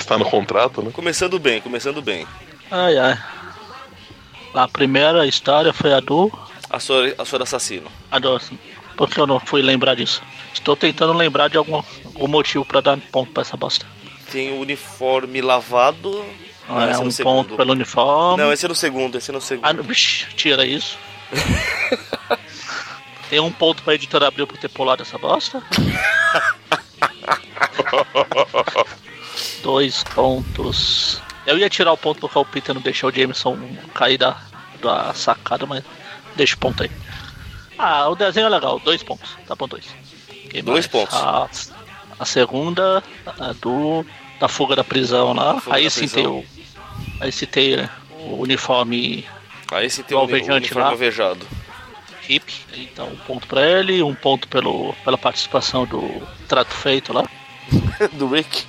Está 0.00 0.16
no 0.16 0.24
contrato, 0.24 0.80
né? 0.80 0.90
Começando 0.94 1.38
bem, 1.38 1.60
começando 1.60 2.00
bem. 2.00 2.26
Ai, 2.70 2.96
ai. 2.96 3.22
A 4.54 4.66
primeira 4.66 5.26
história 5.26 5.74
foi 5.74 5.92
a 5.92 6.00
do. 6.00 6.32
A 6.70 6.80
sua, 6.80 7.14
a 7.18 7.24
sua 7.26 7.42
assassino. 7.42 7.92
A 8.10 8.18
do. 8.18 8.40
Por 8.96 9.10
que 9.10 9.20
eu 9.20 9.26
não 9.26 9.38
fui 9.38 9.60
lembrar 9.60 9.94
disso? 9.94 10.22
Estou 10.54 10.74
tentando 10.74 11.12
lembrar 11.12 11.48
de 11.48 11.58
algum, 11.58 11.74
algum 11.74 12.28
motivo 12.28 12.64
pra 12.64 12.80
dar 12.80 12.96
ponto 13.12 13.30
pra 13.30 13.42
essa 13.42 13.58
bosta. 13.58 13.84
Tem 14.30 14.52
o 14.52 14.60
uniforme 14.60 15.42
lavado. 15.42 16.24
Não, 16.68 16.80
é 16.80 16.92
é 16.92 16.98
um 16.98 17.10
ponto 17.10 17.56
pelo 17.56 17.72
uniforme. 17.72 18.42
Não, 18.42 18.52
esse 18.52 18.64
é 18.64 18.68
no 18.68 18.74
segundo, 18.74 19.18
esse 19.18 19.30
é 19.30 19.34
no 19.34 19.40
segundo. 19.40 19.64
Ah, 19.64 19.72
não, 19.72 19.82
vixi, 19.82 20.26
tira 20.34 20.64
isso. 20.64 20.98
Tem 23.28 23.40
um 23.40 23.50
ponto 23.50 23.82
pra 23.82 23.94
editora 23.94 24.28
Abril 24.28 24.46
por 24.46 24.58
ter 24.58 24.68
pulado 24.68 25.02
essa 25.02 25.18
bosta. 25.18 25.62
Dois 29.62 30.04
pontos. 30.04 31.20
Eu 31.46 31.58
ia 31.58 31.70
tirar 31.70 31.92
o 31.92 31.96
ponto 31.96 32.20
porque 32.20 32.38
o 32.38 32.44
Peter 32.44 32.74
não 32.74 32.82
deixou 32.82 33.10
o 33.10 33.12
Jameson 33.12 33.58
cair 33.94 34.18
da, 34.18 34.36
da 34.80 35.14
sacada, 35.14 35.66
mas 35.66 35.82
deixa 36.36 36.54
o 36.54 36.58
ponto 36.58 36.82
aí. 36.82 36.90
Ah, 37.78 38.08
o 38.08 38.14
desenho 38.14 38.46
é 38.46 38.50
legal, 38.50 38.78
dois 38.80 39.02
pontos. 39.02 39.36
Tá 39.46 39.54
bom, 39.56 39.66
dois. 39.66 39.86
Dois 40.62 40.86
pontos. 40.86 41.14
A, 41.14 41.48
a 42.18 42.24
segunda, 42.24 43.02
a 43.26 43.52
do. 43.54 44.04
Da 44.42 44.48
fuga 44.48 44.74
da 44.74 44.82
prisão 44.82 45.32
lá. 45.32 45.62
Aí 45.70 45.88
sim 45.88 46.00
prisão. 46.00 46.16
tem 46.16 46.26
o. 46.26 46.44
Aí 47.20 47.30
sim 47.30 47.46
tem 47.46 47.88
o 48.18 48.40
uniforme 48.40 49.24
Aí 49.70 49.86
esse 49.86 50.02
tem 50.02 50.16
o, 50.16 50.20
alvejante 50.20 50.74
lá. 50.74 50.88
alvejado. 50.88 51.46
hip. 52.28 52.52
Então, 52.74 53.06
um 53.06 53.16
ponto 53.18 53.46
pra 53.46 53.64
ele, 53.64 54.02
um 54.02 54.16
ponto 54.16 54.48
pelo, 54.48 54.92
pela 55.04 55.16
participação 55.16 55.86
do 55.86 56.20
trato 56.48 56.74
feito 56.74 57.12
lá. 57.12 57.22
do 58.14 58.26
Rick. 58.26 58.64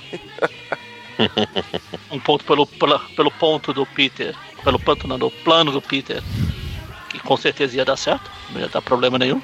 Um 2.10 2.20
ponto 2.20 2.44
pelo, 2.44 2.66
pela- 2.66 2.98
pelo 3.16 3.30
ponto 3.32 3.72
do 3.72 3.84
Peter. 3.84 4.34
Pelo 4.62 4.78
ponto 4.78 5.08
não, 5.08 5.18
do 5.18 5.30
plano 5.30 5.72
do 5.72 5.82
Peter. 5.82 6.22
Que 7.08 7.18
com 7.18 7.36
certeza 7.36 7.76
ia 7.76 7.84
dar 7.84 7.96
certo. 7.96 8.30
Não 8.50 8.60
ia 8.60 8.68
dar 8.68 8.80
problema 8.80 9.18
nenhum. 9.18 9.40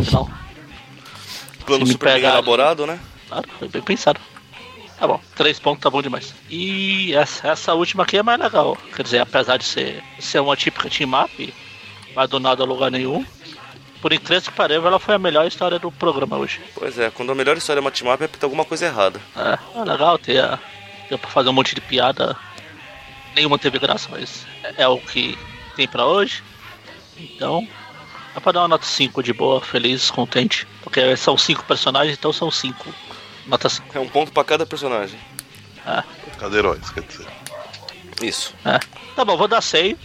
Afinal, 0.00 0.30
Plano 1.66 1.84
Se 1.86 1.92
super 1.92 2.06
bem 2.06 2.14
pegar 2.16 2.30
elaborado, 2.30 2.86
né? 2.86 2.98
claro, 3.28 3.46
foi 3.58 3.68
bem 3.68 3.82
pensado. 3.82 4.20
Tá 4.98 5.06
bom, 5.06 5.20
três 5.34 5.58
pontos 5.58 5.82
tá 5.82 5.90
bom 5.90 6.00
demais. 6.00 6.34
E 6.48 7.14
essa, 7.14 7.48
essa 7.48 7.74
última 7.74 8.04
aqui 8.04 8.16
é 8.16 8.22
mais 8.22 8.40
legal. 8.40 8.76
Quer 8.94 9.02
dizer, 9.02 9.18
apesar 9.20 9.58
de 9.58 9.64
ser, 9.64 10.02
ser 10.18 10.40
uma 10.40 10.56
típica 10.56 10.88
team 10.88 11.10
up, 11.12 11.54
vai 12.14 12.26
do 12.26 12.40
nada 12.40 12.62
a 12.62 12.66
lugar 12.66 12.90
nenhum. 12.90 13.24
Por 14.00 14.12
incrível 14.12 14.42
que 14.42 14.56
pareça, 14.56 14.86
ela 14.86 14.98
foi 14.98 15.14
a 15.14 15.18
melhor 15.18 15.46
história 15.46 15.78
do 15.78 15.90
programa 15.90 16.36
hoje. 16.38 16.60
Pois 16.74 16.98
é, 16.98 17.10
quando 17.10 17.32
a 17.32 17.34
melhor 17.34 17.56
história 17.56 17.80
é 17.80 17.82
uma 17.82 17.90
team 17.90 18.12
up 18.12 18.22
é 18.22 18.26
porque 18.26 18.40
tem 18.40 18.46
alguma 18.46 18.64
coisa 18.64 18.86
errada. 18.86 19.20
É, 19.36 19.58
é 19.78 19.84
legal 19.84 20.18
ter 20.18 20.58
deu 21.08 21.18
pra 21.18 21.30
fazer 21.30 21.48
um 21.48 21.52
monte 21.52 21.74
de 21.74 21.80
piada. 21.80 22.36
Nenhuma 23.34 23.58
teve 23.58 23.78
graça, 23.78 24.08
mas 24.10 24.46
é, 24.62 24.82
é 24.82 24.88
o 24.88 24.98
que 24.98 25.36
tem 25.74 25.86
pra 25.86 26.06
hoje. 26.06 26.42
Então, 27.18 27.66
dá 28.34 28.40
pra 28.40 28.52
dar 28.52 28.60
uma 28.62 28.68
nota 28.68 28.84
5 28.84 29.22
de 29.22 29.32
boa, 29.32 29.60
feliz, 29.60 30.10
contente. 30.10 30.66
Porque 30.82 31.16
são 31.16 31.36
cinco 31.36 31.64
personagens, 31.64 32.16
então 32.16 32.32
são 32.32 32.50
5. 32.50 32.94
Nota 33.46 33.68
5. 33.68 33.96
É 33.96 34.00
um 34.00 34.08
ponto 34.08 34.32
pra 34.32 34.44
cada 34.44 34.66
personagem. 34.66 35.18
É, 35.86 36.02
Cada 36.38 36.56
heróis, 36.56 36.90
quer 36.90 37.02
dizer. 37.04 37.26
Isso. 38.20 38.54
é. 38.64 38.78
Tá 39.14 39.24
bom, 39.24 39.36
vou 39.36 39.46
dar 39.48 39.60
6. 39.60 39.96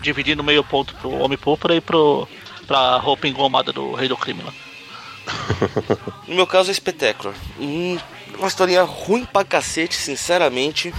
Dividindo 0.00 0.42
meio 0.42 0.64
ponto 0.64 0.94
pro 0.96 1.10
Homem 1.10 1.36
Púrpura 1.38 1.74
e 1.76 1.80
pro, 1.80 2.26
pra 2.66 2.96
roupa 2.96 3.28
engomada 3.28 3.72
do 3.72 3.92
Rei 3.94 4.08
do 4.08 4.16
Crime 4.16 4.42
lá. 4.42 4.52
No 6.26 6.34
meu 6.34 6.46
caso 6.46 6.70
é 6.70 6.74
Spectacular. 6.74 7.34
Hum, 7.58 7.98
uma 8.38 8.48
historinha 8.48 8.82
ruim 8.82 9.24
pra 9.24 9.44
cacete, 9.44 9.94
sinceramente. 9.94 10.92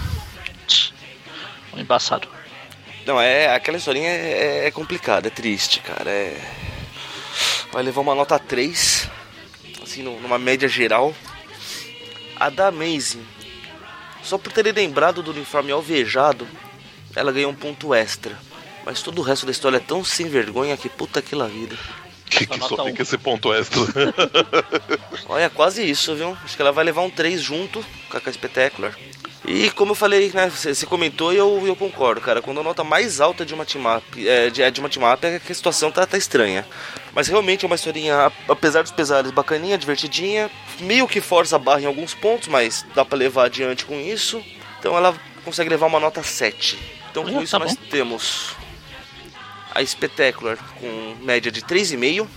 Um 1.74 1.80
embaçado. 1.80 2.28
Não, 3.06 3.20
é 3.20 3.54
aquela 3.56 3.78
historinha 3.78 4.10
é, 4.10 4.68
é 4.68 4.72
complicada, 4.72 5.28
é 5.28 5.32
triste, 5.32 5.80
cara. 5.80 6.10
É... 6.10 6.40
Vai 7.72 7.82
levar 7.82 8.02
uma 8.02 8.14
nota 8.14 8.38
3, 8.38 9.10
assim, 9.82 10.04
nu- 10.04 10.20
numa 10.20 10.38
média 10.38 10.68
geral. 10.70 11.14
A 12.42 12.50
da 12.50 12.70
Amazing, 12.70 13.24
só 14.24 14.36
por 14.36 14.52
terem 14.52 14.74
lembrado 14.74 15.22
do 15.22 15.30
uniforme 15.30 15.72
alvejado, 15.72 16.48
ela 17.16 17.32
ganhou 17.32 17.52
um 17.52 17.56
ponto 17.56 17.94
extra. 17.94 18.36
Mas 18.84 19.04
todo 19.04 19.20
o 19.20 19.22
resto 19.22 19.46
da 19.46 19.52
história 19.52 19.78
é 19.78 19.80
tão 19.80 20.04
sem 20.04 20.28
vergonha 20.28 20.76
que 20.76 20.90
puta 20.90 21.22
que 21.22 21.36
vida. 21.48 21.78
Que, 22.32 22.48
que 22.48 22.60
só 22.60 22.82
um. 22.82 22.86
fica 22.86 23.02
esse 23.02 23.18
ponto 23.18 23.54
extra. 23.54 23.82
Olha, 25.28 25.50
quase 25.50 25.88
isso, 25.88 26.16
viu? 26.16 26.38
Acho 26.44 26.56
que 26.56 26.62
ela 26.62 26.72
vai 26.72 26.86
levar 26.86 27.02
um 27.02 27.10
3 27.10 27.42
junto 27.42 27.86
com 28.10 28.18
a 28.18 28.32
Spectacular. 28.32 28.98
E 29.46 29.70
como 29.72 29.92
eu 29.92 29.96
falei, 29.96 30.32
né, 30.34 30.50
você 30.50 30.86
comentou 30.86 31.34
e 31.34 31.38
eu, 31.38 31.62
eu 31.66 31.76
concordo, 31.76 32.22
cara. 32.22 32.42
Quando 32.42 32.62
a 32.62 32.64
nota 32.64 32.84
mais 32.86 33.20
alta 33.20 33.46
de 33.46 33.54
uma 33.54 33.66
team-up 33.66 34.28
é, 34.28 34.50
de, 34.50 34.62
é 34.62 34.72
de 34.72 34.80
uma 34.80 34.88
team-up 34.88 35.26
é 35.26 35.40
que 35.40 35.52
a 35.52 35.56
situação 35.56 35.92
tá, 35.92 36.06
tá 36.06 36.18
estranha. 36.18 36.66
Mas 37.14 37.28
realmente 37.28 37.66
é 37.66 37.68
uma 37.68 37.76
historinha, 37.76 38.32
apesar 38.48 38.82
dos 38.84 38.92
pesares, 38.92 39.32
bacaninha, 39.32 39.78
divertidinha. 39.78 40.50
Meio 40.80 41.08
que 41.08 41.20
força 41.20 41.58
a 41.58 41.60
barra 41.60 41.82
em 41.82 41.86
alguns 41.86 42.14
pontos, 42.14 42.48
mas 42.48 42.86
dá 42.96 43.04
pra 43.04 43.18
levar 43.18 43.46
adiante 43.46 43.84
com 43.84 44.00
isso. 44.00 44.42
Então 44.80 44.96
ela 44.96 45.14
consegue 45.44 45.70
levar 45.70 45.88
uma 45.88 46.00
nota 46.00 46.24
7. 46.24 46.80
Então 47.10 47.26
com 47.26 47.42
isso 47.42 47.52
tá 47.52 47.60
nós 47.60 47.76
bom. 47.76 47.84
temos 47.90 48.56
a 49.74 49.86
Spectacular 49.86 50.58
com 50.80 51.16
média 51.22 51.52
de 51.52 51.62
3,5. 51.62 52.28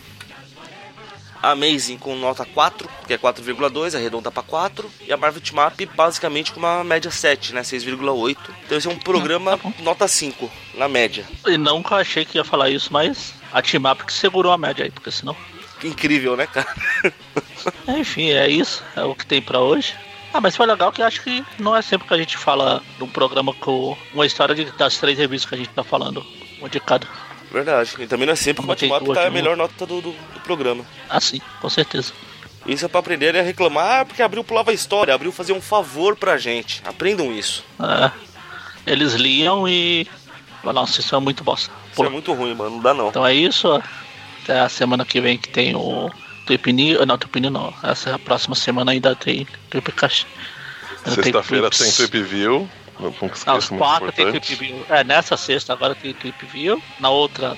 A 1.42 1.50
Amazing 1.50 1.98
com 1.98 2.16
nota 2.16 2.42
4, 2.46 2.88
que 3.06 3.12
é 3.12 3.18
4,2, 3.18 3.94
arredonda 3.94 4.30
para 4.30 4.42
4. 4.42 4.90
E 5.06 5.12
a 5.12 5.16
Marvel 5.16 5.42
Up 5.66 5.86
basicamente 5.94 6.50
com 6.52 6.58
uma 6.58 6.82
média 6.82 7.10
7, 7.10 7.52
né? 7.54 7.60
6,8. 7.60 8.36
Então 8.64 8.78
esse 8.78 8.86
é 8.88 8.90
um 8.90 8.98
programa 8.98 9.58
tá 9.58 9.68
bom. 9.68 9.72
nota 9.80 10.08
5, 10.08 10.50
na 10.74 10.88
média. 10.88 11.26
E 11.46 11.58
nunca 11.58 11.96
achei 11.96 12.24
que 12.24 12.38
ia 12.38 12.44
falar 12.44 12.70
isso, 12.70 12.90
mas 12.90 13.34
a 13.52 13.60
Team 13.60 13.82
Up 13.92 14.04
que 14.06 14.12
segurou 14.14 14.52
a 14.52 14.56
média 14.58 14.86
aí, 14.86 14.90
porque 14.90 15.10
senão. 15.10 15.36
Incrível, 15.82 16.34
né, 16.34 16.46
cara? 16.46 16.74
Enfim, 17.98 18.30
é 18.30 18.48
isso. 18.48 18.82
É 18.96 19.02
o 19.04 19.14
que 19.14 19.26
tem 19.26 19.42
pra 19.42 19.60
hoje. 19.60 19.94
Ah, 20.32 20.40
mas 20.40 20.56
foi 20.56 20.64
legal 20.66 20.90
que 20.90 21.02
acho 21.02 21.22
que 21.22 21.44
não 21.58 21.76
é 21.76 21.82
sempre 21.82 22.08
que 22.08 22.14
a 22.14 22.18
gente 22.18 22.38
fala 22.38 22.82
de 22.96 23.04
um 23.04 23.08
programa 23.08 23.52
com 23.52 23.94
uma 24.14 24.24
história 24.24 24.54
de- 24.54 24.64
das 24.78 24.96
três 24.96 25.18
revistas 25.18 25.48
que 25.48 25.54
a 25.54 25.58
gente 25.58 25.68
tá 25.70 25.84
falando. 25.84 26.24
Uma 26.64 26.70
de 26.70 26.80
cada. 26.80 27.06
Verdade. 27.52 27.94
E 27.98 28.06
também 28.06 28.24
não 28.24 28.32
é 28.32 28.36
sempre 28.36 28.64
que 28.64 28.86
o 28.86 28.98
duas 29.00 29.18
tá 29.18 29.26
a 29.26 29.30
melhor 29.30 29.54
nota 29.54 29.84
do, 29.84 30.00
do, 30.00 30.12
do 30.12 30.40
programa. 30.42 30.82
Ah, 31.10 31.20
sim, 31.20 31.42
com 31.60 31.68
certeza. 31.68 32.14
Isso 32.66 32.86
é 32.86 32.88
pra 32.88 33.00
aprender 33.00 33.36
a 33.36 33.42
reclamar, 33.42 34.00
ah, 34.00 34.04
porque 34.06 34.22
abriu 34.22 34.42
pulava 34.42 34.70
a 34.70 34.74
história, 34.74 35.14
abriu 35.14 35.30
fazer 35.30 35.52
um 35.52 35.60
favor 35.60 36.16
pra 36.16 36.38
gente. 36.38 36.80
Aprendam 36.86 37.30
isso. 37.30 37.62
É. 37.78 38.10
Eles 38.90 39.12
liam 39.12 39.68
e. 39.68 40.06
Nossa, 40.64 41.00
isso 41.00 41.14
é 41.14 41.20
muito 41.20 41.44
bosta. 41.44 41.70
Isso 41.92 42.02
é 42.02 42.08
muito 42.08 42.32
ruim, 42.32 42.54
mano. 42.54 42.76
Não 42.76 42.80
dá 42.80 42.94
não. 42.94 43.08
Então 43.10 43.26
é 43.26 43.34
isso. 43.34 43.68
Até 44.42 44.60
a 44.60 44.68
semana 44.70 45.04
que 45.04 45.20
vem 45.20 45.36
que 45.36 45.50
tem 45.50 45.76
o 45.76 46.10
Trip 46.46 46.72
News. 46.72 47.06
Não, 47.06 47.18
Trip 47.18 47.40
News 47.40 47.52
não. 47.52 47.74
Essa 47.82 48.08
é 48.08 48.14
a 48.14 48.18
próxima 48.18 48.54
semana 48.54 48.92
ainda 48.92 49.14
tem 49.14 49.46
Tripcast. 49.68 50.26
Sexta-feira 51.04 51.68
tem 51.68 51.92
Trip 51.92 52.22
Não, 52.98 53.56
os 53.56 53.68
quatro 53.68 54.12
tem. 54.12 54.30
Trip 54.30 54.54
View. 54.54 54.86
É, 54.88 55.02
nessa 55.04 55.36
sexta 55.36 55.72
agora 55.72 55.94
tem 55.94 56.14
Trip 56.14 56.46
View. 56.46 56.82
Na 57.00 57.10
outra 57.10 57.56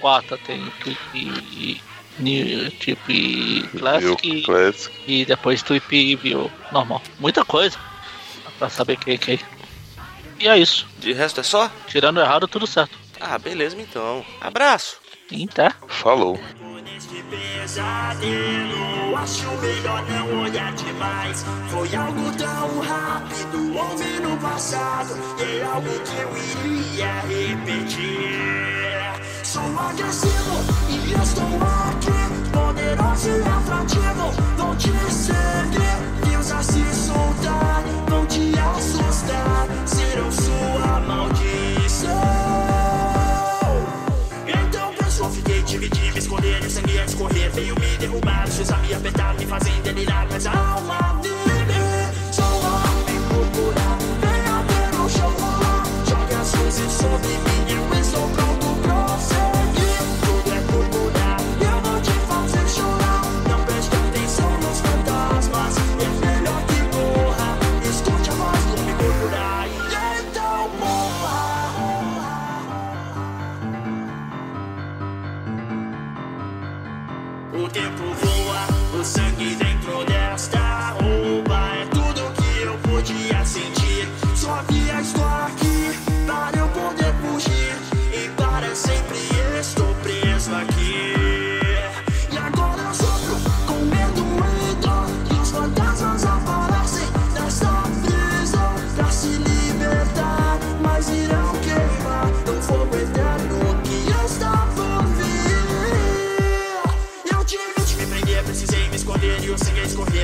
quarta 0.00 0.36
tem 0.38 0.64
Trip 0.80 1.80
New 2.18 2.70
Trip 2.72 3.00
View 3.06 3.68
Classic 3.78 4.42
Classic. 4.42 4.94
e 5.06 5.24
depois 5.24 5.62
Trip 5.62 6.16
View 6.16 6.50
normal. 6.70 7.00
Muita 7.18 7.44
coisa 7.44 7.78
pra 8.58 8.68
saber 8.68 8.96
quem 8.96 9.14
é 9.14 9.18
quem. 9.18 9.40
E 10.38 10.48
é 10.48 10.58
isso. 10.58 10.86
De 10.98 11.12
resto 11.12 11.40
é 11.40 11.42
só? 11.44 11.70
Tirando 11.86 12.20
errado, 12.20 12.48
tudo 12.48 12.66
certo. 12.66 12.98
Ah, 13.20 13.38
beleza 13.38 13.80
então. 13.80 14.24
Abraço. 14.40 14.96
E 15.30 15.44
até. 15.44 15.70
Falou. 15.86 16.38
Neste 17.12 17.24
pesadelo, 17.24 19.14
acho 19.16 19.46
melhor 19.58 20.02
não 20.08 20.40
olhar 20.40 20.72
demais. 20.72 21.44
Foi 21.68 21.94
algo 21.94 22.32
tão 22.38 22.80
rápido, 22.80 23.76
houve 23.76 24.20
no 24.20 24.34
passado. 24.38 25.14
É 25.38 25.62
algo 25.62 25.90
que 25.90 26.16
eu 26.16 26.30
iria 26.38 27.12
repetir. 27.28 28.32
Sou 29.44 29.78
agressivo 29.78 30.64
e 30.88 31.12
estou 31.12 31.60
aqui, 31.84 32.18
poderoso 32.50 33.28
e 33.28 33.42
atrativo. 33.42 34.32
Vou 34.56 34.74
te 34.76 34.92
seguir, 35.12 36.30
Deus 36.30 36.50
a 36.50 36.62
se 36.62 36.94
soltar, 36.94 37.82
vão 38.08 38.24
te 38.24 38.54
assustar. 38.58 39.68
Serão 39.84 40.32
sua 40.32 41.00
maldição. 41.00 42.61
Escorrer. 47.22 47.50
Veio 47.50 47.74
me 47.78 47.96
derrubar, 47.98 48.48
os 48.48 48.70
a 48.70 48.76
me 48.78 48.94
apertar, 48.94 49.34
me 49.34 49.46
fazem 49.46 49.80
delirar, 49.82 50.26
mas 50.30 50.46
a 50.46 50.52
alma 50.52 51.20
vive. 51.22 52.32
Sou 52.32 52.44
homem 52.44 53.20
procurar, 53.28 53.98
venha 54.20 54.62
ver 54.68 55.00
o 55.00 55.08
show 55.08 55.30
rolar. 55.30 55.84
Jogue 56.08 56.34
as 56.34 56.54
luzes 56.54 56.92
sobre 56.92 57.28
mim, 57.28 57.51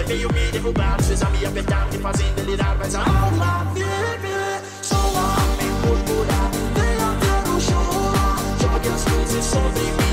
veio 0.09 0.29
me 0.33 0.51
derrubar 0.51 0.97
Precisa 0.97 1.29
me 1.31 1.45
apertar, 1.45 1.87
me 1.93 1.99
fazem 1.99 2.33
delirar 2.35 2.77
Mas 2.79 2.95
a 2.95 3.01
alma 3.01 3.71
vive 3.75 4.63
Sou 4.83 4.99
homem 4.99 5.71
púrpura 5.83 6.51
Venha 6.75 7.11
ver 7.21 7.49
o 7.51 7.93
rolar 7.93 8.39
Jogue 8.61 8.89
as 8.89 9.05
luzes 9.05 9.45
sobre 9.45 9.83
mim 9.83 10.08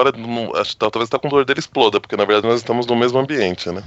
Agora, 0.00 0.16
não- 0.16 0.54
acho 0.56 0.70
que 0.70 0.76
talvez 0.78 1.08
tá 1.10 1.18
com 1.18 1.28
dor 1.28 1.44
dele 1.44 1.60
exploda, 1.60 2.00
porque 2.00 2.16
na 2.16 2.24
verdade 2.24 2.46
nós 2.46 2.60
estamos 2.60 2.86
no 2.86 2.96
mesmo 2.96 3.18
ambiente, 3.18 3.70
né? 3.70 3.82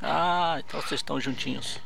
Ah, 0.00 0.56
então 0.66 0.80
vocês 0.80 1.00
estão 1.00 1.20
juntinhos. 1.20 1.78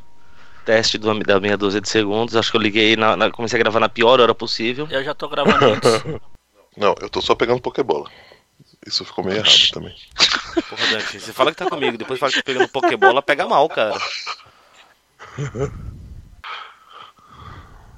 Teste 0.65 0.97
do, 0.97 1.17
da 1.19 1.39
meia 1.39 1.57
dúzia 1.57 1.81
de 1.81 1.89
segundos. 1.89 2.35
Acho 2.35 2.51
que 2.51 2.57
eu 2.57 2.61
liguei, 2.61 2.95
na, 2.95 3.15
na- 3.17 3.29
comecei 3.31 3.59
a 3.59 3.63
gravar 3.63 3.79
na 3.81 3.89
pior 3.89 4.19
hora 4.21 4.33
possível. 4.33 4.87
Eu 4.89 5.03
já 5.03 5.13
tô 5.13 5.27
gravando 5.27 5.65
antes. 5.65 5.91
Não, 6.77 6.95
eu 7.01 7.09
tô 7.09 7.21
só 7.21 7.35
pegando 7.35 7.61
Pokébola. 7.61 8.09
Isso 8.85 9.03
ficou 9.03 9.23
meio 9.25 9.37
errado 9.37 9.71
também. 9.73 9.95
Porra, 10.69 10.87
Dante, 10.91 11.19
você 11.19 11.33
fala 11.33 11.51
que 11.51 11.57
tá 11.57 11.69
comigo, 11.69 11.97
depois 11.97 12.19
fala 12.19 12.31
que 12.31 12.37
tá 12.37 12.43
pegando 12.45 12.67
Pokébola, 12.69 13.21
pega 13.21 13.45
mal, 13.47 13.67
cara. 13.67 13.97